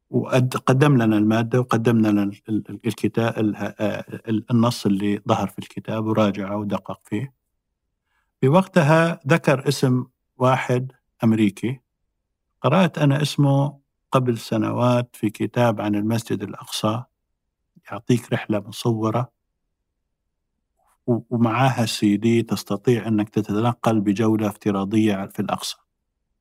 وقدم 0.09 1.01
لنا 1.01 1.17
المادة 1.17 1.59
وقدم 1.59 1.97
لنا 1.97 2.31
الكتاب 2.69 3.55
النص 4.51 4.85
اللي 4.85 5.21
ظهر 5.27 5.47
في 5.47 5.59
الكتاب 5.59 6.05
وراجعه 6.05 6.57
ودقق 6.57 7.01
فيه. 7.03 7.33
بوقتها 8.41 9.19
ذكر 9.27 9.67
اسم 9.67 10.05
واحد 10.37 10.91
أمريكي. 11.23 11.79
قرأت 12.61 12.97
أنا 12.97 13.21
اسمه 13.21 13.79
قبل 14.11 14.37
سنوات 14.37 15.15
في 15.15 15.29
كتاب 15.29 15.81
عن 15.81 15.95
المسجد 15.95 16.43
الأقصى. 16.43 17.03
يعطيك 17.91 18.33
رحلة 18.33 18.59
مصورة. 18.59 19.34
ومعاها 21.07 21.85
سي 21.85 22.17
دي 22.17 22.43
تستطيع 22.43 23.07
أنك 23.07 23.29
تتنقل 23.29 24.01
بجولة 24.01 24.47
افتراضية 24.47 25.25
في 25.25 25.39
الأقصى. 25.39 25.75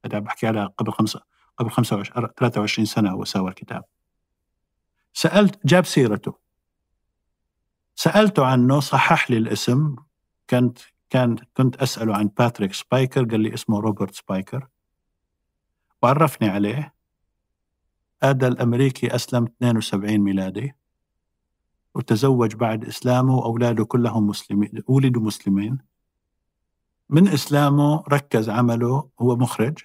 هذا 0.05 0.19
بحكي 0.19 0.47
على 0.47 0.71
قبل 0.79 0.93
خمسة 0.93 1.21
قبل 1.59 1.71
25 1.71 2.29
23 2.37 2.87
سنة 2.87 3.11
هو 3.11 3.25
سوى 3.25 3.49
الكتاب. 3.49 3.85
سألت 5.13 5.67
جاب 5.67 5.85
سيرته. 5.85 6.35
سألته 7.95 8.47
عنه 8.47 8.81
صحح 8.81 9.31
لي 9.31 9.37
الاسم. 9.37 9.97
كنت 10.51 10.79
كان 11.11 11.37
كنت 11.57 11.77
أسأله 11.77 12.17
عن 12.17 12.31
باتريك 12.39 12.75
سبايكر 12.75 13.25
قال 13.25 13.41
لي 13.41 13.55
اسمه 13.55 13.81
روبرت 13.81 14.15
سبايكر. 14.15 14.69
وعرفني 16.03 16.49
عليه. 16.49 16.95
هذا 18.23 18.49
الأمريكي 18.49 19.15
أسلم 19.15 19.45
72 19.45 20.19
ميلادي. 20.19 20.75
وتزوج 21.95 22.55
بعد 22.55 22.85
إسلامه 22.85 23.37
وأولاده 23.37 23.85
كلهم 23.85 24.27
مسلمين 24.27 24.83
ولدوا 24.87 25.23
مسلمين. 25.23 25.79
من 27.11 27.29
إسلامه 27.29 28.05
ركز 28.09 28.51
عمله 28.51 29.09
هو 29.21 29.37
مخرج 29.37 29.79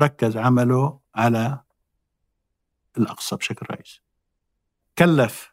ركز 0.00 0.36
عمله 0.36 0.98
على 1.14 1.60
الأقصى 2.98 3.36
بشكل 3.36 3.66
رئيسي. 3.70 4.02
كلف 4.98 5.52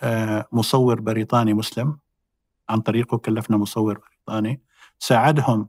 آه، 0.00 0.48
مصور 0.52 1.00
بريطاني 1.00 1.54
مسلم 1.54 1.98
عن 2.68 2.80
طريقه 2.80 3.18
كلفنا 3.18 3.56
مصور 3.56 3.98
بريطاني. 3.98 4.60
ساعدهم 4.98 5.68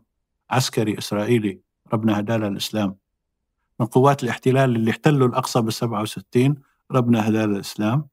عسكري 0.49 0.97
إسرائيلي 0.97 1.61
ربنا 1.93 2.19
هدانا 2.19 2.47
الإسلام. 2.47 2.95
من 3.79 3.85
قوات 3.85 4.23
الاحتلال 4.23 4.75
اللي 4.75 4.91
احتلوا 4.91 5.27
الأقصى 5.27 5.61
بال 5.61 5.73
67 5.73 6.55
ربنا 6.91 7.29
هدانا 7.29 7.55
الإسلام. 7.55 8.07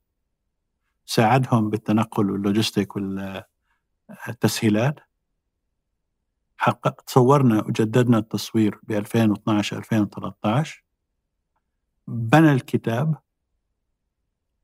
ساعدهم 1.06 1.70
بالتنقل 1.70 2.30
واللوجستيك 2.30 2.96
والتسهيلات. 2.96 5.00
حقق 6.58 7.10
صورنا 7.10 7.64
وجددنا 7.64 8.18
التصوير 8.18 8.80
ب 8.82 8.92
2012 8.92 9.78
2013 9.78 10.84
بنى 12.08 12.52
الكتاب. 12.52 13.14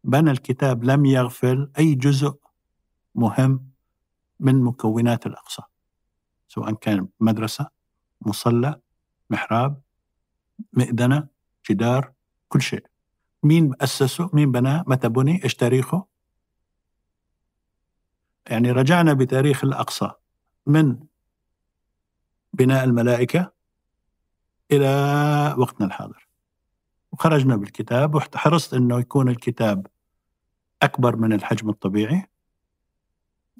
بنى 0.04 0.30
الكتاب 0.30 0.84
لم 0.84 1.04
يغفل 1.04 1.70
أي 1.78 1.94
جزء 1.94 2.34
مهم 3.14 3.70
من 4.40 4.62
مكونات 4.62 5.26
الأقصى 5.26 5.62
سواء 6.48 6.72
كان 6.72 7.08
مدرسة 7.20 7.68
مصلى 8.20 8.80
محراب 9.30 9.80
مئذنه 10.72 11.28
جدار 11.70 12.12
كل 12.48 12.62
شيء. 12.62 12.86
مين 13.42 13.72
أسسه؟ 13.80 14.30
مين 14.32 14.52
بناه؟ 14.52 14.84
متى 14.86 15.08
بني؟ 15.08 15.44
إيش 15.44 15.54
تاريخه؟ 15.54 16.06
يعني 18.50 18.70
رجعنا 18.70 19.12
بتاريخ 19.12 19.64
الأقصى 19.64 20.10
من 20.66 20.96
بناء 22.52 22.84
الملائكة 22.84 23.52
إلى 24.72 24.86
وقتنا 25.58 25.86
الحاضر. 25.86 26.28
وخرجنا 27.12 27.56
بالكتاب 27.56 28.14
وحرصت 28.14 28.74
أنه 28.74 29.00
يكون 29.00 29.28
الكتاب 29.28 29.86
أكبر 30.82 31.16
من 31.16 31.32
الحجم 31.32 31.68
الطبيعي. 31.70 32.26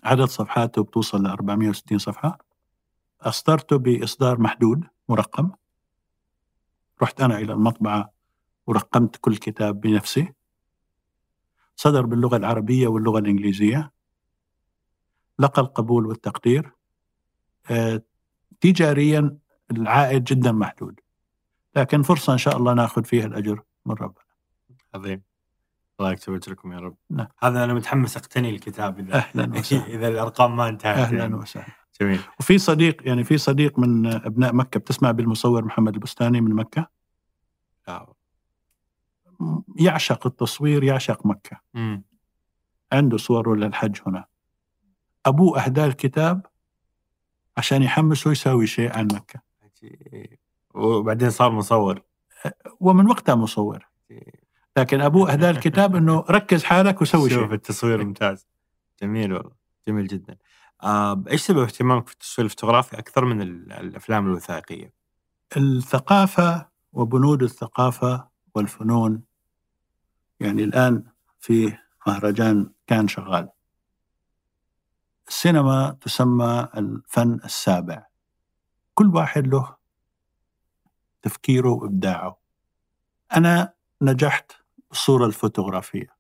عدد 0.05 0.25
صفحاته 0.25 0.83
بتوصل 0.83 1.23
ل 1.23 1.27
460 1.27 1.99
صفحة. 1.99 2.39
أصدرته 3.21 3.77
بإصدار 3.77 4.41
محدود 4.41 4.85
مرقم. 5.09 5.51
رحت 7.03 7.21
أنا 7.21 7.39
إلى 7.39 7.53
المطبعة 7.53 8.13
ورقمت 8.67 9.17
كل 9.17 9.37
كتاب 9.37 9.81
بنفسي. 9.81 10.33
صدر 11.77 12.07
باللغة 12.07 12.37
العربية 12.37 12.89
واللغة 12.89 13.19
الإنجليزية. 13.19 13.93
لقى 15.41 15.63
القبول 15.63 16.07
والتقدير 16.07 16.73
آه، 17.71 18.03
تجاريا 18.61 19.39
العائد 19.71 20.25
جدا 20.25 20.53
محدود. 20.53 21.01
لكن 21.77 22.03
فرصة 22.03 22.33
إن 22.33 22.39
شاء 22.39 22.57
الله 22.57 22.75
نأخذ 22.75 23.05
فيها 23.05 23.27
الأجر 23.27 23.63
من 23.87 23.95
ربنا. 23.95 24.25
عظيم. 24.95 25.23
الله 26.01 26.13
يكتب 26.13 26.35
أجركم 26.35 26.73
يا 26.73 26.79
رب. 26.79 26.97
نعم. 27.11 27.27
هذا 27.39 27.65
أنا 27.65 27.75
متحمس 27.75 28.17
أقتني 28.17 28.51
الكتاب 28.51 28.99
إذا 28.99 29.15
أهلا 29.15 29.51
وسهلا. 29.59 29.87
إذا 29.87 30.09
الأرقام 30.09 30.57
ما 30.57 30.69
انتهت 30.69 30.99
أهلا 30.99 31.19
يعني. 31.19 31.35
وسهلا. 31.35 31.67
جميل. 32.01 32.21
وفي 32.41 32.59
صديق 32.59 33.09
يعني 33.09 33.25
في 33.25 33.39
صديق 33.39 33.79
من 33.79 34.07
أبناء 34.07 34.55
مكة 34.55 34.81
بتسمع 34.81 35.11
بالمصور 35.11 35.65
محمد 35.65 35.95
البستاني 35.95 36.41
من 36.41 36.55
مكة؟ 36.55 36.87
آه. 37.89 38.15
يعشق 39.77 40.27
التصوير 40.27 40.85
يعشق 40.85 41.27
مكة. 41.27 41.61
مم. 41.75 42.05
عنده 42.93 43.17
صور 43.17 43.55
للحج 43.57 43.99
هنا. 44.07 44.25
أبوه 45.27 45.65
أهداه 45.65 45.87
الكتاب 45.87 46.47
عشان 47.57 47.83
يحمسه 47.83 48.31
يسوي 48.31 48.67
شيء 48.67 48.99
عن 48.99 49.09
مكة. 49.13 49.41
وبعدين 50.75 51.31
صار 51.31 51.51
مصور. 51.51 52.03
ومن 52.81 53.07
وقتها 53.07 53.35
مصور. 53.35 53.89
لكن 54.77 55.01
أبوه 55.01 55.33
أهدى 55.33 55.51
الكتاب 55.51 55.97
أنه 55.97 56.25
ركز 56.31 56.65
حالك 56.65 57.03
وسوي 57.03 57.31
شيء. 57.31 57.39
شوف 57.39 57.53
التصوير 57.53 58.05
ممتاز. 58.05 58.47
جميل 59.03 59.33
والله. 59.33 59.53
جميل 59.89 60.07
جدا. 60.07 60.37
آه، 60.83 61.25
إيش 61.31 61.43
سبب 61.43 61.59
اهتمامك 61.59 62.07
في 62.07 62.13
التصوير 62.13 62.45
الفوتوغرافي 62.45 62.99
أكثر 62.99 63.25
من 63.25 63.43
الأفلام 63.73 64.27
الوثائقية؟ 64.27 64.93
الثقافة 65.57 66.69
وبنود 66.93 67.43
الثقافة 67.43 68.29
والفنون. 68.55 69.23
يعني 70.41 70.65
الآن 70.65 71.05
في 71.41 71.73
مهرجان 72.07 72.71
كان 72.87 73.09
شغال. 73.09 73.49
السينما 75.31 75.97
تسمى 76.01 76.69
الفن 76.77 77.41
السابع. 77.45 78.07
كل 78.95 79.07
واحد 79.07 79.47
له 79.47 79.77
تفكيره 81.23 81.69
وإبداعه. 81.69 82.41
أنا 83.37 83.73
نجحت 84.03 84.53
بالصورة 84.91 85.27
الفوتوغرافية. 85.27 86.17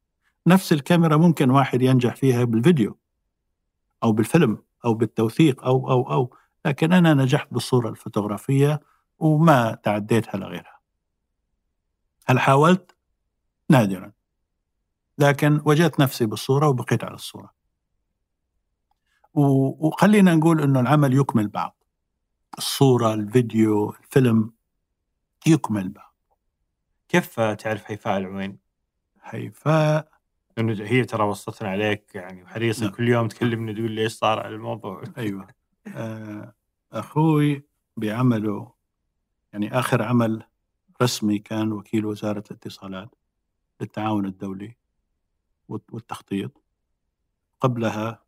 نفس 0.46 0.72
الكاميرا 0.72 1.16
ممكن 1.16 1.50
واحد 1.50 1.82
ينجح 1.82 2.16
فيها 2.16 2.44
بالفيديو 2.44 2.98
أو 4.02 4.12
بالفيلم 4.12 4.62
أو 4.84 4.94
بالتوثيق 4.94 5.64
أو 5.64 5.90
أو 5.90 6.12
أو. 6.12 6.36
لكن 6.66 6.92
أنا 6.92 7.14
نجحت 7.14 7.48
بالصورة 7.50 7.88
الفوتوغرافية 7.88 8.80
وما 9.18 9.74
تعديتها 9.74 10.38
لغيرها 10.38 10.80
هل 12.26 12.40
حاولت؟ 12.40 12.96
نادرا. 13.68 14.12
لكن 15.18 15.62
وجدت 15.64 16.00
نفسي 16.00 16.26
بالصورة 16.26 16.68
وبقيت 16.68 17.04
على 17.04 17.14
الصورة. 17.14 17.59
وخلينا 19.34 20.34
نقول 20.34 20.60
أنه 20.60 20.80
العمل 20.80 21.14
يكمل 21.14 21.48
بعض. 21.48 21.76
الصورة 22.58 23.14
الفيديو 23.14 23.90
الفيلم 23.90 24.52
يكمل 25.46 25.88
بعض. 25.88 26.14
كيف 27.08 27.40
تعرف 27.40 27.90
هيفاء 27.90 28.18
العوين؟ 28.18 28.58
هيفاء 29.22 30.10
لأنه 30.56 30.84
هي 30.84 31.04
ترى 31.04 31.24
وصتنا 31.24 31.68
عليك 31.68 32.14
يعني 32.14 32.42
وحريصة 32.42 32.84
نعم. 32.84 32.94
كل 32.94 33.08
يوم 33.08 33.28
تكلمني 33.28 33.74
تقول 33.74 33.90
لي 33.90 34.02
إيش 34.02 34.12
صار 34.12 34.40
على 34.40 34.54
الموضوع. 34.54 35.02
أيوه. 35.18 35.48
آه، 35.86 36.54
أخوي 36.92 37.64
بعمله 37.96 38.72
يعني 39.52 39.78
آخر 39.78 40.02
عمل 40.02 40.42
رسمي 41.02 41.38
كان 41.38 41.72
وكيل 41.72 42.06
وزارة 42.06 42.44
الاتصالات 42.50 43.14
للتعاون 43.80 44.26
الدولي 44.26 44.76
والتخطيط. 45.68 46.62
قبلها 47.60 48.22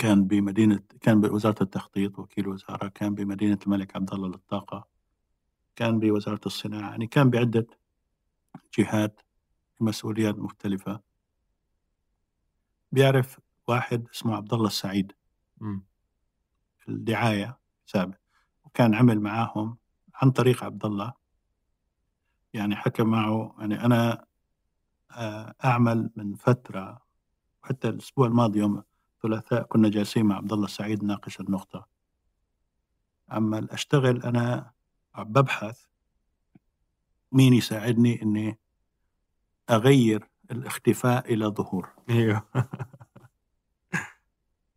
كان 0.00 0.24
بمدينة 0.24 0.80
كان 1.00 1.20
بوزارة 1.20 1.62
التخطيط 1.62 2.18
وكيل 2.18 2.48
وزارة 2.48 2.88
كان 2.88 3.14
بمدينة 3.14 3.58
الملك 3.66 3.96
عبد 3.96 4.14
الله 4.14 4.28
للطاقة 4.28 4.86
كان 5.76 5.98
بوزارة 5.98 6.40
الصناعة 6.46 6.90
يعني 6.90 7.06
كان 7.06 7.30
بعدة 7.30 7.66
جهات 8.78 9.20
مسؤوليات 9.80 10.34
مختلفة. 10.38 11.00
بيعرف 12.92 13.40
واحد 13.68 14.08
اسمه 14.14 14.36
عبد 14.36 14.54
الله 14.54 14.66
السعيد. 14.66 15.12
في 16.78 16.88
الدعاية 16.88 17.58
سابق. 17.86 18.18
وكان 18.64 18.94
عمل 18.94 19.20
معاهم 19.20 19.76
عن 20.14 20.30
طريق 20.30 20.64
عبد 20.64 20.84
الله. 20.84 21.12
يعني 22.52 22.76
حكى 22.76 23.02
معه 23.02 23.54
يعني 23.58 23.84
أنا 23.84 24.24
آه، 25.10 25.54
أعمل 25.64 26.10
من 26.16 26.34
فترة 26.34 27.02
حتى 27.62 27.88
الأسبوع 27.88 28.26
الماضي 28.26 28.58
يوم 28.58 28.82
الثلاثاء 29.24 29.62
كنا 29.62 29.88
جالسين 29.88 30.26
مع 30.26 30.36
عبد 30.36 30.52
الله 30.52 30.64
السعيد 30.64 31.04
ناقش 31.04 31.40
النقطة. 31.40 31.86
أما 33.32 33.66
أشتغل 33.70 34.22
أنا 34.22 34.70
ببحث 35.18 35.84
مين 37.32 37.54
يساعدني 37.54 38.22
إني 38.22 38.58
أغير 39.70 40.28
الاختفاء 40.50 41.32
إلى 41.32 41.46
ظهور. 41.46 41.88
أيوه. 42.10 42.42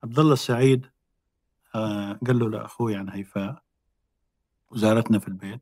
عبد 0.04 0.20
الله 0.20 0.34
السعيد 0.34 0.86
آه، 1.76 2.20
قال 2.28 2.40
له 2.40 2.50
لأخوي 2.50 2.96
عن 2.96 3.10
هيفاء 3.10 3.64
وزارتنا 4.72 5.20
في 5.20 5.28
البيت. 5.28 5.62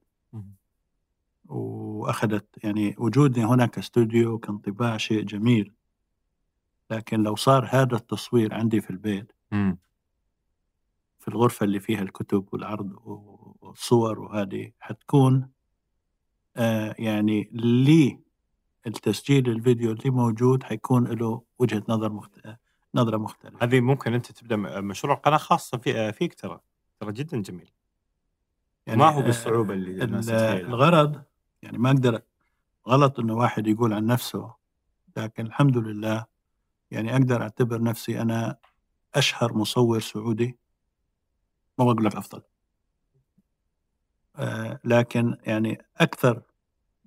وأخذت 1.45 2.63
يعني 2.63 2.95
وجودي 2.97 3.43
هنا 3.43 3.65
كاستوديو 3.65 4.37
كانطباع 4.37 4.97
شيء 4.97 5.23
جميل. 5.23 5.73
لكن 6.91 7.23
لو 7.23 7.35
صار 7.35 7.67
هذا 7.69 7.95
التصوير 7.95 8.53
عندي 8.53 8.81
في 8.81 8.89
البيت 8.89 9.31
مم. 9.51 9.77
في 11.19 11.27
الغرفة 11.27 11.63
اللي 11.63 11.79
فيها 11.79 12.01
الكتب 12.01 12.47
والعرض 12.51 12.91
والصور 13.61 14.19
وهذه 14.19 14.71
حتكون 14.79 15.49
آه 16.57 16.95
يعني 16.99 17.49
لي 17.53 18.19
التسجيل 18.87 19.49
الفيديو 19.49 19.91
اللي 19.91 20.09
موجود 20.09 20.63
حيكون 20.63 21.07
له 21.07 21.41
وجهة 21.59 21.83
نظر 21.89 22.11
مخت... 22.11 22.31
نظرة 22.95 23.17
مختلفة 23.17 23.65
هذه 23.65 23.79
ممكن 23.79 24.13
أنت 24.13 24.31
تبدأ 24.31 24.55
مشروع 24.81 25.15
قناة 25.15 25.37
خاصة 25.37 25.77
في 25.77 26.13
فيك 26.13 26.33
ترى 26.33 26.59
ترى 26.99 27.11
جدا 27.11 27.41
جميل 27.41 27.71
يعني 28.87 28.99
ما 28.99 29.09
هو 29.09 29.21
بالصعوبة 29.21 29.73
اللي 29.73 30.03
الناس. 30.03 30.29
الغرض 30.29 31.21
يعني 31.61 31.77
ما 31.77 31.89
أقدر 31.89 32.21
غلط 32.87 33.19
إنه 33.19 33.33
واحد 33.33 33.67
يقول 33.67 33.93
عن 33.93 34.05
نفسه 34.05 34.53
لكن 35.17 35.45
الحمد 35.45 35.77
لله 35.77 36.25
يعني 36.91 37.13
أقدر 37.13 37.41
أعتبر 37.41 37.81
نفسي 37.81 38.21
أنا 38.21 38.57
أشهر 39.15 39.53
مصور 39.53 39.99
سعودي 39.99 40.57
ما 41.77 41.85
بقول 41.85 42.05
لك 42.05 42.15
أفضل 42.15 42.41
آه 44.35 44.79
لكن 44.83 45.37
يعني 45.43 45.85
أكثر 45.97 46.41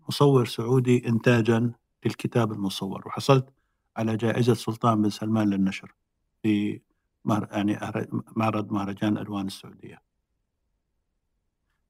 مصور 0.08 0.46
سعودي 0.46 1.08
انتاجا 1.08 1.72
للكتاب 2.04 2.52
المصور 2.52 3.02
وحصلت 3.08 3.48
على 3.96 4.16
جائزة 4.16 4.54
سلطان 4.54 5.02
بن 5.02 5.10
سلمان 5.10 5.50
للنشر 5.50 5.94
في 6.42 6.80
يعني 7.24 7.78
معرض 8.36 8.72
مهرجان 8.72 9.18
ألوان 9.18 9.46
السعودية. 9.46 10.02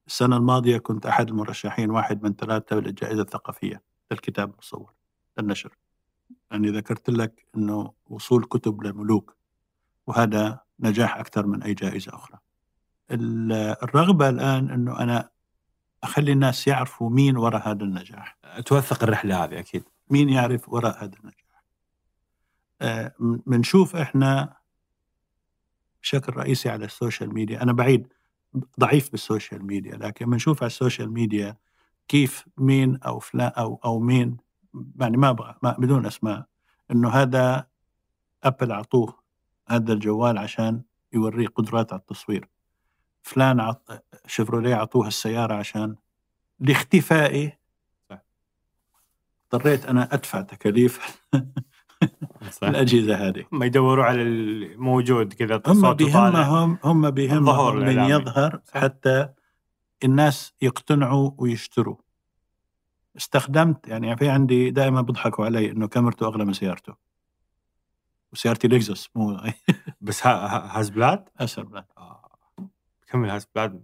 السنة 0.07 0.37
الماضية 0.37 0.77
كنت 0.77 1.05
أحد 1.05 1.29
المرشحين 1.29 1.89
واحد 1.89 2.23
من 2.23 2.33
ثلاثة 2.33 2.75
للجائزة 2.75 3.21
الثقافية 3.21 3.81
للكتاب 4.11 4.51
المصور 4.51 4.93
للنشر. 5.37 5.77
يعني 6.51 6.69
ذكرت 6.69 7.09
لك 7.09 7.45
إنه 7.57 7.93
وصول 8.07 8.45
كتب 8.45 8.83
للملوك 8.83 9.35
وهذا 10.07 10.59
نجاح 10.79 11.17
أكثر 11.17 11.45
من 11.45 11.63
أي 11.63 11.73
جائزة 11.73 12.15
أخرى. 12.15 12.39
الرغبة 13.11 14.29
الآن 14.29 14.69
إنه 14.69 14.99
أنا 14.99 15.29
أخلي 16.03 16.31
الناس 16.31 16.67
يعرفوا 16.67 17.09
مين 17.09 17.37
وراء 17.37 17.69
هذا 17.69 17.83
النجاح. 17.83 18.37
توثق 18.65 19.03
الرحلة 19.03 19.43
هذه 19.43 19.59
أكيد. 19.59 19.83
مين 20.09 20.29
يعرف 20.29 20.69
وراء 20.69 21.03
هذا 21.03 21.15
النجاح؟ 21.19 21.45
بنشوف 23.47 23.95
آه 23.95 24.01
إحنا 24.01 24.57
بشكل 26.01 26.33
رئيسي 26.33 26.69
على 26.69 26.85
ال 26.85 26.92
social 26.92 27.33
media، 27.33 27.63
أنا 27.63 27.73
بعيد 27.73 28.13
ضعيف 28.79 29.11
بال 29.11 29.24
social 29.24 29.65
media 29.65 29.95
لكن 29.95 30.29
بنشوف 30.29 30.63
على 30.63 30.67
ال 30.67 30.73
social 30.73 31.11
media 31.11 31.57
كيف 32.07 32.45
مين 32.57 32.97
أو 32.97 33.19
فلان 33.19 33.51
أو 33.57 33.79
أو 33.85 33.99
مين 33.99 34.37
يعني 34.99 35.17
ما 35.17 35.29
أبغى 35.29 35.55
بدون 35.63 36.05
أسماء 36.05 36.45
إنه 36.91 37.09
هذا 37.09 37.67
أبل 38.43 38.71
أعطوه 38.71 39.19
هذا 39.67 39.93
الجوال 39.93 40.37
عشان 40.37 40.81
يوريه 41.13 41.47
قدرات 41.47 41.93
على 41.93 41.99
التصوير. 41.99 42.49
فلان 43.23 43.59
عط... 43.59 44.03
شيفروليه 44.27 44.75
أعطوه 44.75 45.07
السيارة 45.07 45.53
عشان 45.53 45.95
لاختفائي. 46.59 47.57
اضطريت 49.53 49.85
أنا 49.85 50.13
أدفع 50.13 50.41
تكاليف 50.41 50.99
الأجهزة 52.63 53.15
هذه. 53.27 53.45
هم 53.53 53.63
يدوروا 53.63 54.05
على 54.05 54.21
الموجود 54.21 55.33
كذا 55.33 55.61
هم 55.67 55.93
بيهمهم 55.93 56.77
هم 56.83 57.11
بيهمهم 57.11 57.75
من 57.75 57.99
يظهر 57.99 58.61
صح. 58.65 58.77
حتى 58.77 59.29
الناس 60.03 60.53
يقتنعوا 60.61 61.31
ويشتروا. 61.37 61.95
استخدمت 63.17 63.87
يعني 63.87 64.17
في 64.17 64.29
عندي 64.29 64.71
دائما 64.71 65.01
بيضحكوا 65.01 65.45
علي 65.45 65.71
إنه 65.71 65.87
كاميرته 65.87 66.25
أغلى 66.25 66.45
من 66.45 66.53
سيارته. 66.53 66.95
وسيارتي 68.33 68.67
Lexus 68.67 69.09
مو 69.15 69.39
بس 70.01 70.27
Hasselblad؟ 70.27 71.29
Hasselblad. 71.37 71.85
آه. 71.97 72.39
كمل 73.07 73.29
Hasselblad. 73.29 73.83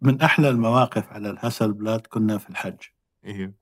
من 0.00 0.22
أحلى 0.22 0.48
المواقف 0.48 1.12
على 1.12 1.30
ال 1.30 1.72
Hasselblad 1.72 2.06
كنا 2.06 2.38
في 2.38 2.50
الحج. 2.50 2.80
أيوه 3.24 3.54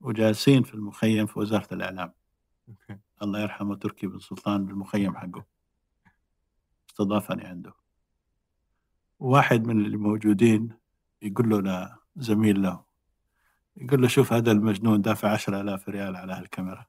وجالسين 0.00 0.62
في 0.62 0.74
المخيم 0.74 1.26
في 1.26 1.38
وزارة 1.38 1.74
الإعلام. 1.74 2.12
أوكي. 2.68 2.98
الله 3.22 3.40
يرحمه 3.40 3.76
تركي 3.76 4.06
بن 4.06 4.18
سلطان 4.18 4.66
بالمخيم 4.66 5.16
حقه. 5.16 5.44
استضافني 6.90 7.44
عنده. 7.44 7.72
واحد 9.18 9.66
من 9.66 9.84
اللي 9.84 9.96
موجودين 9.96 10.76
يقول 11.22 11.48
له 11.50 12.01
لزميل 12.16 12.62
له. 12.62 12.84
يقول 13.76 14.02
له 14.02 14.08
شوف 14.08 14.32
هذا 14.32 14.52
المجنون 14.52 15.02
دافع 15.02 15.32
عشرة 15.32 15.60
آلاف 15.60 15.88
ريال 15.88 16.16
على 16.16 16.32
هالكاميرا. 16.32 16.86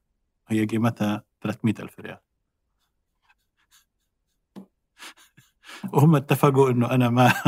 هي 0.48 0.64
قيمتها 0.64 1.24
300 1.40 1.74
ألف 1.78 2.00
ريال. 2.00 2.18
وهم 5.92 6.16
اتفقوا 6.16 6.70
إنه 6.70 6.90
أنا 6.90 7.08
ما 7.08 7.32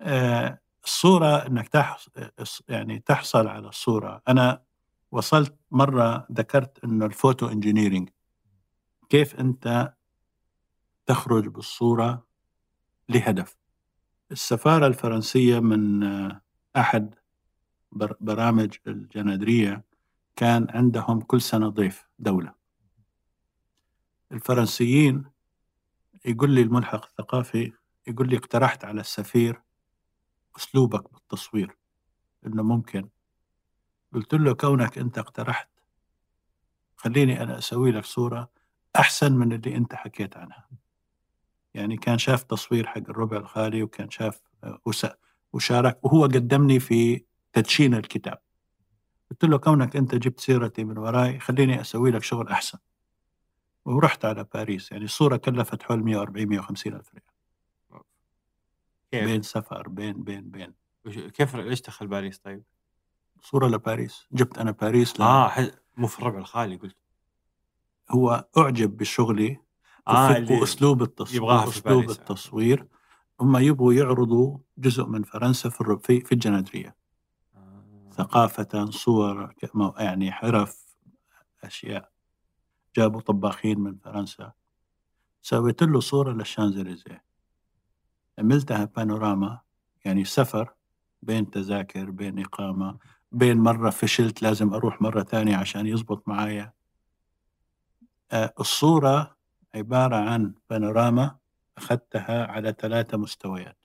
آه، 0.00 0.60
الصورة 0.84 1.46
إنك 1.46 1.68
تحص... 1.68 2.08
يعني 2.68 2.98
تحصل 2.98 3.46
على 3.46 3.68
الصورة. 3.68 4.22
أنا 4.28 4.62
وصلت 5.10 5.56
مرة 5.70 6.26
ذكرت 6.32 6.84
إنه 6.84 7.06
ال 7.06 7.13
photo 7.13 7.48
engineering 7.48 8.08
كيف 9.08 9.40
أنت 9.40 9.94
تخرج 11.06 11.46
بالصورة 11.46 12.26
لهدف. 13.08 13.56
السفارة 14.32 14.86
الفرنسية 14.86 15.58
من 15.60 16.02
آه، 16.02 16.40
أحد 16.76 17.14
بر- 17.92 18.16
برامج 18.20 18.76
الجنادرية 18.86 19.84
كان 20.36 20.66
عندهم 20.70 21.20
كل 21.20 21.40
سنة 21.40 21.68
ضيف 21.68 22.06
دولة. 22.18 22.54
الفرنسيين 24.32 25.24
يقول 26.24 26.50
لي 26.50 26.62
الملحق 26.62 27.04
الثقافي 27.06 27.72
يقول 28.06 28.28
لي 28.28 28.36
اقترحت 28.36 28.84
على 28.84 29.00
السفير 29.00 29.62
أسلوبك 30.56 31.12
بالتصوير 31.12 31.76
إنه 32.46 32.62
ممكن. 32.62 33.08
قلت 34.14 34.34
له 34.34 34.54
كونك 34.54 34.98
أنت 34.98 35.18
اقترحت 35.18 35.68
خليني 36.96 37.42
أنا 37.42 37.58
أسوي 37.58 37.90
لك 37.92 38.04
صورة 38.04 38.50
أحسن 38.96 39.32
من 39.32 39.52
اللي 39.52 39.76
أنت 39.76 39.94
حكيت 39.94 40.36
عنها. 40.36 40.68
يعني 41.76 41.96
كان 41.96 42.18
شاف 42.18 42.42
تصوير 42.42 42.86
حق 42.86 42.98
الربع 42.98 43.36
الخالي 43.36 43.82
وكان 43.82 44.10
شاف 44.10 44.40
آه، 44.64 44.80
وشارك 45.52 46.04
وهو 46.04 46.22
قدمني 46.24 46.80
في 46.80 47.24
تدشين 47.52 47.94
الكتاب. 47.94 48.38
قلت 49.30 49.44
له 49.44 49.58
كونك 49.58 49.96
أنت 49.96 50.14
جبت 50.14 50.40
سيرتي 50.40 50.84
من 50.84 50.98
وراي 50.98 51.38
خليني 51.38 51.80
أسوي 51.80 52.10
لك 52.10 52.22
شغل 52.22 52.48
أحسن. 52.48 52.78
ورحت 53.84 54.24
على 54.24 54.44
باريس 54.54 54.92
يعني 54.92 55.04
الصورة 55.04 55.36
كلفت 55.36 55.82
حول 55.82 56.04
140 56.04 56.48
150 56.48 56.94
ألف 56.94 57.10
ريال. 57.14 58.02
كيف؟ 59.12 59.24
بين 59.24 59.42
سفر 59.42 59.88
بين 59.88 60.22
بين 60.22 60.50
بين. 60.50 60.74
كيف 61.34 61.56
ليش 61.56 61.80
دخل 61.80 62.06
باريس 62.06 62.38
طيب؟ 62.38 62.62
صورة 63.40 63.68
لباريس. 63.68 64.26
جبت 64.32 64.58
أنا 64.58 64.70
باريس. 64.70 65.20
آه 65.20 65.52
مو 65.96 66.06
في 66.06 66.18
الربع 66.18 66.38
الخالي 66.38 66.76
قلت. 66.76 66.96
هو 68.10 68.48
أعجب 68.58 68.96
بشغلي 68.96 69.65
اللي 70.08 70.60
وأسلوب 70.60 71.02
التصوير 71.02 71.42
يبغاها 71.42 71.64
باريس. 71.84 72.18
التصوير. 72.18 72.88
هم 73.40 73.56
يبغوا 73.56 73.94
يعرضوا 73.94 74.58
جزء 74.78 75.06
من 75.06 75.22
فرنسا 75.22 75.68
في 75.68 75.98
في, 76.24 76.32
الجنادرية 76.32 76.96
آه. 77.56 78.10
ثقافة 78.12 78.90
صور 78.90 79.54
يعني 79.98 80.32
حرف 80.32 80.86
أشياء. 81.64 82.10
جابوا 82.96 83.20
طباخين 83.20 83.80
من 83.80 83.96
فرنسا. 83.98 84.52
سويت 85.42 85.82
له 85.82 86.00
صورة 86.00 86.32
للشانزليزيه. 86.32 87.24
عملتها 88.38 88.84
بانوراما 88.84 89.60
يعني 90.04 90.24
سفر 90.24 90.74
بين 91.22 91.50
تذاكر 91.50 92.10
بين 92.10 92.38
إقامة 92.38 92.98
بين 93.32 93.58
مرة 93.58 93.90
فشلت 93.90 94.42
لازم 94.42 94.74
أروح 94.74 95.02
مرة 95.02 95.22
ثانية 95.22 95.56
عشان 95.56 95.86
يزبط 95.86 96.28
معايا. 96.28 96.72
آه، 98.32 98.54
الصورة 98.60 99.35
عبارة 99.76 100.16
عن 100.16 100.54
بانوراما 100.70 101.36
أخذتها 101.78 102.46
على 102.46 102.74
ثلاثة 102.78 103.18
مستويات. 103.18 103.76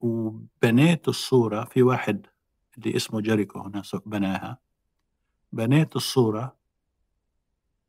وبنيت 0.00 1.08
الصورة 1.08 1.64
في 1.64 1.82
واحد 1.82 2.26
اللي 2.78 2.96
اسمه 2.96 3.20
جيريكو 3.20 3.58
هنا 3.60 3.82
بناها. 4.06 4.58
بنيت 5.52 5.96
الصورة 5.96 6.56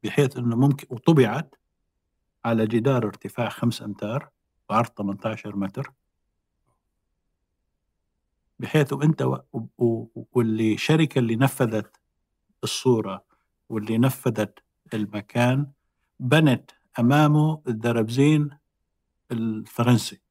بحيث 0.03 0.37
أنه 0.37 0.55
ممكن 0.55 0.87
وطبعت 0.89 1.55
على 2.45 2.67
جدار 2.67 3.05
ارتفاع 3.05 3.49
خمس 3.49 3.81
أمتار 3.81 4.29
وعرض 4.69 4.89
18 4.89 5.55
متر. 5.55 5.93
بحيث 8.59 8.93
وأنت 8.93 9.21
و... 9.21 9.37
و... 9.77 10.05
واللي 10.31 10.73
الشركة 10.73 11.19
اللي 11.19 11.35
نفذت 11.35 11.99
الصورة 12.63 13.25
واللي 13.69 13.97
نفذت 13.97 14.64
المكان 14.95 15.67
بنت 16.19 16.71
أمامه 16.99 17.61
الدربزين 17.67 18.49
الفرنسي 19.31 20.21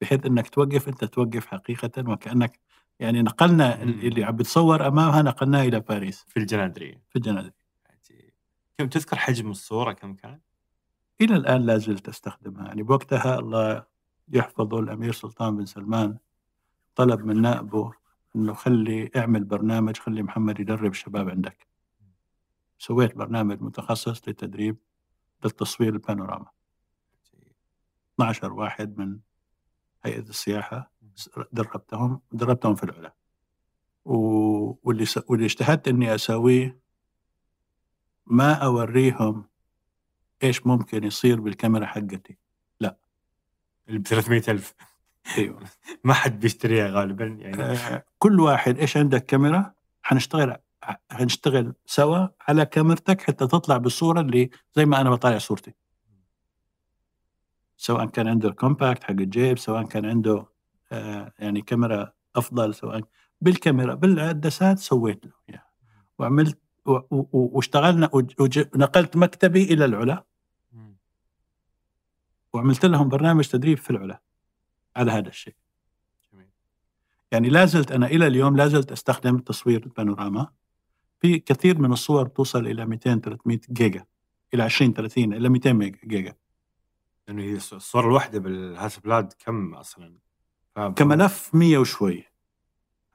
بحيث 0.00 0.26
إنك 0.26 0.48
توقف 0.48 0.88
أنت 0.88 1.04
توقف 1.04 1.46
حقيقة 1.46 2.10
وكأنك 2.10 2.60
يعني 3.00 3.22
نقلنا. 3.22 3.82
اللي 3.82 4.24
عم 4.24 4.36
بتصور 4.36 4.86
أمامها 4.86 5.22
نقلناه 5.22 5.62
إلى 5.62 5.80
باريس 5.80 6.24
في 6.28 6.36
الجنادرية 6.36 7.02
في 7.08 7.16
الجنازه 7.16 7.52
عجيب. 7.90 8.30
كم 8.78 8.88
تذكر 8.88 9.16
حجم 9.16 9.50
الصورة 9.50 9.92
كم 9.92 10.14
كان؟ 10.14 10.40
إلى 11.20 11.36
الآن 11.36 11.62
لا 11.66 11.78
زلت 11.78 12.08
أستخدمها 12.08 12.66
يعني 12.66 12.82
بوقتها 12.82 13.38
الله 13.38 13.84
يحفظه 14.32 14.78
الأمير 14.80 15.12
سلطان 15.12 15.56
بن 15.56 15.66
سلمان 15.66 16.18
طلب 16.94 17.24
من 17.24 17.42
نائبه 17.42 17.92
إنه 18.36 18.52
خلي 18.52 19.10
اعمل 19.16 19.44
برنامج 19.44 19.96
خلي 19.96 20.22
محمد 20.22 20.60
يدرب 20.60 20.90
الشباب 20.90 21.28
عندك 21.28 21.66
سويت 22.84 23.14
برنامج 23.16 23.62
متخصص 23.62 24.28
لتدريب 24.28 24.76
للتصوير 25.44 25.92
البانوراما. 25.92 26.46
12 28.14 28.52
واحد 28.52 28.98
من 28.98 29.18
هيئة 30.04 30.18
السياحة 30.18 30.92
دربتهم 31.52 32.20
دربتهم 32.32 32.74
في 32.74 32.84
العلا. 32.84 33.14
و- 34.04 34.78
واللي 34.88 35.04
س... 35.04 35.18
واللي 35.28 35.44
اجتهدت 35.46 35.88
إني 35.88 36.14
اسويه 36.14 36.78
ما 38.26 38.52
أوريهم 38.52 39.48
إيش 40.42 40.66
ممكن 40.66 41.04
يصير 41.04 41.40
بالكاميرا 41.40 41.86
حقتي. 41.86 42.38
اللي 43.88 43.98
ب 43.98 44.06
300000 44.06 44.74
أيوه. 45.38 45.60
ما 46.04 46.14
حد 46.14 46.40
بيشتريها 46.40 46.88
غالبا 46.88 47.24
يعني. 47.24 47.62
آه، 47.62 48.04
كل 48.18 48.40
واحد 48.40 48.78
إيش 48.78 48.96
عندك 48.96 49.26
كاميرا؟ 49.26 49.74
حنشتغل 50.02 50.56
حنشتغل 51.10 51.74
سوا 51.86 52.26
على 52.48 52.66
كاميرتك 52.66 53.20
حتى 53.22 53.46
تطلع 53.46 53.76
بالصورة 53.76 54.20
اللي 54.20 54.50
زي 54.74 54.84
ما 54.86 55.00
أنا 55.00 55.10
بطالع 55.10 55.38
صورتي 55.38 55.74
سواء 57.76 58.06
كان 58.06 58.28
عنده 58.28 58.48
ال 58.48 58.55
compact 58.55 59.04
حق 59.04 59.10
الجيب 59.10 59.58
سواء 59.58 59.84
كان 59.84 60.04
عنده 60.06 60.46
آه، 60.92 61.32
يعني 61.38 61.60
كاميرا 61.62 62.12
أفضل 62.36 62.74
سواء 62.74 63.00
بالكاميرا 63.40 63.94
بالعدسات 63.94 64.78
سويت 64.78 65.26
له 65.26 65.32
اياها 65.50 65.66
وعملت 66.18 66.58
واشتغلنا 67.32 68.10
وج- 68.12 68.34
وج- 68.40 68.76
نقلت 68.76 69.16
مكتبي 69.16 69.64
إلى 69.64 69.84
العلا. 69.84 70.24
وعملت 72.52 72.84
لهم 72.86 73.08
برنامج 73.08 73.48
تدريب 73.48 73.78
في 73.78 73.90
العلا 73.90 74.20
على 74.96 75.12
هذا 75.12 75.28
الشيء. 75.28 75.54
يعني 77.32 77.48
لا 77.48 77.64
زلت 77.64 77.92
أنا 77.92 78.06
إلى 78.06 78.26
اليوم 78.26 78.56
لا 78.56 78.66
زلت 78.68 78.92
أستخدم 78.92 79.38
تصوير 79.38 79.82
البانوراما 79.82 80.48
في 81.24 81.38
كثير 81.38 81.78
من 81.78 81.92
الصور 81.92 82.26
توصل 82.26 82.66
إلى 82.66 82.86
200 82.86 83.20
300 83.20 83.60
جيجا 83.70 84.04
إلى 84.54 84.62
20 84.62 84.92
30 84.94 85.32
إلى 85.34 85.48
200 85.48 85.72
ميجا 85.72 85.98
جيجا. 86.04 86.34
لأنه 87.28 87.42
هي 87.42 87.60
الص- 87.60 87.72
الصورة 87.72 88.06
الواحدة 88.06 88.38
بالهاسبلاد 88.38 89.32
كم 89.44 89.74
أصلا؟ 89.74 90.14
كملف 90.96 91.54
100 91.54 91.78
وشوي. 91.78 92.24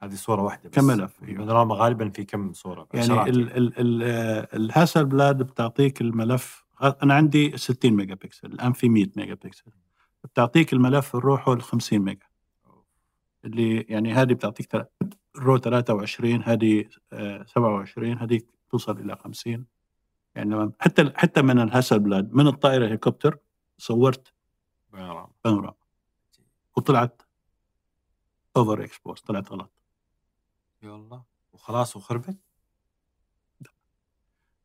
هذه 0.02 0.14
صورة 0.14 0.42
واحدة 0.42 0.68
بس. 0.70 0.74
كملف،. 0.76 1.22
البانوراما 1.22 1.74
غالبا 1.74 2.08
في 2.08 2.24
كم 2.24 2.52
صورة؟ 2.52 2.88
يعني 2.94 3.22
ال 3.30 3.56
ال 3.56 3.72
ال 3.78 4.02
الهاسل 4.56 5.04
بلاد 5.04 5.42
بتعطيك 5.42 6.00
الملف 6.00 6.64
أنا 7.02 7.14
عندي 7.14 7.56
60 7.56 7.92
ميجا 7.92 8.14
بكسل 8.14 8.46
الآن 8.52 8.72
في 8.72 8.88
100 8.88 9.06
ميجا 9.16 9.34
بكسل. 9.34 9.64
بتعطيك 10.24 10.72
الملف 10.72 11.16
الروحه 11.16 11.52
ال 11.52 11.62
50 11.62 11.98
ميجا 11.98 12.26
اللي 13.44 13.80
يعني 13.80 14.12
هذه 14.12 14.32
بتعطيك 14.32 14.86
تل- 15.40 15.46
رو 15.46 15.58
23 15.58 16.42
هذه 16.42 16.88
آه، 17.12 17.44
27 17.44 18.18
هذه 18.18 18.40
توصل 18.70 18.98
إلى 18.98 19.16
50 19.16 19.66
يعني 20.34 20.50
لما- 20.54 20.72
حتى 20.80 21.12
حتى 21.16 21.42
من 21.42 21.58
ال 21.60 21.98
Hasselblad 21.98 22.32
من 22.34 22.46
الطائرة 22.46 22.86
هليكوبتر 22.86 23.38
صورت 23.78 24.32
بانوراما. 24.92 25.30
بانوراما. 25.44 25.74
وطلعت 26.76 27.22
over 28.56 28.84
expose 28.84 29.20
طلعت 29.20 29.52
غلط. 29.52 29.70
الله 30.84 31.22
وخلاص 31.52 31.96
وخربت؟ 31.96 32.38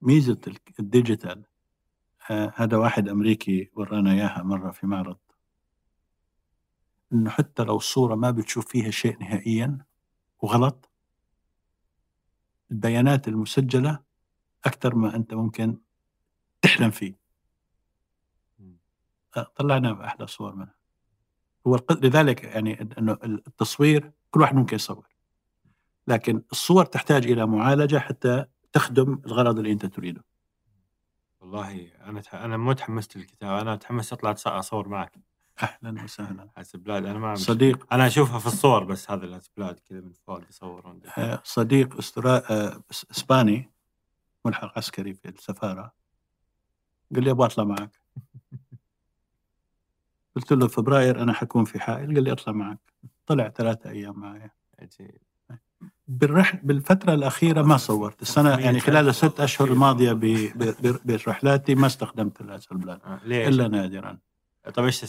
ميزة 0.02 0.42
ال- 0.48 0.58
ال 0.80 0.88
digital 0.88 1.44
آه 2.32 2.54
هذا 2.56 2.78
واحد 2.78 3.10
أمريكي 3.10 3.72
ورانا 3.76 4.12
إياها 4.12 4.44
مرة 4.44 4.72
في 4.72 4.88
معرض. 4.88 5.18
إنه 7.14 7.30
حتى 7.30 7.64
لو 7.64 7.76
الصورة 7.78 8.16
ما 8.16 8.32
بتشوف 8.32 8.68
فيها 8.68 8.92
شيء 8.92 9.20
نهائيا 9.20 9.78
وغلط. 10.42 10.90
البيانات 12.72 13.28
المسجلة 13.28 14.00
أكثر 14.66 14.96
ما 14.96 15.16
أنت 15.16 15.34
ممكن 15.34 15.78
تحلم 16.62 16.92
فيه. 16.92 17.20
آه، 19.38 19.52
طلعنا 19.56 20.06
أحلى 20.06 20.28
صور 20.28 20.56
منها. 20.56 20.76
هو 21.68 21.80
لذلك 21.92 22.44
يعني 22.44 22.82
إنه 22.82 23.18
التصوير 23.24 24.12
كل 24.32 24.42
واحد 24.42 24.56
ممكن 24.56 24.76
يصور. 24.76 25.08
لكن 26.08 26.42
الصور 26.52 26.86
تحتاج 26.86 27.26
إلى 27.32 27.46
معالجة 27.46 27.98
حتى 27.98 28.46
تخدم 28.74 29.22
الغرض 29.26 29.58
اللي 29.58 29.72
أنت 29.72 29.86
تريده. 29.86 30.26
والله 31.40 31.92
أنا. 32.02 32.22
أنا 32.34 32.58
مو 32.58 32.74
تحمست 32.74 33.18
للكتاب 33.18 33.60
أنا 33.60 33.76
تحمست 33.76 34.14
أطلع 34.14 34.60
أصور 34.60 34.88
معك. 34.88 35.20
أهلا 35.64 36.04
وسهلا. 36.04 36.48
Hasselblad 36.58 37.06
أنا 37.06 37.20
ما 37.20 37.30
أمشي. 37.32 37.44
صديق. 37.44 37.94
أنا 37.94 38.08
أشوفها 38.08 38.40
في 38.40 38.48
الصور 38.48 38.84
بس 38.84 39.12
هذا 39.12 39.26
ال 39.26 39.31
Hasselblad 39.31 39.80
كذا 39.90 40.02
من 40.02 40.12
فوق 40.28 40.42
يصور 40.50 40.88
عندك 40.88 41.20
آه، 41.20 41.42
صديق 41.44 41.98
استرا... 41.98 42.42
آه، 42.52 42.82
إسباني 43.12 43.72
ملحق 44.46 44.78
عسكري 44.78 45.14
في 45.14 45.30
السفارة. 45.30 45.94
قال 47.16 47.24
لي 47.24 47.32
أبغى 47.32 47.46
أطلع 47.46 47.64
معك. 47.64 48.00
قلت 50.36 50.52
له 50.54 50.68
فبراير 50.68 51.22
أنا 51.22 51.34
حكون 51.34 51.66
في 51.66 51.80
حائل 51.80 52.14
قال 52.16 52.24
لي 52.24 52.32
أطلع 52.32 52.54
معك. 52.54 52.80
طلع 53.28 53.50
ثلاثة 53.50 53.90
أيام 53.90 54.20
معي 54.20 54.50
عجيب. 54.80 55.18
بالرح 56.08 56.56
بالفترة 56.56 57.14
الأخيرة 57.14 57.62
ما 57.62 57.78
صورت. 57.78 58.22
السنة 58.22 58.60
يعني 58.60 58.80
خلال 58.80 59.10
الست 59.10 59.40
أشهر 59.40 59.68
الماضية 59.68 60.14
ب- 60.14 60.20
ب- 60.56 61.00
برحلاتي 61.06 61.76
ما 61.76 61.88
استخدمت 61.88 62.42
ال 62.42 62.47
Hasselblad 62.47 63.02
آه. 63.06 63.20
إلا 63.26 63.68
نادرا. 63.68 64.18
طيب 64.74 64.86
إيش؟ 64.86 65.06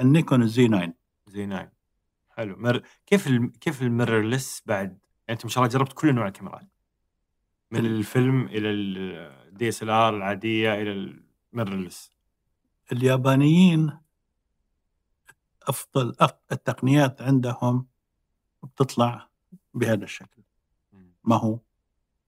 ال 0.00 0.07
Nikon 0.07 0.42
ال 0.42 0.55
Z 0.55 0.68
9 0.68 0.92
Z 1.26 1.46
nine. 1.46 1.70
حلو. 2.30 2.56
مر... 2.56 2.82
كيف 3.06 3.26
الم... 3.26 3.48
كيف 3.48 3.82
ال 3.82 3.89
mirrorless 3.89 4.62
بعد؟ 4.66 4.88
يعني 4.88 5.00
أنت 5.30 5.44
ما 5.44 5.50
شاء 5.50 5.64
الله 5.64 5.74
جربت 5.74 5.92
كل 5.92 6.08
أنواع 6.08 6.26
الكاميرات. 6.26 6.68
من 7.70 7.78
ال- 7.80 7.86
الفيلم 7.98 8.46
إلى 8.46 8.70
ال 8.70 9.68
DSLR 9.68 10.16
العادية 10.16 10.74
إلى 10.74 10.92
ال 11.52 11.57
mirrorless 11.57 12.12
اليابانيين 12.92 13.98
أفضل 15.62 16.14
أف- 16.22 16.32
التقنيات 16.52 17.22
عندهم 17.22 17.86
بتطلع 18.62 19.28
بهذا 19.74 20.04
الشكل. 20.04 20.42
ما 21.24 21.36
هو؟ 21.36 21.58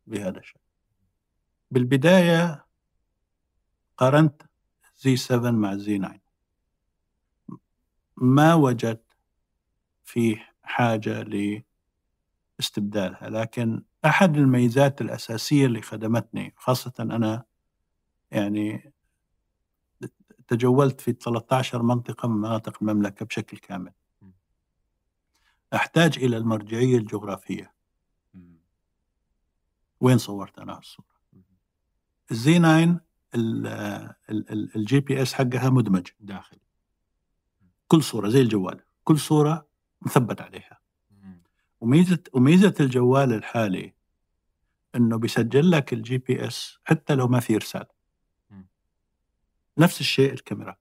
بهذا 0.07 0.39
الشكل. 0.39 0.61
بالبداية 1.71 2.67
قارنت 3.97 4.43
زي 4.97 5.17
7 5.17 5.51
مع 5.51 5.77
زي 5.77 5.99
9 5.99 6.20
ما 8.21 8.55
وجدت 8.55 9.17
فيه 10.05 10.55
حاجة 10.63 11.23
لاستبدالها 12.59 13.31
لكن 13.31 13.83
أحد 14.05 14.37
الميزات 14.37 15.01
الأساسية 15.01 15.67
اللي 15.67 15.83
خدمتني 15.83 16.55
خاصة 16.57 16.93
أنا 17.01 17.45
يعني 18.31 18.93
تجولت 20.49 21.01
في 21.01 21.13
13 21.13 21.83
منطقة 21.83 22.29
من 22.29 22.37
مناطق 22.37 22.79
المملكة 22.83 23.27
بشكل 23.27 23.59
كامل. 23.59 23.93
أحتاج 25.75 26.19
إلى 26.19 26.37
المرجعية 26.37 26.97
الجغرافية. 26.97 27.75
وين 30.01 30.19
صورت 30.19 30.59
أنا 30.59 30.79
الصورة 30.79 31.07
ال 32.31 32.45
Z 32.45 32.59
9 32.59 33.01
ال 34.77 35.01
GPS 35.01 35.33
حقها 35.35 35.71
مدمج. 35.71 36.07
داخل 36.21 36.57
كل 37.91 38.03
صورة 38.03 38.29
زي 38.29 38.41
الجوال 38.41 38.81
كل 39.05 39.19
صورة 39.19 39.67
مثبت 40.03 40.41
عليها. 40.41 40.81
وميزة 41.81 42.23
وميزة 42.33 42.75
الجوال 42.81 43.33
الحالي 43.33 43.95
إنه 44.95 45.19
بيسجل 45.19 45.71
لك 45.71 45.93
ال 45.93 46.19
GPS 46.19 46.79
حتى 46.85 47.15
لو 47.15 47.29
ما 47.29 47.41
في 47.41 47.55
إرسال. 47.55 47.87
نفس 49.79 50.01
الشيء 50.01 50.33
الكاميرا. 50.33 50.77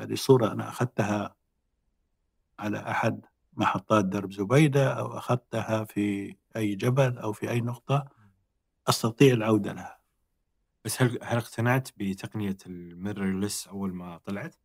هذه 0.00 0.14
صورة 0.14 0.52
أنا 0.52 0.68
أخذتها 0.68 1.36
على 2.58 2.78
أحد 2.78 3.26
محطات 3.52 4.04
درب 4.04 4.32
زبيدة 4.32 4.92
أو 4.92 5.18
أخذتها 5.18 5.84
في 5.84 6.36
أي 6.56 6.74
جبل 6.74 7.18
أو 7.18 7.32
في 7.32 7.50
أي 7.50 7.60
نقطة. 7.60 8.08
أستطيع 8.88 9.34
العودة 9.34 9.72
لها. 9.72 9.98
بس 10.84 11.02
هل 11.02 11.18
هل 11.22 11.36
اقتنعت 11.36 11.88
بتقنية 11.96 12.56
الميرورلس 12.66 13.68
أول 13.68 13.94
ما 13.94 14.18
طلعت؟ 14.18 14.56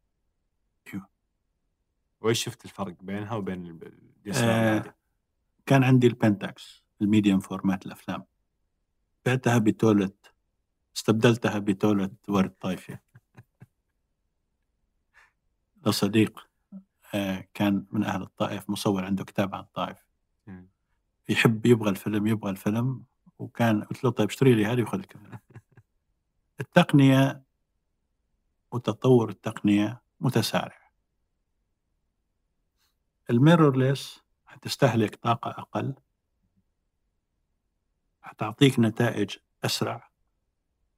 أيوه. 0.87 1.07
وإيش 2.21 2.43
شفت 2.43 2.65
الفرق 2.65 2.95
بينها 3.01 3.35
وبين 3.35 3.65
الدي 3.65 4.31
آه،؟ 4.35 4.95
كان 5.65 5.83
عندي 5.83 6.07
البنتاكس 6.07 6.83
الميديوم 7.01 7.39
فورمات 7.39 7.85
الأفلام 7.85 8.25
بعتها 9.25 9.57
بتولة 9.57 10.11
استبدلتها 10.95 11.59
بتولة 11.59 12.11
ورد 12.29 12.49
طايفة 12.49 12.99
لصديق 15.85 16.47
آه، 17.15 17.47
كان 17.53 17.85
من 17.91 18.03
أهل 18.03 18.21
الطائف 18.21 18.69
مصور 18.69 19.05
عنده 19.05 19.23
كتاب 19.23 19.55
عن 19.55 19.61
الطائف. 19.61 20.13
يحب 21.29 21.65
يبغى 21.65 21.89
الفيلم 21.89 22.27
يبغى 22.27 22.51
الفيلم 22.51 23.03
وكان 23.39 23.83
قلت 23.83 24.03
له 24.03 24.09
طيب 24.09 24.27
اشتري 24.27 24.55
لي 24.55 24.65
هذه 24.65 24.81
وخذ 24.81 24.99
الكاميرا 24.99 25.39
التقنية 26.59 27.43
وتطور 28.71 29.29
التقنية 29.29 30.02
متسارع. 30.23 30.91
الميرورليس 33.29 34.23
حتستهلك 34.45 35.15
طاقة 35.15 35.51
أقل. 35.51 35.93
حتعطيك 38.21 38.79
نتائج 38.79 39.37
أسرع. 39.65 40.09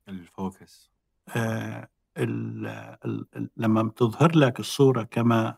ال 0.08 0.20
focus. 0.20 0.92
آه، 1.36 1.90
ال- 2.18 2.68
ال- 3.06 3.28
ال- 3.36 3.50
لما 3.58 3.90
تظهر 3.90 4.36
لك 4.38 4.60
الصورة 4.60 5.04
كما 5.04 5.58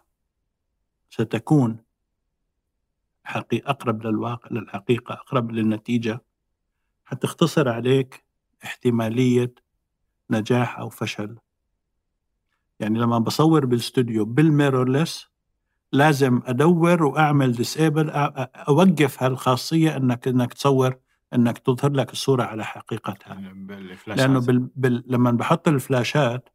ستكون 1.09 1.83
حقي 3.23 3.57
أقرب 3.57 4.03
للواقع 4.05 4.47
للحقيقة 4.51 5.13
أقرب 5.13 5.51
للنتيجة 5.51 6.21
حتختصر 7.05 7.69
عليك 7.69 8.25
احتمالية 8.63 9.53
نجاح 10.29 10.79
أو 10.79 10.89
فشل. 10.89 11.37
يعني 12.79 12.99
لما 12.99 13.19
بصور 13.19 13.65
بالاستوديو 13.65 14.25
بال 14.25 14.42
mirrorless 14.42 15.27
لازم 15.91 16.41
أدور 16.45 17.03
وأعمل 17.03 17.51
disable 17.51 18.09
أوقف 18.09 19.23
هالخاصية 19.23 19.97
أنك 19.97 20.27
أنك 20.27 20.53
تصور 20.53 20.95
أنك 21.33 21.57
تظهر 21.57 21.91
لك 21.91 22.11
الصورة 22.11 22.43
على 22.43 22.65
حقيقتها. 22.65 23.33
لأنه 24.07 24.39
بال... 24.39 24.69
بال... 24.75 25.03
لما 25.07 25.31
بحط 25.31 25.67
الفلاشات 25.67 26.49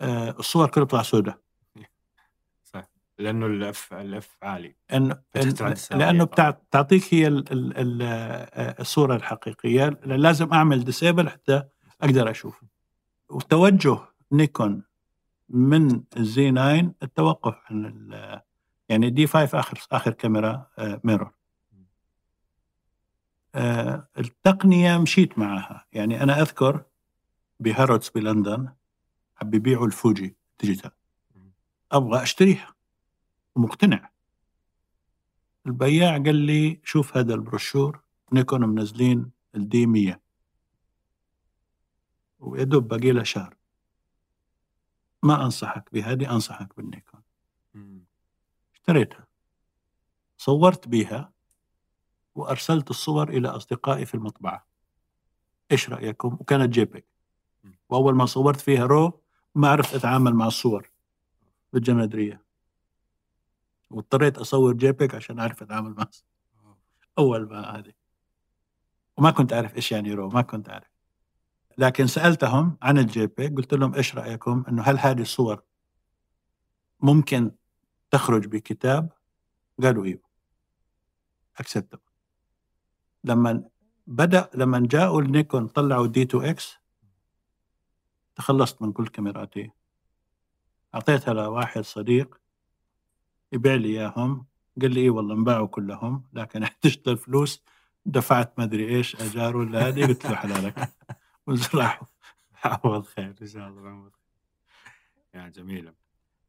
آه 0.00 0.30
الصور 0.38 0.68
كلها 0.68 0.84
بتطلع 0.84 1.02
سوداء 1.02 1.38
صح. 2.64 2.90
لأنه 3.18 3.46
ال 3.46 3.69
F 3.69 3.92
ال 3.92 4.14
F 4.14 4.36
عالي. 4.42 4.76
إن... 4.92 5.10
إن... 5.36 5.74
لأنه. 5.90 6.24
بتع... 6.24 6.50
بتعطيك 6.50 7.14
هي 7.14 7.26
ال... 7.26 7.52
ال... 7.52 7.76
ال... 7.76 8.02
آه، 8.02 8.80
الصورة 8.80 9.16
الحقيقية. 9.16 10.00
لازم 10.04 10.52
أعمل 10.52 10.84
disable 10.84 11.28
حتى 11.28 11.62
أقدر 12.02 12.30
أشوف. 12.30 12.64
وتوجه 13.30 13.98
نيكون 14.32 14.89
من 15.50 16.02
ال 16.16 16.33
Z 16.33 16.50
9 16.50 16.94
التوقف 17.02 17.54
عن 17.70 17.86
ال... 17.86 18.40
يعني 18.88 19.10
D 19.10 19.26
5 19.26 19.58
آخر 19.58 19.86
آخر 19.92 20.12
كاميرا 20.12 20.66
آه 20.78 21.00
mirror 21.04 21.32
آه 23.54 24.08
التقنية 24.18 24.98
مشيت 24.98 25.38
معها. 25.38 25.86
يعني 25.92 26.22
أنا 26.22 26.40
أذكر 26.40 26.82
ب 27.60 27.66
Harrods 27.66 28.08
بلندن 28.08 28.68
حب 29.36 29.54
يبيعوا 29.54 29.86
ال 29.86 29.96
Fuji 29.96 30.36
digital 30.60 30.90
أبغى 31.92 32.22
أشتريها. 32.22 32.74
ومقتنع. 33.54 34.10
البياع 35.66 36.12
قال 36.12 36.34
لي 36.36 36.80
شوف 36.84 37.16
هذا 37.16 37.34
البروشور 37.34 38.00
نيكون 38.32 38.68
منزلين 38.68 39.30
ال 39.54 39.70
D 39.70 39.86
100 39.86 40.20
ويدوب 42.40 42.88
باقي 42.88 43.12
لها 43.12 43.24
شهر. 43.24 43.59
ما 45.22 45.44
أنصحك 45.44 45.88
بهذه 45.92 46.30
أنصحك 46.30 46.76
بالنيكون. 46.76 47.20
اشتريتها. 48.74 49.26
صورت 50.38 50.88
بها 50.88 51.32
وأرسلت 52.34 52.90
الصور 52.90 53.28
إلى 53.28 53.48
أصدقائي 53.48 54.06
في 54.06 54.14
المطبعة. 54.14 54.66
إيش 55.72 55.90
رأيكم؟ 55.90 56.36
وكانت 56.40 56.74
جيبك. 56.74 57.06
وأول 57.88 58.14
ما 58.14 58.26
صورت 58.26 58.60
فيها 58.60 58.86
رو 58.86 59.20
ما 59.54 59.68
عرفت 59.68 59.94
أتعامل 59.94 60.34
مع 60.34 60.46
الصور 60.46 60.90
بالجمادريه 61.72 62.44
واضطريت 63.90 64.38
أصور 64.38 64.72
جيبك 64.72 65.14
عشان 65.14 65.38
أعرف 65.38 65.62
أتعامل 65.62 65.90
مع 65.90 66.02
الصور. 66.02 66.30
أول 67.18 67.48
ما 67.48 67.78
هذه. 67.78 67.92
وما 69.16 69.30
كنت 69.30 69.52
أعرف 69.52 69.76
إيش 69.76 69.92
يعني 69.92 70.14
رو 70.14 70.28
ما 70.28 70.42
كنت 70.42 70.68
أعرف. 70.68 70.89
لكن 71.80 72.06
سألتهم 72.06 72.76
عن 72.82 72.98
الجيبك 72.98 73.54
قلت 73.56 73.74
لهم 73.74 73.94
إيش 73.94 74.14
رأيكم؟ 74.14 74.64
إنه 74.68 74.82
هل 74.82 74.98
هذه 74.98 75.20
الصور 75.20 75.62
ممكن 77.00 77.50
تخرج 78.10 78.46
بكتاب؟ 78.46 79.12
قالوا 79.82 80.04
إيوه. 80.04 80.22
acceptable 81.56 82.00
لما 83.24 83.64
بدأ 84.06 84.50
لما 84.54 84.86
جاءوا 84.90 85.22
النيكون 85.22 85.66
طلعوا 85.68 86.06
D 86.06 86.22
2 86.22 86.44
X 86.44 86.76
تخلصت 88.34 88.82
من 88.82 88.92
كل 88.92 89.06
كاميراتي. 89.06 89.70
أعطيتها 90.94 91.34
لواحد 91.34 91.84
صديق 91.84 92.40
يبيع 93.52 93.74
لي 93.74 93.88
إياهم. 93.88 94.46
قال 94.80 94.94
لي 94.94 95.00
اي 95.00 95.10
والله 95.10 95.34
انباعوا 95.34 95.66
كلهم 95.66 96.24
لكن 96.32 96.62
احتجت 96.68 97.08
الفلوس. 97.08 97.64
دفعت 98.06 98.58
ما 98.58 98.64
أدري 98.64 98.88
إيش 98.88 99.16
اجار 99.16 99.56
ولا 99.56 99.88
هذه 99.88 100.06
قلت 100.06 100.24
له 100.24 100.34
حلالك. 100.34 100.92
وراحوا 101.74 102.06
عوض 102.64 103.04
خير 103.06 103.34
إن 103.42 103.46
شاء 103.46 103.68
الله 103.68 103.88
عوض 103.90 104.12
يا 105.34 105.48
جميله 105.48 105.94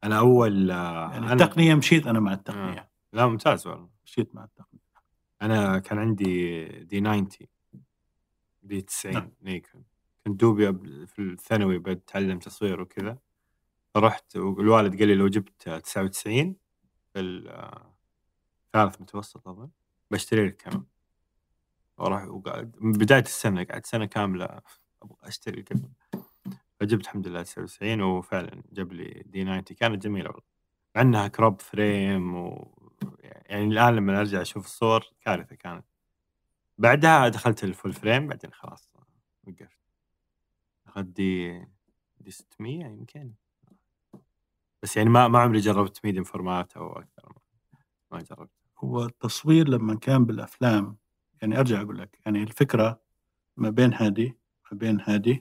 أنا 0.04 0.18
أول 0.18 0.70
آه، 0.70 1.10
يعني 1.12 1.28
أنا- 1.28 1.30
التقنية 1.30 1.74
مشيت 1.74 2.06
أنا 2.06 2.20
مع 2.20 2.32
التقنية. 2.32 2.90
لا 3.12 3.26
ممتاز 3.26 3.66
والله. 3.66 3.88
مشيت 4.04 4.34
مع 4.34 4.44
التقنية. 4.44 4.80
أنا 5.42 5.78
كان 5.78 5.98
عندي 5.98 6.64
دي 6.84 7.00
90 7.00 7.28
دي 8.62 8.80
90 8.82 9.14
نعم. 9.14 9.30
نيكون 9.42 9.84
كنت 10.26 10.40
دوبي 10.40 10.72
في 11.06 11.18
الثانوي 11.18 11.78
بتعلم 11.78 12.38
تصوير 12.38 12.80
وكذا. 12.80 13.18
فرحت 13.94 14.36
والوالد 14.36 14.98
قال 14.98 15.08
لي 15.08 15.14
لو 15.14 15.28
جبت 15.28 15.62
99 15.68 16.56
في 17.12 17.20
الثالث 17.20 19.00
متوسط 19.00 19.48
أظن 19.48 19.70
بشتري 20.10 20.46
لك 20.46 20.56
كاميرا 20.56 20.84
وراح 21.98 22.24
وقعد 22.24 22.76
من 22.80 22.92
بداية 22.92 23.22
السنة 23.22 23.64
قعدت 23.64 23.86
سنة 23.86 24.04
كاملة 24.04 24.60
أبغى 25.02 25.16
أشتري 25.28 25.58
الكاميرا 25.60 25.90
فجبت 26.80 27.02
الحمد 27.04 27.28
لله 27.28 27.42
99 27.42 28.00
وفعلا 28.00 28.62
جاب 28.72 28.92
لي 28.92 29.22
D 29.26 29.42
90 29.44 29.60
كانت 29.62 30.02
جميلة 30.02 30.28
والله. 30.28 30.42
مع 30.96 31.02
إنها 31.02 31.28
crop 31.28 31.60
frame 31.60 32.36
و 32.36 32.68
يعني 33.22 33.64
الآن 33.64 33.96
لما 33.96 34.20
أرجع 34.20 34.40
أشوف 34.40 34.64
الصور 34.66 35.04
كارثة 35.20 35.56
كانت. 35.56 35.84
بعدها 36.78 37.28
دخلت 37.28 37.64
ال 37.64 37.70
full 37.70 37.92
frame 37.92 38.26
بعدين 38.26 38.52
خلاص 38.52 38.90
وقفت. 39.44 39.78
أخذت 40.86 41.06
D 41.06 41.58
D 42.20 42.30
600 42.30 42.86
يمكن. 42.86 43.32
بس 44.82 44.96
يعني 44.96 45.10
ما 45.10 45.28
ما 45.28 45.38
عمري 45.38 45.58
جربت 45.60 46.00
medium 46.04 46.24
format 46.24 46.76
أو 46.76 46.92
أكثر 46.92 47.32
ما 48.10 48.22
جربت. 48.22 48.50
هو 48.78 49.04
التصوير 49.04 49.68
لما 49.68 49.94
كان 49.94 50.24
بالأفلام 50.24 50.96
يعني 51.42 51.58
أرجع 51.58 51.80
أقول 51.82 51.98
لك 51.98 52.18
يعني 52.26 52.42
الفكرة 52.42 53.00
ما 53.56 53.70
بين 53.70 53.94
هذه 53.94 54.34
ما 54.72 54.78
بين 54.78 55.00
هذه 55.00 55.40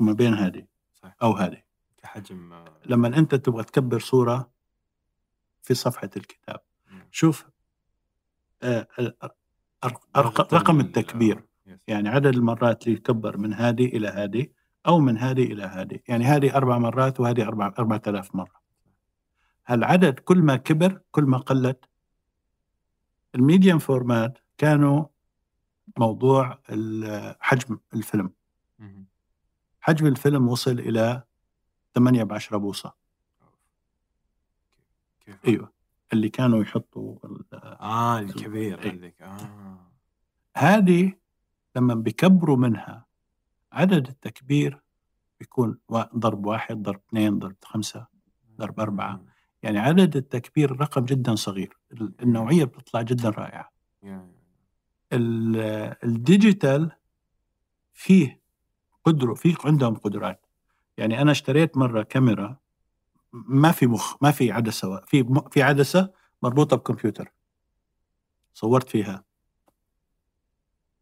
وما 0.00 0.12
بين 0.12 0.34
هذه 0.34 0.66
أو 1.22 1.32
هذه. 1.32 1.62
كحجم 1.96 2.52
آه، 2.52 2.64
لما 2.86 3.08
أنت 3.18 3.34
تبغى 3.34 3.64
تكبر 3.64 3.98
صورة 3.98 4.50
في 5.62 5.74
صفحة 5.74 6.10
الكتاب. 6.16 6.60
شوف 7.10 7.46
آه، 8.62 8.88
رقم 10.52 10.80
التكبير 10.80 11.36
آه، 11.36 11.70
يس. 11.70 11.78
يعني 11.88 12.08
عدد 12.08 12.26
المرات 12.26 12.86
اللي 12.86 12.96
يكبر 12.96 13.36
من 13.36 13.54
هذه 13.54 13.86
إلى 13.86 14.08
هذه 14.08 14.46
أو 14.86 14.98
من 14.98 15.18
هذه 15.18 15.44
إلى 15.44 15.62
هذه. 15.62 16.00
يعني 16.08 16.24
هذه 16.24 16.54
أربع 16.54 16.78
مرات 16.78 17.20
وهذه 17.20 17.42
أربع 17.42 17.74
أربعة 17.78 18.02
آلاف 18.06 18.34
مرة. 18.34 18.58
العدد 19.70 20.18
كل 20.18 20.38
ما 20.38 20.56
كبر 20.56 21.00
كل 21.10 21.24
ما 21.24 21.38
قلت؟ 21.38 21.84
ال 23.34 23.40
medium 23.40 23.78
format 23.78 24.38
كانوا 24.58 25.04
موضوع 25.98 26.58
حجم 27.40 27.78
الفيلم. 27.94 28.32
حجم 29.80 30.06
الفيلم 30.06 30.48
وصل 30.48 30.78
إلى 30.78 31.22
8 31.94 32.22
ب 32.24 32.32
10 32.32 32.56
بوصة. 32.56 32.94
كيف؟ 35.20 35.36
أيوه. 35.46 35.72
اللي 36.12 36.28
كانوا 36.28 36.62
يحطوا 36.62 37.18
ال- 37.24 37.44
آه 37.80 38.18
الكبير 38.18 38.82
إيه. 38.82 38.90
هذيك. 38.92 39.22
آه. 39.22 39.78
هذه 40.56 41.12
لما 41.76 41.94
بيكبروا 41.94 42.56
منها 42.56 43.06
عدد 43.72 44.08
التكبير 44.08 44.82
بيكون 45.40 45.78
ضرب 46.16 46.46
واحد 46.46 46.82
ضرب 46.82 47.00
اثنين 47.08 47.38
ضرب 47.38 47.56
خمسة 47.64 48.06
ضرب 48.58 48.80
أربعة. 48.80 49.24
يعني 49.62 49.78
عدد 49.78 50.16
التكبير 50.16 50.80
رقم 50.80 51.04
جدا 51.04 51.34
صغير. 51.34 51.78
ال- 51.92 52.14
النوعية 52.22 52.64
بتطلع 52.64 53.02
جدا 53.02 53.30
رائعة. 53.30 53.70
الديجيتال 56.04 56.90
فيه 57.92 58.40
قدرة 59.04 59.34
فيه 59.34 59.54
عندهم 59.64 59.94
قدرات. 59.94 60.46
يعني 60.96 61.22
أنا 61.22 61.30
اشتريت 61.30 61.76
مرة 61.76 62.02
كاميرا 62.02 62.56
ما 63.32 63.72
في 63.72 63.86
مخ 63.86 64.16
ما 64.22 64.30
في 64.30 64.52
عدسة 64.52 65.00
في 65.06 65.40
في 65.50 65.62
عدسة 65.62 66.10
مربوطة 66.42 66.76
بكمبيوتر. 66.76 67.32
صورت 68.54 68.88
فيها 68.88 69.24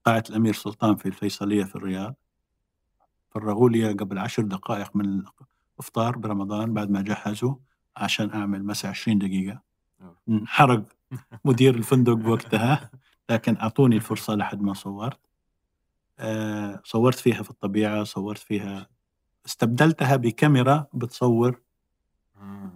قاعة 0.04 0.24
الأمير 0.30 0.52
سلطان 0.52 0.96
في 0.96 1.06
الفيصلية 1.06 1.64
في 1.64 1.76
الرياض 1.76 2.14
فرغوا 3.30 3.70
لي 3.70 3.92
قبل 3.92 4.18
عشر 4.18 4.42
دقائق 4.42 4.96
من 4.96 5.22
الإفطار 5.78 6.18
برمضان 6.18 6.74
بعد 6.74 6.90
ما 6.90 7.02
جهزوا 7.02 7.54
عشان 7.96 8.30
أعمل 8.32 8.64
مسا 8.66 8.88
20 8.88 9.18
دقيقة. 9.18 9.62
انحرق 10.28 10.84
مدير 11.44 11.74
الفندق 11.74 12.28
وقتها 12.28 12.90
لكن 13.30 13.56
أعطوني 13.56 13.96
الفرصة 13.96 14.34
لحد 14.34 14.60
ما 14.62 14.74
صورت. 14.74 15.20
صورت 16.84 17.18
فيها 17.18 17.42
في 17.42 17.50
الطبيعة 17.50 18.04
صورت 18.04 18.38
فيها 18.38 18.88
استبدلتها 19.46 20.16
بكاميرا 20.16 20.86
بتصور 20.92 21.60
آه. 22.36 22.70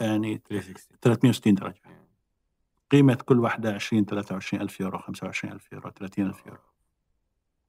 يعني 0.00 0.42
360 0.48 0.96
360 1.02 1.54
درجة. 1.54 1.82
قيمة 2.90 3.14
كل 3.14 3.38
واحدة 3.38 3.74
20 3.74 4.04
23 4.04 4.62
ألف 4.62 4.80
يورو 4.80 4.98
25 4.98 5.54
ألف 5.54 5.72
يورو 5.72 5.90
30 5.90 6.26
ألف 6.26 6.46
يورو 6.46 6.60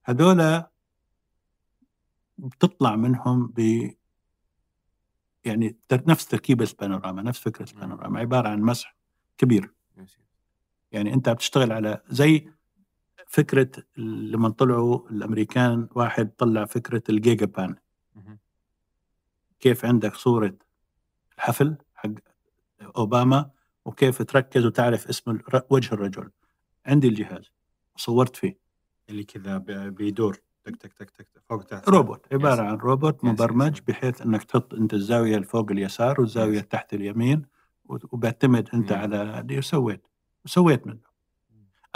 هذولا 0.04 0.70
بتطلع 2.38 2.96
منهم 2.96 3.46
ب 3.56 3.90
يعني 5.44 5.76
نفس 5.92 6.26
تركيبة 6.26 6.64
البانوراما 6.64 7.22
نفس 7.22 7.40
فكرة. 7.40 7.70
البانوراما 7.70 8.20
عبارة 8.20 8.48
عن 8.48 8.60
مسح 8.60 8.96
كبير. 9.38 9.72
يعني 10.92 11.14
أنت 11.14 11.28
بتشتغل 11.28 11.72
على 11.72 12.02
زي 12.08 12.52
فكرة 13.28 13.70
لما 13.96 14.48
طلعوا 14.48 15.10
الأمريكان 15.10 15.88
واحد 15.94 16.30
طلع 16.38 16.64
فكرة 16.64 17.02
الجيجا 17.08 17.46
بان. 17.46 17.76
كيف 19.60 19.84
عندك 19.84 20.14
صورة 20.14 20.54
الحفل 21.36 21.76
حق 21.94 22.10
أوباما 22.96 23.50
وكيف 23.84 24.22
تركز 24.22 24.66
وتعرف 24.66 25.08
اسم 25.08 25.38
وجه 25.70 25.94
الرجل 25.94 26.30
عندي 26.86 27.08
الجهاز 27.08 27.50
وصورت 27.96 28.36
فيه 28.36 28.58
اللي 29.10 29.24
كذا 29.24 29.58
بيدور 29.88 30.38
تك 30.64 30.76
تك 30.76 30.92
تك 30.92 31.10
تك 31.10 31.42
فوق 31.48 31.62
تحت 31.62 31.88
روبوت 31.88 32.26
عبارة 32.32 32.54
yes. 32.54 32.60
عن 32.60 32.76
روبوت 32.76 33.24
مبرمج. 33.24 33.80
بحيث 33.88 34.22
إنك 34.22 34.44
تحط 34.44 34.74
أنت 34.74 34.94
الزاوية 34.94 35.34
اللي 35.34 35.46
فوق 35.46 35.70
اليسار 35.70 36.20
والزاوية 36.20 36.58
yes. 36.58 36.68
تحت 36.68 36.94
اليمين 36.94 37.46
وبعتمد 37.84 38.68
أنت. 38.74 38.92
على 38.92 39.16
هذه 39.16 39.58
وسويت 39.58 40.06
وسويت 40.44 40.86
منه 40.86 41.07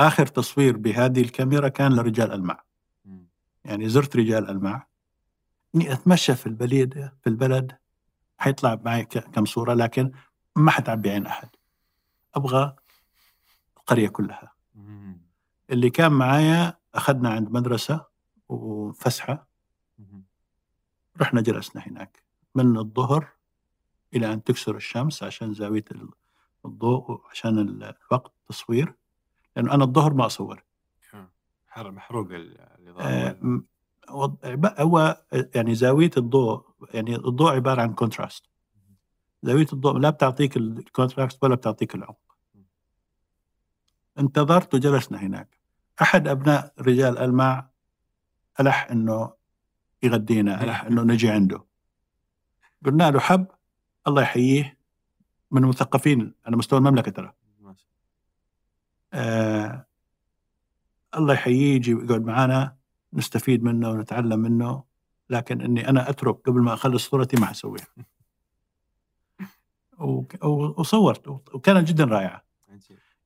آخر 0.07 0.27
تصوير 0.27 0.77
بهذه 0.77 1.21
الكاميرا 1.21 1.69
كان 1.69 1.93
لرجال 1.97 2.33
المع. 2.33 2.63
يعني 3.65 3.89
زرت 3.89 4.17
رجال 4.17 4.51
المع 4.51 4.87
إني 5.75 5.93
أتمشى 5.93 6.35
في 6.35 6.47
البلد 6.47 7.13
في 7.23 7.31
البلد 7.31 7.77
حيطلع 8.39 8.81
معي 8.85 9.05
كم 9.05 9.45
صورة 9.45 9.75
لكن 9.75 10.13
ما 10.57 10.71
حتعبي 10.71 11.11
عين 11.11 11.27
أحد. 11.27 11.49
أبغى 12.35 12.77
القرية 13.77 14.09
كلها. 14.09 14.53
اللي 15.71 15.91
كان 15.91 16.13
معايا 16.13 16.79
أخذنا 16.95 17.31
عند 17.31 17.51
مدرسة 17.51 18.05
وفسحة. 18.49 19.47
مهم. 19.99 20.23
رحنا 21.21 21.41
جلسنا 21.41 21.83
هناك. 21.83 22.23
من 22.55 22.77
الظهر 22.79 23.29
إلى 24.15 24.33
أن 24.33 24.45
تكسر 24.45 24.77
الشمس 24.77 25.23
عشان 25.23 25.55
زاوية 25.55 25.85
ال- 25.91 26.11
الضوء 26.65 27.11
وعشان 27.11 27.59
ال- 27.59 27.95
الوقت 28.11 28.33
تصوير 29.55 29.65
لأنه 29.67 29.75
أنا 29.75 29.85
الظهر 29.85 30.15
ما 30.15 30.27
أصور. 30.27 30.63
حر- 31.69 31.91
محروق 31.91 32.29
ال- 32.31 32.61
آه، 33.01 33.63
هو 34.83 35.23
يعني 35.55 35.75
زاوية 35.75 36.11
الضوء 36.17 36.65
يعني 36.95 37.17
الضوء 37.17 37.53
عبارة 37.53 37.83
عن 37.83 37.95
contrast 37.95 38.45
زاوية 39.43 39.67
الضوء 39.73 39.99
لا 39.99 40.11
بتعطيك 40.11 40.57
ال 40.57 40.67
contrast 40.67 41.45
ولا 41.45 41.55
بتعطيك 41.55 41.95
العمق. 41.95 42.37
انتظرت 44.19 44.75
وجلسنا 44.75 45.19
هناك. 45.19 45.59
أحد 46.03 46.29
أبناء 46.29 46.73
رجال 46.81 47.19
المع 47.19 47.69
ألح 48.61 48.91
إنه 48.91 49.33
يغدينا 50.03 50.65
ألح 50.65 50.85
إنه 50.85 51.03
نجي 51.03 51.31
عنده. 51.31 51.65
قلنا 52.87 53.11
له 53.11 53.21
حب 53.21 53.47
الله 54.09 54.23
يحييه 54.23 54.79
من 55.51 55.63
المثقفين 55.65 56.35
على 56.47 56.57
مستوى 56.57 56.79
المملكة 56.79 57.11
ترى. 57.11 57.33
آه 59.13 59.87
الله 61.17 61.35
يحييه 61.35 61.75
يجي 61.75 61.91
يقعد 61.91 62.25
معنا 62.25 62.77
نستفيد 63.13 63.63
منه 63.65 63.91
ونتعلم 63.91 64.39
منه 64.41 64.85
لكن 65.31 65.61
إني 65.61 65.89
أنا 65.89 66.11
أترك 66.11 66.37
قبل 66.47 66.61
ما 66.61 66.75
أخلص 66.75 67.09
صورتي 67.09 67.37
ما 67.41 67.47
حسويها. 67.47 67.87
وصورت 70.79 71.29
وكانت 71.29 71.89
جدا 71.89 72.05
رائعة. 72.05 72.45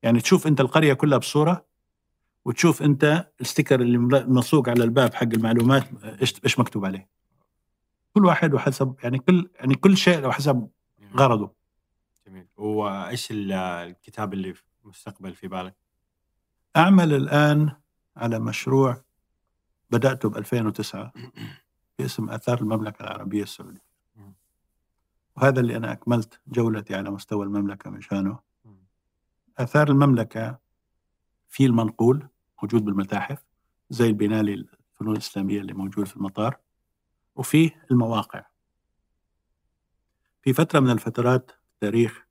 يعني 0.03 0.21
تشوف 0.21 0.47
أنت 0.47 0.61
القرية 0.61 0.93
كلها 0.95 1.19
بصورة 1.19 1.67
وتشوف 2.45 2.83
أنت 2.83 3.31
الستيكر 3.41 3.81
اللي 3.81 3.99
مل- 3.99 4.31
ملصوق 4.31 4.69
على 4.69 4.85
الباب 4.85 5.15
حق 5.15 5.23
المعلومات 5.23 5.89
إيش 6.05 6.35
إيش 6.45 6.59
مكتوب 6.59 6.85
عليه. 6.85 7.09
كل 8.15 8.25
واحد 8.27 8.55
وحسب 8.55 8.95
يعني 9.03 9.19
كل 9.19 9.49
يعني 9.55 9.75
كل 9.75 9.97
شيء 9.97 10.27
وحسب 10.27 10.69
غرضه. 11.17 11.53
جميل. 12.27 12.47
وإيش 12.57 13.31
ال- 13.31 13.53
الكتاب 13.53 14.33
اللي 14.35 14.55
في 14.87 14.91
المستقبل 14.91 15.35
في 15.35 15.49
بالك؟ 15.49 15.75
أعمل 16.77 17.15
الآن 17.15 17.73
على 18.17 18.39
مشروع 18.39 19.05
بدأته 19.91 20.29
ب 20.29 20.37
2009 20.37 21.13
باسم 21.99 22.31
آثار 22.31 22.61
المملكة 22.61 23.03
العربية 23.03 23.43
السعودية. 23.43 23.87
وهذا 25.37 25.61
اللي 25.61 25.77
أنا 25.77 25.93
أكملت 25.93 26.41
جولتي 26.47 26.95
على 26.95 27.11
مستوى 27.11 27.47
المملكة 27.47 27.91
مشانه. 27.91 28.39
آثار 29.59 29.89
المملكة 29.91 30.59
في 31.49 31.67
المنقول 31.67 32.29
موجود 32.63 32.85
بالمتاحف 32.85 33.45
زي 33.91 34.07
البنالي 34.07 34.55
الفنون 34.55 35.13
الإسلامية 35.13 35.61
اللي 35.61 35.73
موجود 35.73 36.07
في 36.07 36.17
المطار 36.17 36.57
وفيه 37.37 37.87
المواقع 37.91 38.47
في 40.43 40.53
فترة 40.53 40.81
من 40.81 40.91
الفترات 40.91 41.51
التاريخ 41.75 42.27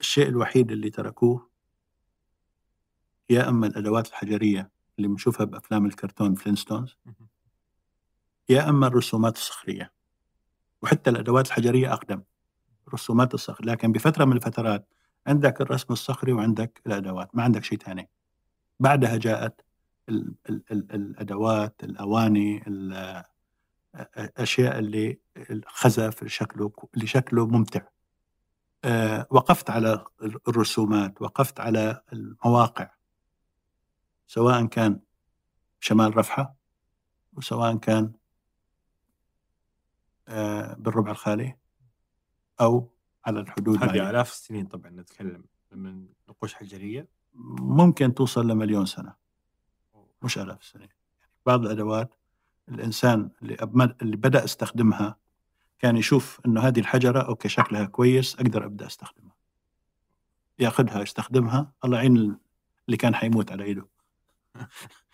الشيء 0.00 0.28
الوحيد 0.28 0.72
اللي 0.72 0.90
تركوه 0.90 1.53
يا 3.30 3.48
أما 3.48 3.66
الأدوات 3.66 4.08
الحجرية 4.08 4.70
اللي 4.98 5.08
بنشوفها 5.08 5.46
بأفلام 5.46 5.86
الكرتون 5.86 6.34
فلينستونز 6.34 6.96
يا 8.48 8.68
أما 8.68 8.86
الرسومات 8.86 9.36
الصخرية. 9.36 9.92
وحتى 10.82 11.10
الأدوات 11.10 11.46
الحجرية 11.46 11.92
أقدم 11.92 12.22
رسومات 12.94 13.34
الصخر. 13.34 13.64
لكن 13.64 13.92
بفترة 13.92 14.24
من 14.24 14.36
الفترات 14.36 14.88
عندك 15.26 15.60
الرسم 15.60 15.92
الصخري 15.92 16.32
وعندك 16.32 16.82
الأدوات 16.86 17.36
ما 17.36 17.42
عندك 17.42 17.64
شيء 17.64 17.78
ثاني. 17.78 18.08
بعدها 18.80 19.16
جاءت 19.16 19.60
ال 20.08 20.34
ال 20.50 20.62
ال 20.70 20.92
الأدوات 20.94 21.84
الأواني 21.84 22.62
الأشياء 24.16 24.78
اللي 24.78 25.18
الخزف 25.50 26.24
شكله 26.26 26.72
اللي 26.94 27.06
شكله 27.06 27.46
ممتع. 27.46 27.80
أه 28.84 29.26
وقفت 29.30 29.70
على 29.70 30.04
الرسومات 30.48 31.22
وقفت 31.22 31.60
على 31.60 32.02
المواقع. 32.12 32.90
سواء 34.26 34.66
كان 34.66 35.00
شمال 35.80 36.16
رفحة 36.16 36.54
وسواء 37.32 37.76
كان 37.76 38.12
أه 40.28 40.74
بالربع 40.74 41.10
الخالي 41.10 41.56
أو 42.60 42.90
على 43.26 43.40
الحدود 43.40 43.82
هذه 43.82 44.10
آلاف 44.10 44.32
السنين 44.32 44.66
طبعا 44.66 44.90
نتكلم 44.90 45.44
من 45.72 46.06
نقوش 46.28 46.54
حجرية 46.54 47.08
ممكن 47.34 48.14
توصل 48.14 48.48
لمليون 48.48 48.86
سنة. 48.86 49.14
مش 50.22 50.38
آلاف 50.38 50.60
السنين. 50.60 50.88
بعض 51.46 51.64
الأدوات 51.64 52.14
الإنسان 52.68 53.30
اللي, 53.42 53.56
اللي 54.02 54.16
بدأ 54.16 54.44
أستخدمها 54.44 55.16
كان 55.78 55.96
يشوف 55.96 56.40
إنه 56.46 56.60
هذه 56.60 56.80
الحجرة 56.80 57.20
أوكي 57.20 57.48
شكلها 57.48 57.84
كويس 57.84 58.34
أقدر 58.34 58.64
أبدأ 58.64 58.86
أستخدمها. 58.86 59.34
يأخذها 60.58 61.02
يستخدمها 61.02 61.72
الله 61.84 61.96
يعين 61.96 62.38
اللي 62.86 62.96
كان 62.96 63.14
حيموت 63.14 63.52
على 63.52 63.64
إيده. 63.64 63.86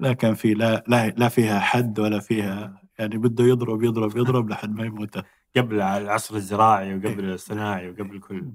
لا 0.00 0.12
كان 0.12 0.34
في 0.34 0.54
لا 0.54 0.84
لا 0.88 1.08
لا 1.08 1.28
فيها 1.28 1.60
حد 1.60 1.98
ولا 2.00 2.20
فيها 2.20 2.82
يعني 2.98 3.18
بده 3.18 3.44
يضرب 3.44 3.82
يضرب 3.82 4.16
يضرب 4.16 4.50
لحد 4.50 4.70
ما 4.74 4.84
يموت. 4.84 5.18
قبل 5.56 5.80
العصر 5.80 6.34
الزراعي 6.36 6.94
وقبل 6.94 7.24
الصناعي 7.24 7.90
وقبل 7.90 8.20
كل 8.20 8.52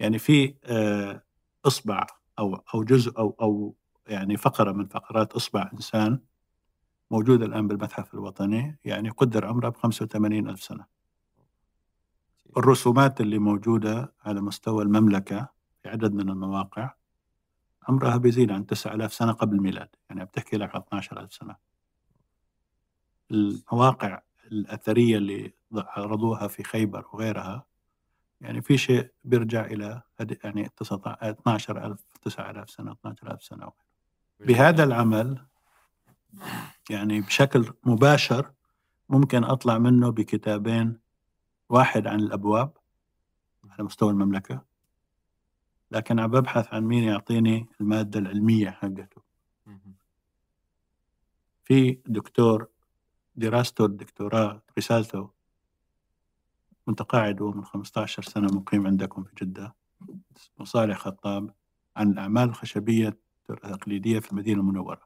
يعني 0.00 0.18
في 0.18 0.54
آه، 0.64 1.22
إصبع 1.66 2.06
أو 2.38 2.54
أو 2.74 2.84
جزء 2.84 3.18
أو 3.18 3.36
أو 3.40 3.76
يعني 4.06 4.36
فقرة 4.36 4.72
من 4.72 4.86
فقرات 4.86 5.32
إصبع 5.32 5.70
إنسان 5.74 6.20
موجوده 7.10 7.46
الآن 7.46 7.68
بالمتحف 7.68 8.14
الوطني 8.14 8.78
يعني 8.84 9.08
قدر 9.10 9.46
عمرها 9.46 9.70
ب 9.70 9.76
85 9.76 10.48
ألف 10.48 10.62
سنة. 10.62 10.86
الرسومات 12.56 13.20
اللي 13.20 13.38
موجودة 13.38 14.14
على 14.24 14.40
مستوى 14.40 14.82
المملكة 14.84 15.48
في 15.82 15.88
عدد 15.88 16.14
من 16.14 16.28
المواقع 16.30 16.94
عمرها 17.88 18.16
بيزيد 18.16 18.52
عن 18.52 18.66
9000 18.66 19.14
سنة 19.14 19.32
قبل 19.32 19.56
الميلاد، 19.56 19.88
يعني 20.10 20.24
بتحكي 20.24 20.56
لك 20.56 20.76
12000 20.76 21.32
سنة. 21.32 21.56
المواقع 23.30 24.22
الأثرية 24.52 25.16
اللي 25.16 25.52
عرضوها 25.72 26.48
في 26.48 26.62
خيبر 26.62 27.04
وغيرها 27.12 27.66
يعني 28.40 28.62
في 28.62 28.78
شيء 28.78 29.10
بيرجع 29.24 29.64
إلى 29.64 30.02
يعني 30.44 30.66
12000 30.66 32.04
9000 32.22 32.70
سنة 32.70 32.92
12000 32.92 33.42
سنة 33.42 33.72
بهذا 34.40 34.84
العمل 34.84 35.46
يعني 36.90 37.20
بشكل 37.20 37.72
مباشر 37.84 38.52
ممكن 39.08 39.44
أطلع 39.44 39.78
منه 39.78 40.10
بكتابين 40.10 40.98
واحد 41.68 42.06
عن 42.06 42.20
الأبواب 42.20 42.72
على 43.70 43.84
مستوى 43.84 44.10
المملكة 44.10 44.62
لكن 45.92 46.18
عم 46.18 46.30
ببحث 46.30 46.74
عن 46.74 46.84
مين 46.84 47.04
يعطيني 47.04 47.66
المادة 47.80 48.18
العلمية 48.20 48.70
حقته. 48.70 49.22
في 51.64 51.98
دكتور 52.06 52.68
دراسته 53.36 53.84
الدكتوراه 53.84 54.62
رسالته 54.78 55.30
متقاعد 56.86 57.42
هو 57.42 57.52
من 57.52 57.64
15 57.64 58.22
سنة 58.22 58.46
مقيم 58.54 58.86
عندكم 58.86 59.24
في 59.24 59.34
جدة 59.44 59.74
اسمه 60.36 60.64
صالح 60.66 60.98
خطاب 60.98 61.54
عن 61.96 62.10
الأعمال 62.10 62.48
الخشبية 62.48 63.18
التقليدية 63.50 64.18
في 64.18 64.32
المدينة 64.32 64.60
المنورة. 64.60 65.02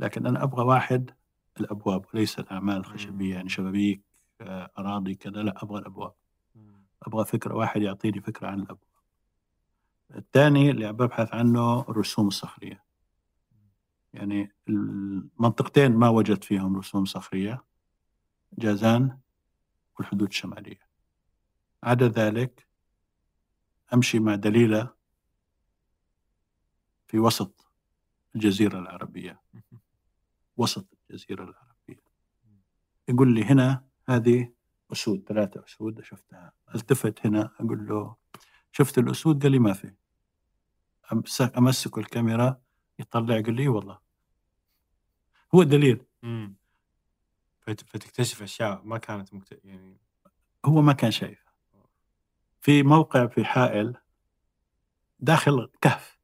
لكن 0.00 0.26
أنا 0.26 0.42
أبغى 0.42 0.64
واحد 0.64 1.10
الأبواب 1.60 2.04
وليس 2.14 2.38
الأعمال 2.38 2.76
الخشبية 2.76 3.34
يعني 3.34 3.48
شبابيك 3.48 4.02
آه، 4.40 4.70
أراضي 4.78 5.14
كذا 5.14 5.42
لا 5.42 5.62
أبغى 5.62 5.78
الأبواب. 5.78 6.12
أبغى 7.04 7.24
فكرة 7.24 7.54
واحد 7.54 7.82
يعطيني 7.82 8.20
فكرة 8.20 8.48
عن 8.48 8.60
الأبواب 8.60 8.78
الثاني 10.16 10.70
اللي 10.70 10.92
ببحث 10.92 11.34
عنه 11.34 11.80
الرسوم 11.80 12.28
الصخرية 12.28 12.84
يعني 14.14 14.52
المنطقتين 14.68 15.92
ما 15.92 16.08
وجدت 16.08 16.44
فيهم 16.44 16.76
رسوم 16.76 17.04
صخرية 17.04 17.64
جازان 18.52 19.18
والحدود 19.98 20.28
الشمالية. 20.28 20.88
عدا 21.82 22.08
ذلك 22.08 22.66
أمشي 23.94 24.18
مع 24.18 24.34
دليلة 24.34 24.94
في 27.06 27.18
وسط 27.18 27.66
الجزيرة 28.34 28.78
العربية. 28.78 29.40
وسط 30.56 30.98
الجزيرة 31.10 31.44
العربية. 31.44 32.04
يقول 33.08 33.34
لي 33.34 33.44
هنا 33.44 33.84
هذه 34.08 34.52
أسود 34.94 35.24
ثلاثة 35.28 35.64
أسود 35.64 36.00
شفتها 36.00 36.52
ألتفت 36.74 37.26
هنا 37.26 37.50
أقول 37.60 37.86
له 37.86 38.16
شفت 38.72 38.98
الأسود؟ 38.98 39.42
قال 39.42 39.52
لي 39.52 39.58
ما 39.58 39.72
في. 39.72 39.94
أمسك 41.58 41.98
الكاميرا 41.98 42.60
يطلع 42.98 43.40
قال 43.40 43.54
لي 43.54 43.68
والله. 43.68 44.00
هو 45.54 45.62
الدليل 45.62 46.06
فتكتشف 47.60 48.42
أشياء 48.42 48.82
ما 48.84 48.98
كانت 48.98 49.34
مكت... 49.34 49.60
يعني 49.64 50.00
هو 50.64 50.82
ما 50.82 50.92
كان 50.92 51.10
شايفها. 51.10 51.52
في 52.60 52.82
موقع 52.82 53.26
في 53.26 53.44
حائل 53.44 53.96
داخل 55.18 55.70
كهف. 55.80 56.18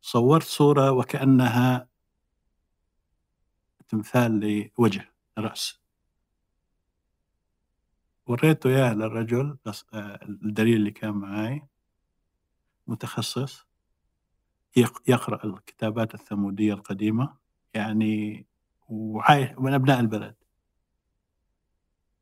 صورت 0.00 0.42
صورة 0.42 0.90
وكأنها 0.90 1.88
تمثال 3.88 4.40
لوجه 4.78 5.12
رأس. 5.38 5.81
وريته 8.32 8.70
إياه 8.70 8.94
للرجل 8.94 9.56
آه، 9.94 10.18
الدليل 10.22 10.76
اللي 10.76 10.90
كان 10.90 11.10
معاي 11.10 11.62
متخصص 12.86 13.66
يقرأ 15.08 15.46
الكتابات 15.46 16.14
الثمودية 16.14 16.74
القديمة 16.74 17.36
يعني 17.74 18.46
وعايش 18.88 19.50
من 19.58 19.74
أبناء 19.74 20.00
البلد. 20.00 20.34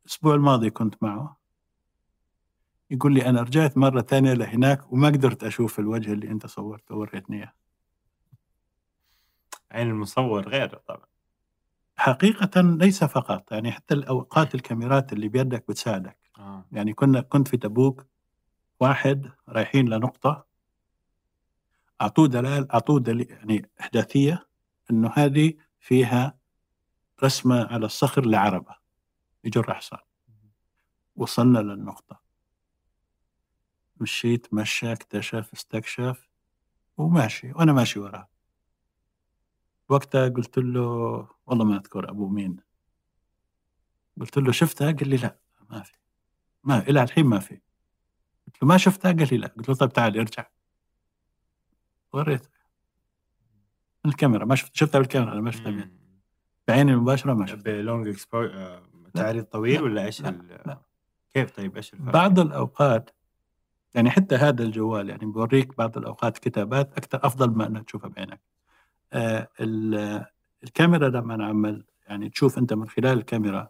الأسبوع 0.05 0.35
الماضي 0.35 0.71
كنت 0.71 1.03
معه. 1.03 1.41
يقول 2.91 3.15
لي 3.15 3.27
أنا 3.27 3.43
رجعت 3.43 3.77
مرة 3.77 4.01
ثانية 4.01 4.33
لهناك 4.33 4.93
وما 4.93 5.09
قدرت 5.09 5.45
أشوف 5.45 5.79
الوجه 5.79 6.13
اللي 6.13 6.31
أنت 6.31 6.47
صورته 6.47 6.95
وريتني 6.95 7.37
إياه. 7.37 7.53
عين 9.71 9.91
المصور 9.91 10.49
غير 10.49 10.77
طبعا. 10.77 11.10
حقيقة 12.01 12.61
ليس 12.61 13.05
فقط 13.05 13.53
يعني 13.53 13.73
حتى 13.73 13.95
الأوقات 13.95 14.55
الكاميرات 14.55 15.13
اللي 15.13 15.29
بيدك 15.29 15.65
بتساعدك. 15.69 16.19
آه. 16.39 16.65
يعني 16.73 16.93
كنا 16.93 17.21
كنت 17.21 17.49
في 17.49 17.57
تبوك 17.57 18.07
واحد 18.81 19.31
رايحين 19.49 19.89
لنقطة 19.89 20.47
أعطوه 22.01 22.29
دلال 22.29 22.73
أعطوه 22.73 23.01
دليل 23.01 23.31
يعني 23.31 23.71
إحداثية 23.81 24.47
إنه 24.91 25.13
هذه 25.15 25.55
فيها 25.81 26.39
رسمة 27.25 27.65
على 27.65 27.87
الصخر 27.87 28.27
لعربة 28.27 28.75
يجر 29.45 29.75
حصان 29.75 30.01
وصلنا 31.17 31.59
للنقطة. 31.59 32.21
مشيت 34.01 34.55
مشى 34.55 34.93
اكتشف 34.93 35.51
استكشف 35.53 36.29
وماشي 36.97 37.53
وأنا 37.53 37.73
ماشي 37.73 37.99
وراه 37.99 38.29
وقتها 39.91 40.29
قلت 40.29 40.59
له 40.59 41.29
والله 41.47 41.65
ما 41.65 41.77
أذكر 41.77 42.11
أبو 42.11 42.29
مين. 42.29 42.57
قلت 44.21 44.39
له 44.39 44.53
شفتها؟ 44.53 44.93
قال 44.93 45.09
لي 45.09 45.17
لا 45.17 45.37
ما 45.71 45.83
في 45.83 45.93
ما 46.65 46.79
إلى 46.79 47.03
الحين 47.03 47.27
ما 47.27 47.39
في. 47.39 47.61
قلت 48.47 48.63
له 48.63 48.69
ما 48.69 48.77
شفتها؟ 48.77 49.13
قال 49.13 49.29
لي 49.31 49.37
لا. 49.37 49.47
قلت 49.47 49.69
له 49.69 49.75
طيب 49.75 49.93
تعال 49.93 50.19
ارجع. 50.19 50.47
وريته 52.13 52.49
الكاميرا 54.07 54.45
ما 54.45 54.55
شفت 54.55 54.77
شفتها 54.77 54.99
بالكاميرا 54.99 55.33
أنا 55.33 55.41
ما 55.41 55.51
شفتها 55.51 55.91
بعيني 56.69 56.93
المباشرة 56.93 57.35
ما 57.35 57.47
شفت 57.47 57.65
ب 57.65 57.73
long 57.73 58.09
expo 58.09 58.43
آه، 58.43 58.83
تعريض 59.15 59.45
طويل 59.45 59.83
ولا 59.83 60.05
إيش 60.05 60.23
لا. 60.23 60.31
لا. 60.67 60.81
كيف؟ 61.35 61.51
طيب 61.51 61.77
إيش 61.77 61.95
الفرق؟ 61.95 62.13
بعض 62.13 62.39
الأوقات 62.39 63.11
يعني 63.95 64.11
حتى 64.11 64.35
هذا 64.35 64.63
الجوال 64.63 65.09
يعني 65.09 65.27
بوريك 65.27 65.77
بعض 65.77 65.99
الأوقات 65.99 66.39
كتابات 66.39 66.93
أكثر 66.93 67.27
أفضل 67.27 67.51
ما 67.51 67.67
إنك 67.67 67.85
تشوفها 67.85 68.11
بعينك. 68.11 68.41
الكاميرا 70.65 71.09
لما 71.09 71.37
نعمل 71.37 71.85
يعني 72.09 72.29
تشوف 72.29 72.59
أنت 72.59 72.73
من 72.73 72.89
خلال 72.89 73.19
الكاميرا 73.19 73.69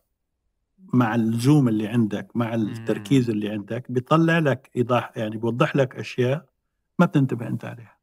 مع 0.93 1.15
الزوم 1.15 1.69
اللي 1.69 1.89
عندك 1.89 2.29
مع 2.35 2.55
التركيز 2.55 3.31
اللي 3.31 3.49
عندك 3.49 3.93
بيطلع 3.93 4.39
لك 4.39 4.71
إيضاح 4.77 5.13
يعني 5.17 5.37
بيوضح 5.37 5.77
لك 5.77 5.97
أشياء 5.97 6.45
ما 6.99 7.07
بتنتبه 7.07 7.47
أنت 7.47 7.65
عليها. 7.65 7.97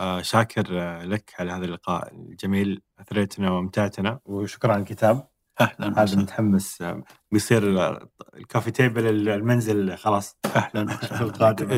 آه 0.00 0.22
شاكر 0.22 0.66
آه، 0.70 1.04
لك 1.04 1.34
على 1.38 1.52
هذا 1.52 1.64
اللقاء 1.64 2.14
الجميل. 2.14 2.82
أثريتنا 2.98 3.50
وأمتعتنا 3.50 4.20
وشكرا 4.24 4.72
على 4.72 4.80
الكتاب. 4.82 5.28
أهلا 5.60 6.02
هذا 6.02 6.16
متحمس 6.16 6.82
آه، 6.82 7.02
بيصير 7.32 7.80
آه، 7.80 8.08
الكافي 8.36 8.70
تيبل 8.70 9.28
المنزل 9.28 9.96
خلاص. 9.96 10.36
أهلا 10.56 10.82
القادم. 11.22 11.70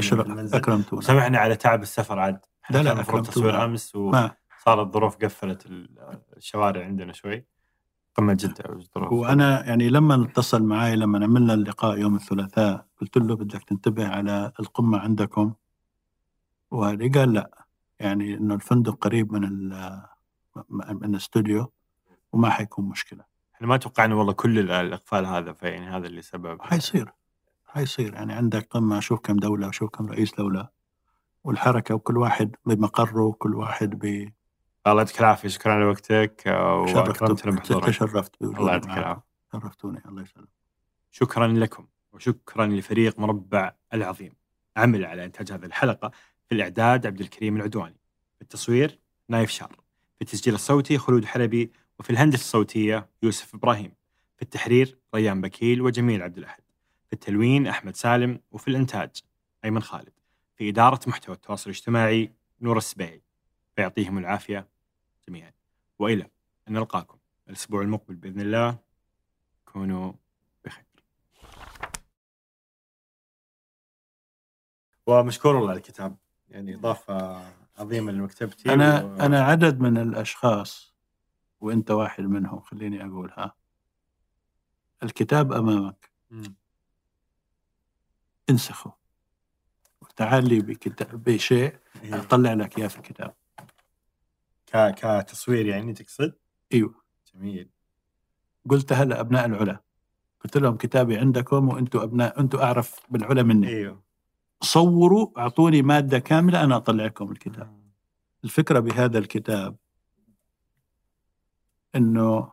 أكرمتونا. 0.54 1.02
سامحنا 1.02 1.38
على 1.38 1.56
تعب 1.56 1.82
السفر 1.82 2.18
عاد. 2.18 2.38
لا، 2.70 2.82
لا، 2.82 2.92
المفروض 2.92 3.20
أكرمتونا. 3.22 3.30
تصوير 3.50 3.64
أمس 3.64 3.96
وصارت 3.96 4.78
الظروف 4.86 5.16
قفلت 5.16 5.66
ال- 5.66 6.20
الشوارع 6.36 6.84
عندنا 6.84 7.12
شوي. 7.12 7.44
قمه 8.14 8.32
جده 8.34 8.64
الظروف 8.72 9.12
وأنا 9.12 9.64
يعني 9.66 9.88
لما 9.88 10.24
اتصل 10.24 10.62
معي 10.62 10.96
لما 10.96 11.24
عملنا 11.24 11.54
اللقاء 11.54 11.98
يوم 11.98 12.14
الثلاثاء 12.14 12.86
قلت 13.00 13.16
له 13.16 13.36
بدك 13.36 13.62
تنتبه 13.62 14.08
على 14.08 14.52
القمة 14.60 14.98
عندكم؟ 14.98 15.52
وهذه 16.70 17.10
قال 17.12 17.32
لا. 17.32 17.64
يعني 18.00 18.34
إنه 18.34 18.54
الفندق 18.54 18.94
قريب 18.94 19.32
من 19.32 19.44
ال- 19.44 20.02
من 20.70 21.04
الاستوديو 21.14 21.72
وما 22.32 22.50
حيكون 22.50 22.84
مشكلة. 22.88 23.24
إحنا 23.54 23.66
ما 23.66 23.76
توقعنا 23.76 24.14
والله 24.14 24.32
كل 24.32 24.58
ال- 24.58 24.70
الإقفال 24.70 25.26
هذا 25.26 25.52
فيعني 25.52 25.86
هذا 25.88 26.06
اللي 26.06 26.22
سبب. 26.22 26.62
حيصير. 26.62 27.12
حيصير. 27.66 28.14
يعني 28.14 28.32
عندك 28.32 28.66
قمة 28.70 29.00
شوف 29.00 29.20
كم 29.20 29.36
دولة 29.36 29.68
وشوف 29.68 29.90
كم 29.90 30.06
رئيس 30.06 30.34
دولة. 30.34 30.68
والحركة 31.44 31.94
وكل 31.94 32.16
واحد 32.18 32.56
بمقره 32.66 33.22
وكل 33.22 33.54
واحد 33.54 33.90
ب 33.98 34.04
الله 34.86 35.02
يعطيك 35.02 35.20
العافية 35.20 35.48
شكرا 35.48 35.72
على 35.72 35.84
وقتك 35.84 36.42
آه، 36.46 36.80
واكرمتنا 36.80 37.52
بحضورك. 37.52 37.86
تشرفت 37.86 38.42
الله 38.42 38.72
يعطيك. 38.72 38.90
العافية. 38.90 39.22
شرفتوني 39.52 40.02
الله 40.06 40.22
يسلمك. 40.22 40.48
شكرا 41.10 41.46
لكم 41.46 41.86
وشكرا 42.12 42.66
لفريق 42.66 43.18
مربع 43.18 43.72
العظيم. 43.94 44.32
عمل 44.76 45.04
على 45.04 45.24
إنتاج 45.24 45.52
هذه 45.52 45.64
الحلقة 45.64 46.10
في 46.46 46.54
الإعداد 46.54 47.06
عبد 47.06 47.20
الكريم 47.20 47.56
العدواني 47.56 48.00
في 48.36 48.42
التصوير 48.42 48.98
نايف 49.28 49.50
شار 49.50 49.76
في 50.16 50.22
التسجيل 50.22 50.54
الصوتي 50.54 50.98
خلود 50.98 51.24
حلبي 51.24 51.72
وفي 51.98 52.10
الهندسة 52.10 52.40
الصوتية 52.40 53.08
يوسف 53.22 53.54
إبراهيم 53.54 53.92
في 54.36 54.42
التحرير 54.42 54.98
ريان 55.14 55.40
بكيل 55.40 55.82
وجميل 55.82 56.22
عبد 56.22 56.38
الأحد 56.38 56.62
في 57.06 57.12
التلوين 57.12 57.66
أحمد 57.66 57.96
سالم 57.96 58.40
وفي 58.50 58.68
الإنتاج 58.68 59.10
أيمن 59.64 59.82
خالد. 59.82 60.19
في 60.60 60.68
إدارة 60.68 61.00
محتوى 61.06 61.34
التواصل 61.34 61.70
الاجتماعي 61.70 62.32
نور 62.60 62.78
السبيعي 62.78 63.22
فيعطيهم 63.76 64.18
العافية 64.18 64.68
جميعا. 65.28 65.52
وإلى 65.98 66.30
أن 66.68 66.72
نلقاكم 66.72 67.18
الأسبوع 67.48 67.82
المقبل 67.82 68.14
بإذن 68.14 68.40
الله. 68.40 68.78
كونوا 69.64 70.12
بخير. 70.64 70.84
ومشكور 75.06 75.56
والله 75.56 75.72
الكتاب. 75.72 76.16
يعني 76.48 76.74
إضافة 76.74 77.44
عظيمة 77.78 78.12
لمكتبتي 78.12 78.74
أنا 78.74 79.04
و... 79.04 79.16
أنا 79.16 79.44
عدد 79.44 79.80
من 79.80 79.98
الأشخاص 79.98 80.94
وأنت 81.60 81.90
واحد 81.90 82.24
منهم 82.24 82.60
خليني 82.60 83.04
أقولها. 83.06 83.56
الكتاب 85.02 85.52
أمامك. 85.52 86.10
مم. 86.30 86.54
انسخه 88.50 88.99
وتعال 90.20 90.48
لي 90.48 90.60
بكتاب 90.60 91.24
بشيء 91.24 91.76
إيه. 92.02 92.20
اطلع 92.20 92.52
لك 92.52 92.78
إياه 92.78 92.88
في 92.88 92.96
الكتاب. 92.96 93.34
ك... 94.66 94.94
كتصوير 94.94 95.66
يعني 95.66 95.92
تقصد؟ 95.92 96.34
إيوه. 96.72 96.94
جميل. 97.34 97.68
قلتها 98.70 99.04
لابناء 99.04 99.46
العلا. 99.46 99.80
قلت 100.44 100.56
لهم 100.56 100.76
كتابي 100.76 101.18
عندكم 101.18 101.68
وأنتم 101.68 101.98
أبناء 101.98 102.40
أنتم 102.40 102.58
أعرف 102.58 103.00
بالعلا 103.10 103.42
مني. 103.42 103.68
إيوه. 103.68 104.02
صوروا 104.60 105.38
أعطوني 105.38 105.82
مادة 105.82 106.18
كاملة 106.18 106.64
أنا 106.64 106.76
أطلع 106.76 107.04
لكم 107.04 107.32
الكتاب. 107.32 107.80
الفكرة 108.44 108.80
بهذا 108.80 109.18
الكتاب 109.18 109.76
إنه 111.96 112.52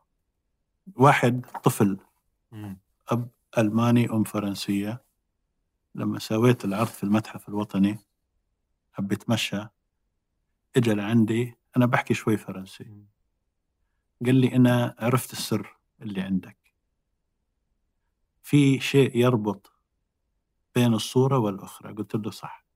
واحد 0.95 1.45
طفل 1.64 1.98
مم. 2.52 2.77
أب 3.10 3.30
ألماني 3.57 4.10
أم 4.10 4.23
فرنسية. 4.23 5.07
لما 5.98 6.19
سويت 6.19 6.65
العرض 6.65 6.88
في 6.88 7.03
المتحف 7.03 7.49
الوطني 7.49 7.99
حب 8.94 9.11
يتمشى 9.11 9.68
اجى 10.76 10.94
لعندي 10.94 11.57
أنا 11.78 11.86
بحكي 11.86 12.14
شوي 12.14 12.38
فرنسي. 12.38 13.06
قال 14.26 14.36
لي 14.36 14.56
أنا 14.56 14.95
عرفت 14.99 15.32
السر 15.34 15.78
اللي 16.02 16.22
عندك. 16.22 16.57
في 18.44 18.80
شيء 18.80 19.18
يربط 19.18 19.72
بين 20.76 20.94
الصورة 20.94 21.38
والأخرى. 21.38 21.94
قلت 21.94 22.15
له 22.15 22.32
صح 22.32 22.68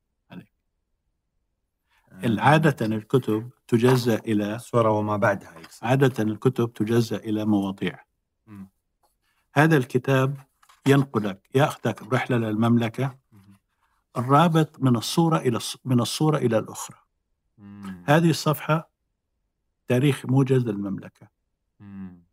عادة 2.40 2.86
الكتب 2.86 3.50
تجزأ 3.68 4.16
إلى 4.16 4.56
الصورة 4.56 4.90
وما 4.92 5.18
بعدها 5.18 5.62
عادة 5.82 6.24
الكتب 6.24 6.74
تجزأ 6.74 7.18
إلى 7.18 7.46
مواضيع. 7.46 8.04
هذا 9.54 9.78
الكتاب 9.78 10.38
ينقلك 10.88 11.50
يأخذك 11.56 12.04
برحلة 12.04 12.38
للمملكة 12.38 13.16
مم. 13.32 13.40
الرابط 14.18 14.80
من 14.84 14.96
الصورة 14.96 15.38
إلى 15.38 15.60
الص- 15.60 15.78
من 15.86 16.00
الصورة 16.00 16.38
إلى 16.38 16.58
الأخرى 16.58 16.98
مم. 17.58 18.04
هذه 18.08 18.30
الصفحة 18.30 18.90
تاريخ 19.88 20.26
موجز 20.26 20.66
للمملكة 20.66 21.28
مم. 21.80 22.24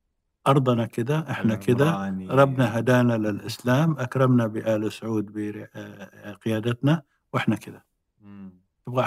أرضنا 0.47 0.87
كذا 0.87 1.31
إحنا 1.31 1.55
كذا. 1.55 1.91
ربنا 2.31 2.79
هدانا 2.79 3.13
للإسلام 3.17 3.99
أكرمنا 3.99 4.47
بآل 4.47 4.93
سعود 4.93 5.27
بقيادتنا 5.33 7.03
وإحنا 7.33 7.57
كذا 7.57 7.83
مم. 8.21 8.53
تبغى 8.87 9.05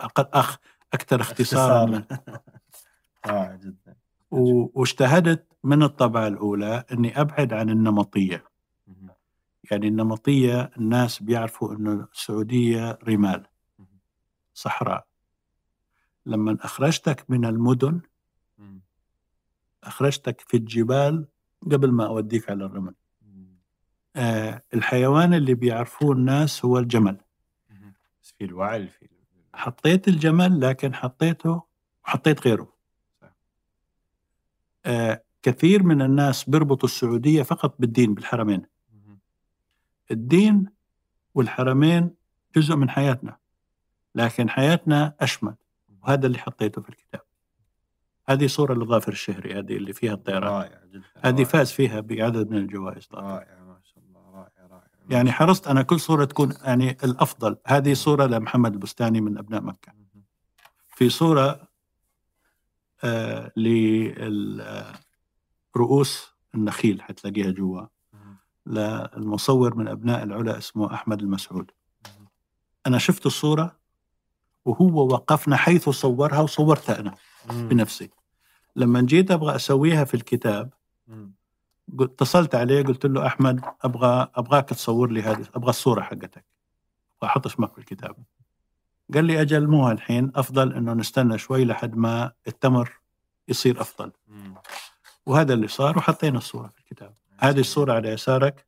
أقل 0.00 0.24
أخ 0.32 0.56
أكثر 0.94 1.20
اختصارا 1.20 1.84
من 1.86 2.02
رائع 3.26 3.54
جدا 3.56 3.96
واجتهدت 4.30 5.46
من 5.64 5.82
الطبعة 5.82 6.26
الأولى 6.28 6.84
أني 6.92 7.20
أبعد 7.20 7.52
عن 7.52 7.70
النمطية 7.70 8.36
مم. 8.36 8.42
يعني 9.70 9.88
النمطية 9.88 10.70
الناس 10.78 11.22
بيعرفوا 11.22 11.74
أنه 11.74 12.08
السعودية 12.12 12.98
رمال. 13.08 13.46
صحراء 14.54 15.06
لما 16.26 16.58
أخرجتك 16.60 17.24
من 17.28 17.44
المدن. 17.44 18.00
أخرجتك 19.84 20.40
في 20.40 20.56
الجبال 20.56 21.26
قبل 21.62 21.92
ما 21.92 22.06
أوديك 22.06 22.50
على 22.50 22.64
الرمل. 22.64 22.94
آه 24.16 24.62
الحيوان 24.74 25.34
اللي 25.34 25.54
بيعرفوه 25.54 26.12
الناس 26.12 26.64
هو 26.64 26.78
الجمل. 26.78 27.20
بس 28.22 28.34
في 28.38 28.44
الوعي 28.44 28.86
في 28.86 29.08
حطيت 29.54 30.08
الجمل 30.08 30.60
لكن 30.60 30.94
حطيته 30.94 31.62
وحطيت 32.04 32.46
غيره. 32.46 32.72
آه 34.86 35.22
كثير 35.42 35.82
من 35.82 36.02
الناس 36.02 36.50
بيربطوا 36.50 36.88
السعودية 36.88 37.42
فقط 37.42 37.74
بالدين 37.78 38.14
بالحرمين. 38.14 38.62
الدين 40.10 40.66
والحرمين 41.34 42.14
جزء 42.56 42.76
من 42.76 42.90
حياتنا 42.90 43.36
لكن 44.14 44.50
حياتنا 44.50 45.14
أشمل 45.20 45.54
وهذا 46.02 46.26
اللي 46.26 46.38
حطيته 46.38 46.82
في 46.82 46.88
الكتاب 46.88 47.20
هذه 48.28 48.46
صورة 48.46 48.74
لظافر 48.74 49.12
الشهري 49.12 49.58
هذه 49.58 49.76
اللي 49.76 49.92
فيها 49.92 50.12
الطيران 50.12 50.70
هذه. 51.24 51.44
فاز 51.44 51.72
فيها 51.72 52.00
بعدد 52.00 52.50
من 52.50 52.56
الجوائز 52.56 53.06
طبعا. 53.06 53.22
رائع 53.22 53.64
ما 53.64 53.80
شاء 53.82 54.04
الله 54.04 54.30
رائع 54.30 54.66
رائع 54.70 54.88
يعني 55.10 55.32
حرصت 55.32 55.68
أنا 55.68 55.82
كل 55.82 56.00
صورة 56.00 56.24
تكون 56.24 56.54
يعني 56.64 56.90
الأفضل 56.90 57.56
هذه 57.66 57.94
صورة 57.94 58.26
لمحمد 58.26 58.72
البستاني 58.72 59.20
من 59.20 59.38
أبناء 59.38 59.62
مكة. 59.62 59.92
في 60.88 61.08
صورة 61.08 61.68
آه 63.04 63.52
لرؤوس 65.76 66.34
النخيل 66.54 67.02
حتلاقيها 67.02 67.50
جوا. 67.50 67.86
للمصور 68.68 69.74
من 69.74 69.88
أبناء 69.88 70.22
العلا 70.22 70.58
اسمه 70.58 70.94
أحمد 70.94 71.22
المسعود. 71.22 71.70
أنا 72.86 72.98
شفت 72.98 73.26
الصورة 73.26 73.76
وهو 74.64 75.06
وقفنا 75.06 75.56
حيث 75.56 75.88
صورها 75.88 76.40
وصورتها 76.40 77.00
أنا. 77.00 77.14
بنفسي. 77.50 78.10
لما 78.76 79.00
جيت 79.00 79.30
أبغى 79.30 79.56
أسويها 79.56 80.04
في 80.04 80.14
الكتاب 80.14 80.72
اتصلت 82.00 82.54
عليه 82.54 82.82
قلت 82.82 83.06
له 83.06 83.26
أحمد 83.26 83.60
أبغى 83.82 84.28
أبغاك 84.34 84.68
تصور 84.68 85.10
لي 85.10 85.22
هذه 85.22 85.46
أبغى 85.54 85.70
الصورة 85.70 86.00
حقتك. 86.00 86.44
أبغى 87.18 87.30
أحط 87.30 87.46
اسمك 87.46 87.72
في 87.72 87.78
الكتاب. 87.78 88.16
قال 89.14 89.24
لي 89.24 89.40
أجل 89.40 89.66
مو 89.66 89.90
الحين 89.90 90.32
أفضل 90.34 90.72
إنه 90.72 90.92
نستنى 90.92 91.38
شوي 91.38 91.64
لحد 91.64 91.96
ما 91.96 92.32
التمر 92.46 92.92
يصير 93.48 93.80
أفضل. 93.80 94.12
وهذا 95.26 95.54
اللي 95.54 95.68
صار 95.68 95.98
وحطينا 95.98 96.38
الصورة 96.38 96.68
في 96.68 96.80
الكتاب. 96.80 97.14
هذه 97.40 97.60
الصورة 97.60 97.92
على 97.92 98.08
يسارك 98.08 98.66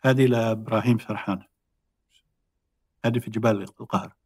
هذه 0.00 0.26
لإبراهيم 0.26 0.98
سرحان 0.98 1.42
هذه 3.04 3.18
في 3.18 3.30
جبال 3.30 3.62
القاهرة. 3.62 4.16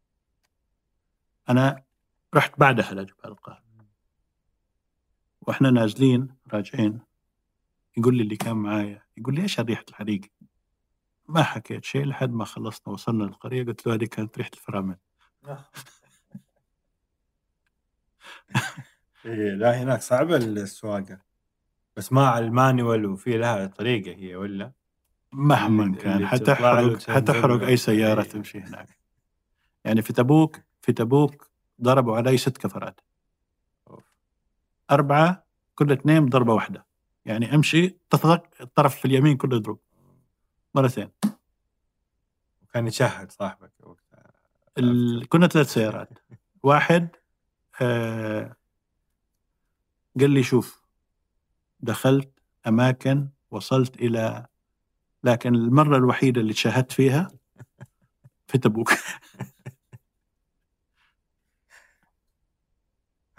أنا 1.49 1.83
رحت 2.35 2.59
بعدها 2.59 2.93
لجبال 2.93 3.25
القاهرة. 3.25 3.63
وإحنا 5.41 5.71
نازلين 5.71 6.35
راجعين. 6.53 6.99
يقول 7.97 8.17
لي 8.17 8.23
اللي 8.23 8.35
كان 8.35 8.57
معايا 8.57 9.03
يقول 9.17 9.35
لي 9.35 9.41
إيش 9.41 9.59
ريحة 9.59 9.85
الحريق؟ 9.89 10.21
ما 11.27 11.43
حكيت 11.43 11.85
شيء 11.85 12.05
لحد 12.05 12.29
ما 12.29 12.45
خلصنا 12.45 12.93
وصلنا 12.93 13.23
للقرية 13.23 13.65
قلت 13.65 13.87
له 13.87 13.93
هذه 13.93 14.05
كانت 14.05 14.37
ريحة 14.37 14.51
الفرامل. 14.53 14.97
إيه 19.25 19.53
لا 19.53 19.83
هناك 19.83 20.01
صعبة 20.01 20.35
السواقة. 20.35 21.28
بس 21.99 22.11
مع 22.13 22.37
المانيوال 22.37 23.05
وفي 23.05 23.37
لها 23.37 23.65
طريقة 23.65 24.15
هي 24.17 24.35
ولا؟ 24.35 24.71
مهما 25.31 25.95
كان 25.95 26.27
حتحرق 26.27 27.09
حتحرق 27.09 27.63
أي 27.63 27.77
سيارة 27.77 28.21
إيه. 28.21 28.29
تمشي 28.29 28.59
هناك. 28.59 28.99
يعني 29.85 30.01
في 30.01 30.13
تبوك 30.13 30.59
في 30.81 30.93
تبوك 30.93 31.49
ضربوا 31.81 32.17
علي 32.17 32.37
ست 32.37 32.57
كفرات. 32.57 33.01
أربعة 34.91 35.45
كل 35.75 35.91
اثنين 35.91 36.25
ضربة 36.25 36.53
واحدة. 36.53 36.85
يعني 37.25 37.55
أمشي 37.55 37.97
تطلق 38.09 38.43
الطرف 38.61 38.95
في 38.95 39.05
اليمين 39.05 39.37
كله 39.37 39.57
يضرب. 39.57 39.79
مرتين. 40.75 41.09
وكان 42.61 42.87
يشهد 42.87 43.31
صاحبك 43.31 43.71
وقتها. 43.79 44.31
ال... 44.77 45.29
كنا 45.29 45.47
ثلاث 45.47 45.73
سيارات. 45.73 46.09
واحد 46.63 47.09
آه... 47.81 48.55
قال 50.19 50.29
لي 50.29 50.43
شوف 50.43 50.78
دخلت 51.79 52.39
أماكن 52.67 53.29
وصلت 53.51 53.95
إلى 53.95 54.45
لكن 55.23 55.55
المرة 55.55 55.97
الوحيدة 55.97 56.41
اللي 56.41 56.53
شاهدت 56.53 56.91
فيها 56.91 57.27
في 58.47 58.57
تبوك. 58.57 58.89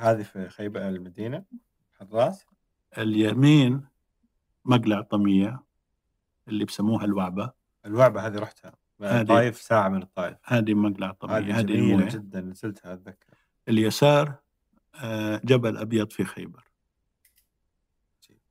هذه 0.00 0.22
في 0.22 0.48
خيبة 0.48 0.88
المدينة 0.88 1.44
حراس. 1.98 2.46
اليمين 2.98 3.86
مقلع 4.64 5.00
طمية 5.00 5.62
اللي 6.48 6.64
بسموها 6.64 7.04
الوعبة. 7.04 7.52
الوعبة 7.86 8.26
هذه 8.26 8.38
رحتها 8.38 8.72
الطايف 9.00 9.60
ساعة 9.60 9.88
من 9.88 10.02
الطايف. 10.02 10.36
هذه 10.44 10.74
مقلع 10.74 11.10
طمية 11.10 11.58
هذه 11.58 11.62
جميلة 11.62 12.08
جدا 12.08 12.40
نزلتها 12.40 12.94
أتذكر. 12.94 13.34
اليسار 13.68 14.34
آه، 14.94 15.40
جبل 15.44 15.76
أبيض 15.76 16.12
في 16.12 16.24
خيبر. 16.24 16.69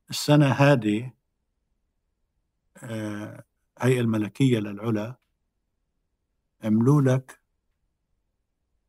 السنة 0.09 0.51
هذه 0.51 1.11
آه، 2.83 3.43
هيئة 3.79 3.99
الملكية 3.99 4.59
للعلا 4.59 5.15
عملوا 6.63 7.01
لك 7.01 7.41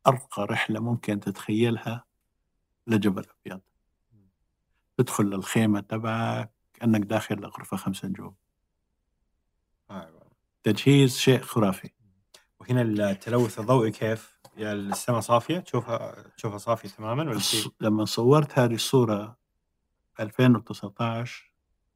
أرقى 0.07 0.45
رحلة 0.45 0.79
ممكن 0.79 1.19
تتخيلها 1.19 2.05
لجبل 2.87 3.25
أبيض. 3.45 3.61
تدخل 4.97 5.23
للخيمة 5.23 5.79
تبعك 5.79 6.51
كأنك 6.73 7.01
داخل 7.01 7.35
لغرفة 7.35 7.77
خمسة 7.77 8.07
نجوم. 8.07 8.35
آه. 9.89 10.31
تجهيز 10.63 11.17
شيء 11.17 11.41
خرافي. 11.41 11.89
وهنا 12.59 12.81
التلوث 12.81 13.59
الضوئي 13.59 13.91
كيف؟ 13.91 14.39
يا 14.57 14.73
السماء 14.73 15.19
صافية؟ 15.19 15.59
تشوفها 15.59 16.21
تشوفها 16.37 16.57
صافية 16.57 16.89
تماما 16.89 17.23
ولا 17.23 17.41
لما 17.81 18.05
صورت 18.05 18.59
هذه 18.59 18.73
الصورة 18.73 19.40
2019 20.19 21.51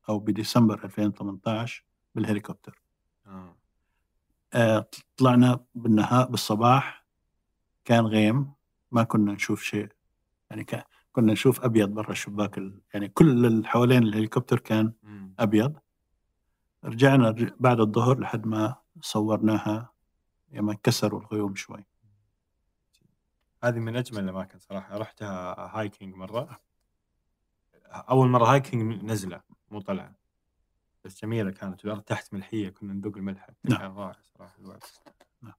أو 0.09 0.19
بديسمبر 0.19 0.83
2018 0.85 1.85
بالهليكوبتر. 2.15 2.81
آه. 3.27 3.55
آه، 4.53 4.89
طلعنا 5.17 5.65
بالنهار 5.75 6.25
بالصباح 6.27 7.05
كان 7.85 8.05
غيم 8.05 8.53
ما 8.91 9.03
كنا 9.03 9.31
نشوف 9.33 9.63
شيء. 9.63 9.89
يعني 10.49 10.63
كان 10.63 10.83
كنا 11.11 11.33
نشوف 11.33 11.61
أبيض 11.61 11.89
برا 11.89 12.11
الشباك 12.11 12.57
ال- 12.57 12.81
يعني 12.93 13.07
كل 13.09 13.45
اللي 13.45 13.67
حوالين 13.67 14.03
الهليكوبتر 14.03 14.59
كان 14.59 14.93
مم. 15.03 15.35
أبيض. 15.39 15.79
رجعنا 16.83 17.29
رج- 17.29 17.53
بعد 17.59 17.79
الظهر 17.79 18.19
لحد 18.19 18.47
ما 18.47 18.75
صورناها 19.01 19.89
لما 20.51 20.71
انكسروا 20.71 21.19
الغيوم 21.21 21.55
شوي. 21.55 21.85
هذه 23.63 23.79
من 23.79 23.95
أجمل 23.95 24.23
الأماكن 24.23 24.59
صراحة. 24.59 24.97
رحتها 24.97 25.55
hiking 25.79 26.15
مرة. 26.15 26.59
أول 27.91 28.27
مرة 28.27 28.45
hiking 28.45 29.03
نزلة 29.03 29.41
مو 29.71 29.81
طلعة 29.81 30.15
بس 31.05 31.21
جميلة 31.21 31.51
كانت 31.51 31.85
والأرض 31.85 32.01
تحت 32.01 32.33
ملحية 32.33 32.69
كنا 32.69 32.93
ندوق 32.93 33.17
الملح 33.17 33.49
نعم. 33.63 33.79
كان 33.79 33.91
رائع 33.91 34.17
صراحة 34.37 34.55
الوقت 34.59 35.01
نعم. 35.41 35.53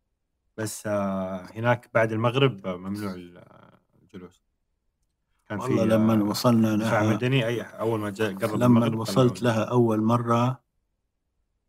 بس 0.56 0.86
آه، 0.86 1.46
هناك 1.54 1.90
بعد 1.94 2.12
المغرب 2.12 2.66
آه، 2.66 2.76
ممنوع 2.76 3.12
آه، 3.12 3.78
الجلوس 4.02 4.42
كان 5.48 5.58
والله 5.58 5.84
لما 5.84 6.24
وصلنا 6.24 6.76
لها 6.76 7.14
مدني 7.14 7.46
أي 7.46 7.62
أول 7.62 8.00
ما 8.00 8.10
جاء 8.10 8.34
قرب 8.34 8.60
لما 8.60 8.96
وصلت. 8.96 9.42
لها 9.42 9.64
أول 9.64 10.02
مرة 10.02 10.60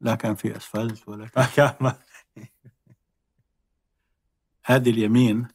لا 0.02 0.16
كان 0.16 0.36
في 0.36 0.58
أسفلت 0.58 1.08
ولا 1.10 1.28
كان 1.56 1.74
هذه 4.66 4.90
اليمين 4.90 5.48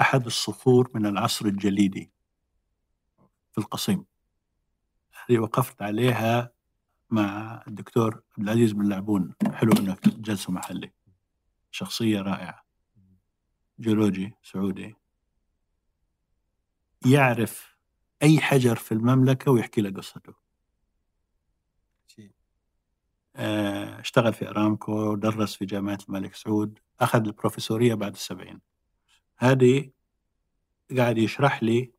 أحد 0.00 0.26
الصخور 0.26 0.90
من 0.94 1.06
العصر 1.06 1.46
الجليدي 1.46 2.10
في 3.52 3.58
القصيم. 3.58 4.04
هذه 5.12 5.38
وقفت 5.38 5.82
عليها 5.82 6.52
مع 7.10 7.62
الدكتور 7.68 8.22
عبد 8.38 8.48
العزيز 8.48 8.72
بن 8.72 8.88
لعبون. 8.88 9.34
حلو 9.52 9.72
إنك 9.72 10.08
جلسة 10.08 10.52
محلي 10.52 10.92
شخصية 11.70 12.20
رائعة. 12.20 12.64
جيولوجي 13.80 14.34
سعودي. 14.42 14.96
يعرف 17.06 17.76
أي 18.22 18.40
حجر 18.40 18.76
في 18.76 18.92
المملكة 18.92 19.52
ويحكي 19.52 19.80
له 19.80 19.90
قصته. 19.90 20.50
آه، 23.36 24.00
اشتغل 24.00 24.32
في 24.32 24.48
أرامكو 24.48 25.14
درس 25.14 25.56
في 25.56 25.64
جامعة 25.64 25.98
الملك 26.08 26.34
سعود 26.34 26.78
أخذ 27.00 27.26
البروفيسورية 27.26 27.94
بعد 27.94 28.12
السبعين. 28.12 28.60
هذه 29.36 29.90
قاعد 30.96 31.18
يشرح 31.18 31.62
لي 31.62 31.92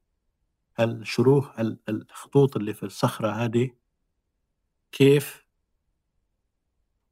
الشروح 0.79 1.59
ال- 1.59 1.79
الخطوط 1.89 2.57
اللي 2.57 2.73
في 2.73 2.83
الصخرة 2.83 3.31
هذه 3.31 3.69
كيف 4.91 5.45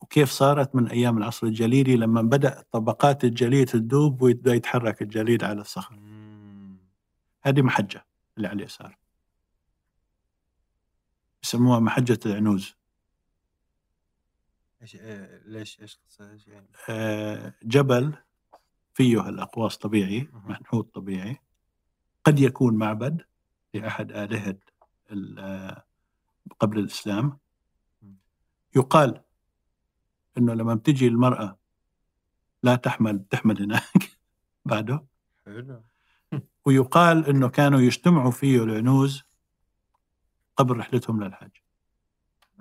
وكيف 0.02 0.30
صارت 0.30 0.76
من 0.76 0.88
أيام 0.88 1.18
العصر 1.18 1.48
الجليدي 1.48 1.96
لما 1.96 2.22
بدأ 2.22 2.64
طبقات 2.72 3.24
الجليد 3.24 3.68
تذوب 3.68 4.22
ويبدأ 4.22 4.54
يتحرك 4.54 5.02
الجليد 5.02 5.44
على 5.44 5.62
الصخر. 5.62 5.96
هذه 7.42 7.62
محجة 7.62 8.06
اللي 8.38 8.48
على 8.48 8.56
اليسار 8.60 8.98
يسموها 11.44 11.80
محجة 11.80 12.20
العنوز 12.26 12.76
إيش 14.82 14.96
إيه، 14.96 15.42
ليش 15.46 15.82
إيش 15.82 16.00
يعني؟ 16.48 16.68
آه، 16.90 17.54
جبل 17.64 18.14
فيه 18.94 19.30
الأقواس 19.30 19.78
طبيعي. 19.78 20.30
منحوت 20.34 20.96
طبيعي 20.96 21.38
قد 22.24 22.40
يكون 22.40 22.76
معبد 22.76 23.22
لأحد 23.74 24.12
آلهة 24.12 24.58
ال- 25.12 25.40
آه، 25.40 25.84
قبل 26.60 26.80
الإسلام. 26.80 27.38
يقال 28.76 29.22
أنه 30.38 30.54
لما 30.54 30.74
بتجي 30.76 31.08
المرأة 31.08 31.58
لا 32.64 32.76
تحمل 32.76 33.26
تحمل 33.30 33.62
هناك 33.62 33.84
بعده 34.66 35.06
حلو 35.46 35.84
ويقال 36.66 37.26
أنه 37.26 37.50
كانوا 37.50 37.80
يجتمعوا 37.80 38.32
فيه 38.32 38.64
العنوز 38.64 39.24
قبل 40.58 40.78
رحلتهم 40.78 41.24
للحج 41.24 41.50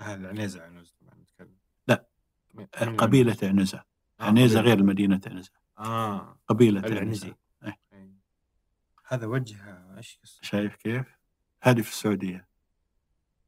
آه، 0.01 0.15
العنيزة 0.15 0.63
عنوز 0.63 0.95
لا. 1.89 2.07
آه، 2.75 2.85
قبيلة؟ 2.85 3.37
عنزة 3.43 3.79
آه، 3.79 4.25
عنيزة 4.25 4.59
قبيلة. 4.61 4.75
غير 4.75 4.85
مدينة 4.85 5.21
عنزة 5.27 5.51
آه 5.79 6.37
قبيلة 6.49 6.81
العنزي. 6.81 7.35
إيه. 7.65 7.79
هذا 9.07 9.27
وجه 9.27 9.57
إيش 9.99 10.21
شايف 10.43 10.77
كيف؟ 10.77 11.07
هذه 11.63 11.81
في 11.81 11.91
السعودية. 11.91 12.49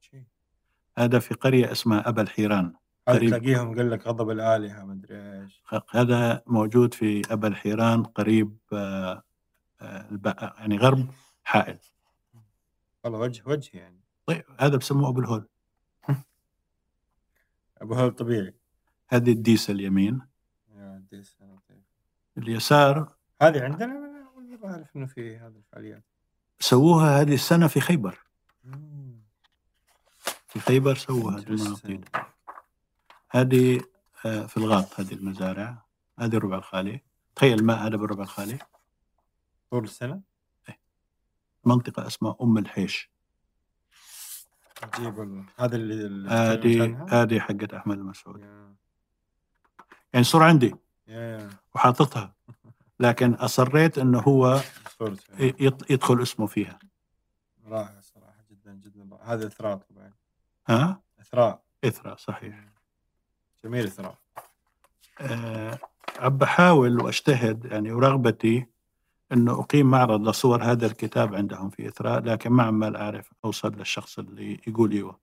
شيء 0.01 0.25
هذا 0.99 1.19
في 1.19 1.35
قرية 1.35 1.73
اسمها 1.73 2.09
أبا 2.09 2.23
الحيران. 2.23 2.75
تلاقيهم 3.07 3.77
قال 3.77 3.91
لك 3.91 4.07
غضب 4.07 4.31
الآلهة 4.31 4.85
ما 4.85 4.93
أدري 4.93 5.43
إيش. 5.43 5.63
هذا 5.91 6.43
موجود 6.47 6.95
في 6.95 7.33
أبا 7.33 7.49
الحيران 7.49 8.03
قريب 8.03 8.57
آه، 8.73 9.23
آه، 9.81 10.55
يعني 10.59 10.77
غرب 10.77 11.07
حائل. 11.45 11.79
والله 13.05 13.19
وجه 13.19 13.43
وجه 13.47 13.79
يعني. 13.79 14.01
طيب 14.27 14.45
هذا 14.61 14.77
بسموه 14.77 15.09
أبو 15.09 15.21
الهول. 15.21 15.49
أبو 17.83 17.95
هول 17.95 18.11
طبيعي. 18.11 18.55
هذه 19.09 19.33
الديسة 19.33 19.73
اليمين. 19.73 20.21
أنا 20.73 21.05
طيب. 21.69 21.83
اليسار. 22.39 23.15
هذه 23.43 23.65
عندنا؟ 23.65 23.85
أنا 23.85 24.29
أول 24.35 24.59
مرة 24.59 24.71
أعرف 24.71 24.97
إنه 24.97 25.07
في 25.07 25.37
هذه 25.37 25.57
الفعاليات. 25.57 26.10
سووها 26.61 27.21
هذه 27.21 27.35
السنة 27.35 27.67
في 27.67 27.81
خيبر. 27.81 28.19
في 30.49 30.61
خيبر 30.61 30.95
سووا 30.95 31.33
هذه 31.33 31.49
المناطيد 31.49 32.09
هذه 33.31 33.81
آه، 34.27 34.47
في 34.47 34.57
الغاط 34.57 35.01
هذه 35.01 35.15
المزارع. 35.15 35.83
هذه 36.19 36.37
الربع 36.37 36.59
الخالي. 36.59 37.01
تخيل 37.37 37.59
الماء 37.59 37.87
هذا 37.87 37.97
بالربع 37.97 38.23
الخالي. 38.23 38.59
طول 39.71 39.85
السنة؟ 39.85 40.21
منطقة 41.65 42.07
اسمها 42.07 42.37
أم 42.43 42.59
الحيش. 42.59 43.11
عجيب 44.83 45.45
هذا 45.59 45.77
اللي 45.77 46.29
هذه؟ 46.31 47.07
هذه 47.09 47.41
حقت 47.41 47.75
أحمد 47.75 47.99
المسعود. 47.99 48.41
يعني 50.13 50.25
صورة 50.25 50.45
عندي. 50.45 50.75
يا 51.09 51.51
وحاططها. 51.75 52.35
لكن 53.01 53.35
أصريت 53.35 53.99
إنه 53.99 54.19
هو 54.21 54.61
يط- 55.41 55.91
يدخل 55.91 56.23
اسمه 56.23 56.47
فيها. 56.47 56.79
رائع 57.67 58.01
صراحة 58.01 58.45
جدا 58.51 58.73
جدا 58.85 59.09
رائع. 59.13 59.33
هذا 59.33 59.47
إثراء 59.47 59.77
طبعا. 59.77 60.13
ها؟ 60.69 61.01
إثراء. 61.21 61.63
اثرى 61.85 62.17
صحيح. 62.19 62.65
جميل 63.65 63.85
إثراء. 63.87 64.19
أه 65.21 65.79
عم 66.19 66.37
بحاول 66.39 67.01
وأجتهد 67.03 67.65
يعني 67.65 67.93
ورغبتي 67.93 68.67
إنه 69.33 69.61
أقيم 69.61 69.91
معرض 69.91 70.29
لصور 70.29 70.63
هذا 70.65 70.87
الكتاب 70.87 71.35
عندهم 71.35 71.71
في 71.71 71.89
إثراء 71.89 72.21
لكن 72.21 72.51
ما 72.51 72.63
عمال 72.63 72.97
أعرف 72.97 73.33
أوصل 73.45 73.73
للشخص 73.75 74.19
اللي 74.19 74.61
يقول 74.67 74.93
إيوه. 74.93 75.19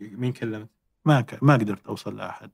مين 0.00 0.32
كلمت؟ 0.32 0.68
ما 1.04 1.20
ك... 1.20 1.42
ما 1.42 1.54
قدرت 1.54 1.86
أوصل 1.86 2.16
لأحد. 2.16 2.50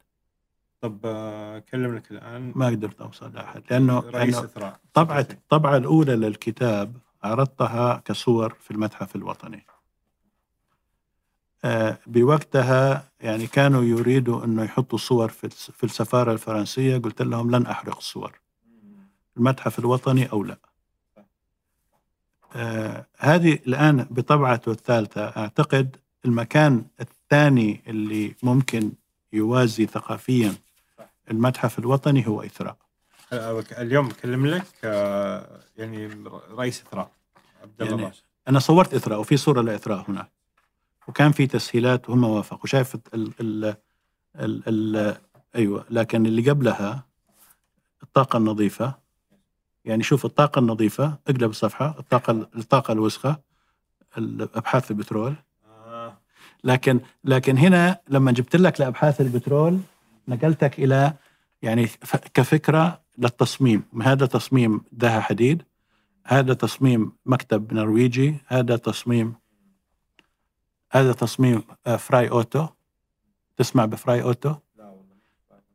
طب 0.85 0.99
آه، 1.05 1.59
كلم 1.59 1.95
لك 1.97 2.11
الآن. 2.11 2.53
ما 2.57 2.67
قدرت 2.67 3.01
أوصل 3.01 3.33
لأحد 3.35 3.63
لأنه 3.71 4.01
رئيس 4.01 4.35
اثراء 4.45 4.81
طبعة 4.95 5.27
الطبعة 5.31 5.77
الأولى 5.77 6.17
للكتاب 6.17 6.97
عرضتها 7.23 8.03
كصور 8.05 8.55
في 8.61 8.71
المتحف 8.71 9.17
الوطني. 9.17 9.67
آه، 11.65 11.99
بوقتها 12.07 13.09
يعني 13.21 13.47
كانوا 13.47 13.83
يريدوا 13.85 14.45
أنه 14.45 14.65
يحطوا 14.65 14.99
صور 14.99 15.29
في 15.29 15.45
الس- 15.45 15.71
في 15.71 15.85
السفارة 15.85 16.33
الفرنسية 16.33 16.99
قلت 16.99 17.23
لهم 17.23 17.51
لن 17.51 17.67
أحرق 17.67 17.97
الصور. 17.97 18.41
المتحف 19.37 19.79
الوطني 19.79 20.33
أو 20.33 20.45
لا. 20.45 20.59
آه، 22.57 23.07
هذه 23.19 23.53
الآن 23.67 24.07
بطبعته 24.11 24.73
الثالثة. 24.73 25.23
أعتقد 25.25 25.97
المكان 26.25 26.85
الثاني 27.01 27.83
اللي 27.87 28.35
ممكن 28.43 28.93
يوازي 29.33 29.87
ثقافيا 29.87 30.55
المتحف 31.31 31.79
الوطني 31.79 32.27
هو 32.27 32.43
إثراء. 32.43 32.77
اليوم 33.79 34.09
بكلم 34.09 34.47
لك 34.47 34.67
آه، 34.85 35.61
يعني 35.77 36.25
رئيس 36.51 36.83
إثراء 36.83 37.11
عبد 37.63 37.83
الله 37.83 38.03
يعني 38.03 38.15
أنا 38.49 38.59
صورت 38.59 38.95
إثراء 38.95 39.21
وفي 39.21 39.37
صورة 39.37 39.63
لإثراء 39.63 40.11
هنا. 40.11 40.29
وكان 41.09 41.33
في 41.33 41.47
تسهيلات 41.47 42.11
وهم 42.11 42.25
وافقوا. 42.25 42.67
شايف 42.67 42.95
ال 42.95 43.33
ال 43.41 43.65
ال 44.37 44.63
ال 44.69 45.17
أيوه 45.57 45.85
لكن 45.91 46.27
اللي 46.27 46.51
قبلها 46.51 47.05
الطاقة 48.03 48.37
النظيفة. 48.37 48.95
يعني 49.85 50.03
شوف 50.03 50.25
الطاقة 50.25 50.59
النظيفة 50.59 51.19
اقلب 51.29 51.51
الصفحة 51.51 51.97
الطاقة 51.99 52.33
الطاقة 52.57 52.93
الوسخة 52.93 53.41
ابحاث 54.55 54.91
البترول. 54.91 55.35
آه، 55.87 56.19
لكن 56.65 57.01
لكن 57.25 57.59
هنا 57.59 58.01
لما 58.09 58.33
جبت 58.33 58.57
لك 58.57 58.81
لابحاث 58.81 59.21
البترول 59.21 59.81
نقلتك 60.29 60.79
إلى 60.79 61.15
يعني 61.63 61.87
كفكرة 62.35 63.03
للتصميم. 63.19 63.85
هذا 64.03 64.27
تصميم 64.27 64.85
دها 64.93 65.21
حديد 65.21 65.63
هذا 66.27 66.55
تصميم 66.55 67.13
مكتب 67.27 67.75
نرويجي 67.75 68.37
هذا 68.47 68.77
تصميم 68.77 69.35
هذا 70.91 71.13
تصميم 71.13 71.63
آه، 71.87 71.97
فراي 71.97 72.31
أوتو. 72.31 72.67
تسمع 73.57 73.85
بفراي 73.85 74.23
أوتو؟ 74.23 74.55
لا 74.77 74.89
والله 74.89 75.17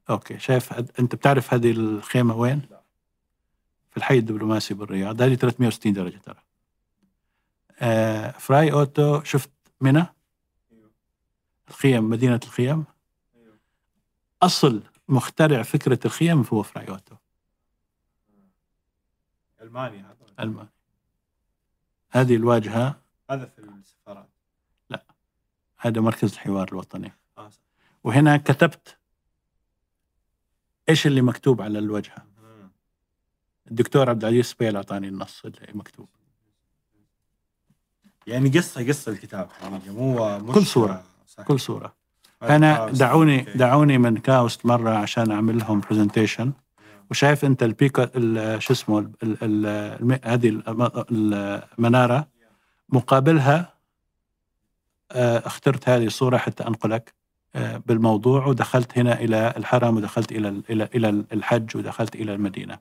okay 0.10 0.40
شايف 0.40 0.74
أنت 0.74 1.16
بتعرف 1.16 1.54
هذه 1.54 1.72
الخيمة 1.72 2.36
وين؟ 2.36 2.62
لا. 2.72 2.82
في 3.92 3.98
الحي 3.98 4.18
الدبلوماسي 4.18 4.74
بالرياض. 4.74 5.22
هذه 5.22 5.36
360 5.36 5.94
درجة 5.94 6.18
ترى. 6.18 6.42
آه 7.80 8.32
فراي 8.32 8.72
أوتو 8.72 9.24
شفت 9.24 9.50
منى؟ 9.82 10.06
أيوه. 10.72 10.92
الخيم 11.70 12.10
مدينة 12.10 12.40
الخيم. 12.44 12.86
أصل 14.42 14.84
مخترع 15.08 15.64
فكرة 15.64 16.00
الخيم 16.06 16.46
هو 16.54 16.64
فراي 16.64 16.90
اوتو 16.90 17.16
ألمانيا. 19.62 20.02
هذا 20.02 20.44
الماني 20.44 20.70
هذه 22.10 22.36
الواجهة. 22.36 23.02
هذا 23.30 23.46
في 23.46 23.60
السفارات. 23.60 24.30
هذا 25.78 26.02
مركز 26.02 26.34
الحوار 26.34 26.68
الوطني. 26.68 27.14
آه،. 27.38 27.52
وهنا 28.04 28.38
كتبت 28.38 28.98
إيش 30.90 31.08
اللي 31.08 31.22
مكتوب 31.22 31.62
على 31.62 31.80
الواجهه. 31.80 32.26
الدكتور 33.72 34.10
عبد 34.10 34.24
العزيز 34.26 34.46
سبيل 34.46 34.76
أعطاني 34.76 35.08
النص 35.08 35.46
اللي 35.46 35.74
مكتوب. 35.74 36.10
يعني 38.28 38.50
قصة 38.50 38.88
قصة 38.88 39.12
الكتاب. 39.12 39.52
حقيقه 39.52 39.92
مو 39.92 40.40
مش 40.40 40.56
كل 40.56 40.66
صورة. 40.66 41.04
صح. 41.28 41.44
كل 41.44 41.60
صورة. 41.60 41.99
أنا 42.44 42.76
KAUST. 42.76 42.98
دعوني 42.98 43.40
okay. 43.40 43.52
دعوني 43.58 43.98
من 43.98 44.18
KAUST 44.18 44.66
مرة 44.66 44.90
عشان 44.90 45.32
أعمل 45.32 45.58
لهم 45.58 45.80
presentation 45.80 46.52
وشايف 47.12 47.46
أنت 47.46 47.64
البيكو 47.64 48.06
ال- 48.16 48.64
شو 48.64 48.74
اسمه 48.74 49.12
هذه 50.24 50.50
الم- 50.50 50.92
المنارة. 51.12 52.28
مقابلها 52.90 53.74
آه، 55.12 55.38
اخترت 55.48 55.90
هذه 55.90 56.06
الصورة 56.06 56.38
حتى 56.38 56.68
انقلك 56.68 57.14
آه، 57.56 57.78
بالموضوع 57.86 58.46
ودخلت 58.46 58.98
هنا 58.98 59.14
إلى 59.20 59.54
الحرم 59.58 59.98
ودخلت 59.98 60.32
إلى 60.32 60.50
ال- 60.50 60.64
إلى 60.70 60.90
إلى 60.96 61.10
الحج 61.34 61.78
ودخلت 61.78 62.16
إلى 62.16 62.34
المدينة. 62.34 62.80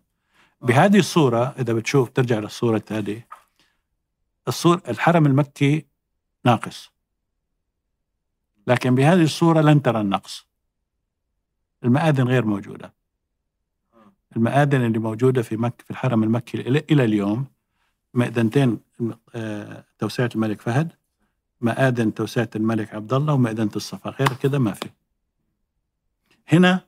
بهذه 0.62 0.98
الصورة 0.98 1.54
إذا 1.58 1.72
بتشوف 1.72 2.08
ترجع 2.10 2.38
للصورة 2.38 2.82
هذه. 2.90 3.22
الصور 4.48 4.80
الحرم 4.88 5.26
المكي 5.26 5.86
ناقص. 6.44 6.90
لكن 8.68 8.94
بهذه 8.94 9.22
الصورة 9.22 9.60
لن 9.60 9.82
ترى 9.82 10.00
النقص. 10.00 10.46
المآذن 11.84 12.28
غير 12.28 12.44
موجودة. 12.44 12.94
المآذن 14.36 14.84
اللي 14.84 14.98
موجودة 14.98 15.42
في 15.42 15.56
مكه 15.56 15.84
في 15.84 15.90
الحرم 15.90 16.22
المكي 16.22 16.60
إلى 16.90 17.04
اليوم 17.04 17.46
مأذنتين 18.14 18.80
آه، 19.34 19.84
توسعة 19.98 20.30
الملك 20.34 20.60
فهد 20.60 20.92
مآذن 21.60 22.14
توسعة 22.14 22.50
الملك 22.56 22.94
عبد 22.94 23.12
الله 23.12 23.34
ومأذنة 23.34 23.70
الصفا. 23.76 24.10
غير 24.10 24.32
كده 24.32 24.58
ما 24.58 24.72
في. 24.72 24.90
هنا 26.48 26.80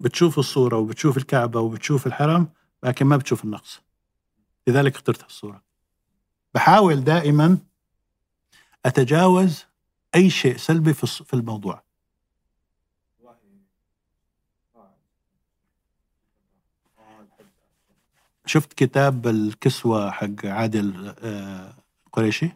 بتشوف 0.00 0.38
الصورة 0.38 0.76
وبتشوف 0.76 1.16
الكعبة 1.16 1.60
وبتشوف 1.60 2.06
الحرم 2.06 2.48
لكن 2.82 3.06
ما 3.06 3.16
بتشوف 3.16 3.44
النقص. 3.44 3.80
لذلك 4.66 4.94
اخترت 4.94 5.26
الصورة 5.26 5.62
بحاول 6.54 7.04
دائما 7.04 7.58
أتجاوز 8.86 9.64
أي 10.14 10.30
شيء 10.30 10.56
سلبي 10.56 10.94
في 10.94 11.34
الموضوع. 11.34 11.82
شفت 18.46 18.72
كتاب 18.72 19.26
الكسوة 19.26 20.10
حق 20.10 20.46
عادل 20.46 21.14
آه، 21.18 21.74
قريشي؟ 22.12 22.50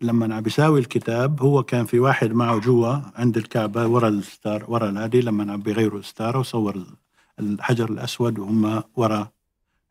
لما 0.00 0.34
عم 0.34 0.40
بيساوي 0.40 0.80
الكتاب 0.80 1.42
هو 1.42 1.62
كان 1.62 1.84
في 1.84 1.98
واحد 1.98 2.32
معه 2.32 2.58
جوا 2.60 3.00
عند 3.14 3.36
الكعبة 3.36 3.86
ورا 3.86 4.08
الستار 4.08 4.64
ورا 4.68 4.90
الهادي 4.90 5.20
لما 5.20 5.52
عم 5.52 5.62
بيغيروا 5.62 6.00
الستارة 6.00 6.38
وصور 6.38 6.86
الحجر 7.40 7.90
الأسود 7.90 8.38
وهم 8.38 8.82
ورا 8.96 9.32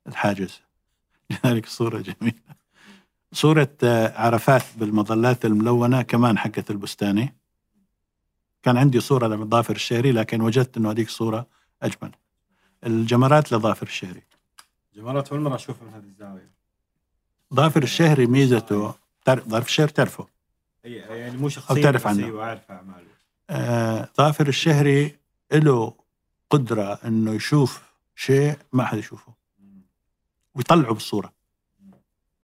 الحاجز. 0.08 0.62
لذلك 1.32 1.66
الصورة 1.66 1.98
جميلة. 2.00 2.67
صورة 3.34 3.70
آه، 3.84 4.22
عرفات 4.22 4.64
بالمظلات 4.78 5.46
الملونة 5.46 6.02
كمان 6.02 6.38
حقت 6.38 6.72
البستاني. 6.72 7.36
كان 8.64 8.78
عندي 8.78 9.00
صورة 9.00 9.28
لظافر 9.28 9.76
الشهري 9.76 10.12
لكن 10.12 10.42
وجدت 10.42 10.78
إنه 10.78 10.92
هذيك 10.92 11.08
الصورة 11.08 11.48
أجمل. 11.82 12.12
الجمرات 12.86 13.54
لظافر 13.54 13.88
الشهري 13.88 14.22
جمرات 14.96 15.32
اول 15.32 15.40
مره 15.42 15.56
أشوفها 15.56 15.88
من 15.88 15.94
هذه 15.94 16.04
الزاوية. 16.04 16.52
ظافر 17.54 17.84
الشهري 17.84 18.26
ميزته 18.28 18.94
تعرف 19.26 19.48
ظافر 19.48 19.66
الشهري 19.66 19.92
تعرفه. 19.92 20.24
أي- 20.24 20.88
يعني 20.88 21.38
مو 21.38 21.50
شخصيا 21.50 21.78
أو 21.78 21.82
تعرف 21.84 22.08
عنه. 22.08 22.42
اعرف 22.42 22.72
اعماله 22.72 23.08
آه 23.50 24.10
ظافر 24.18 24.48
الشهري 24.48 25.16
له 25.54 25.94
قدرة 26.50 27.00
إنه 27.06 27.32
يشوف 27.34 27.82
شيء 28.16 28.58
ما 28.74 28.86
حد 28.86 28.98
يشوفه. 28.98 29.34
ويطلعه 30.56 30.94
بالصورة. 30.94 31.34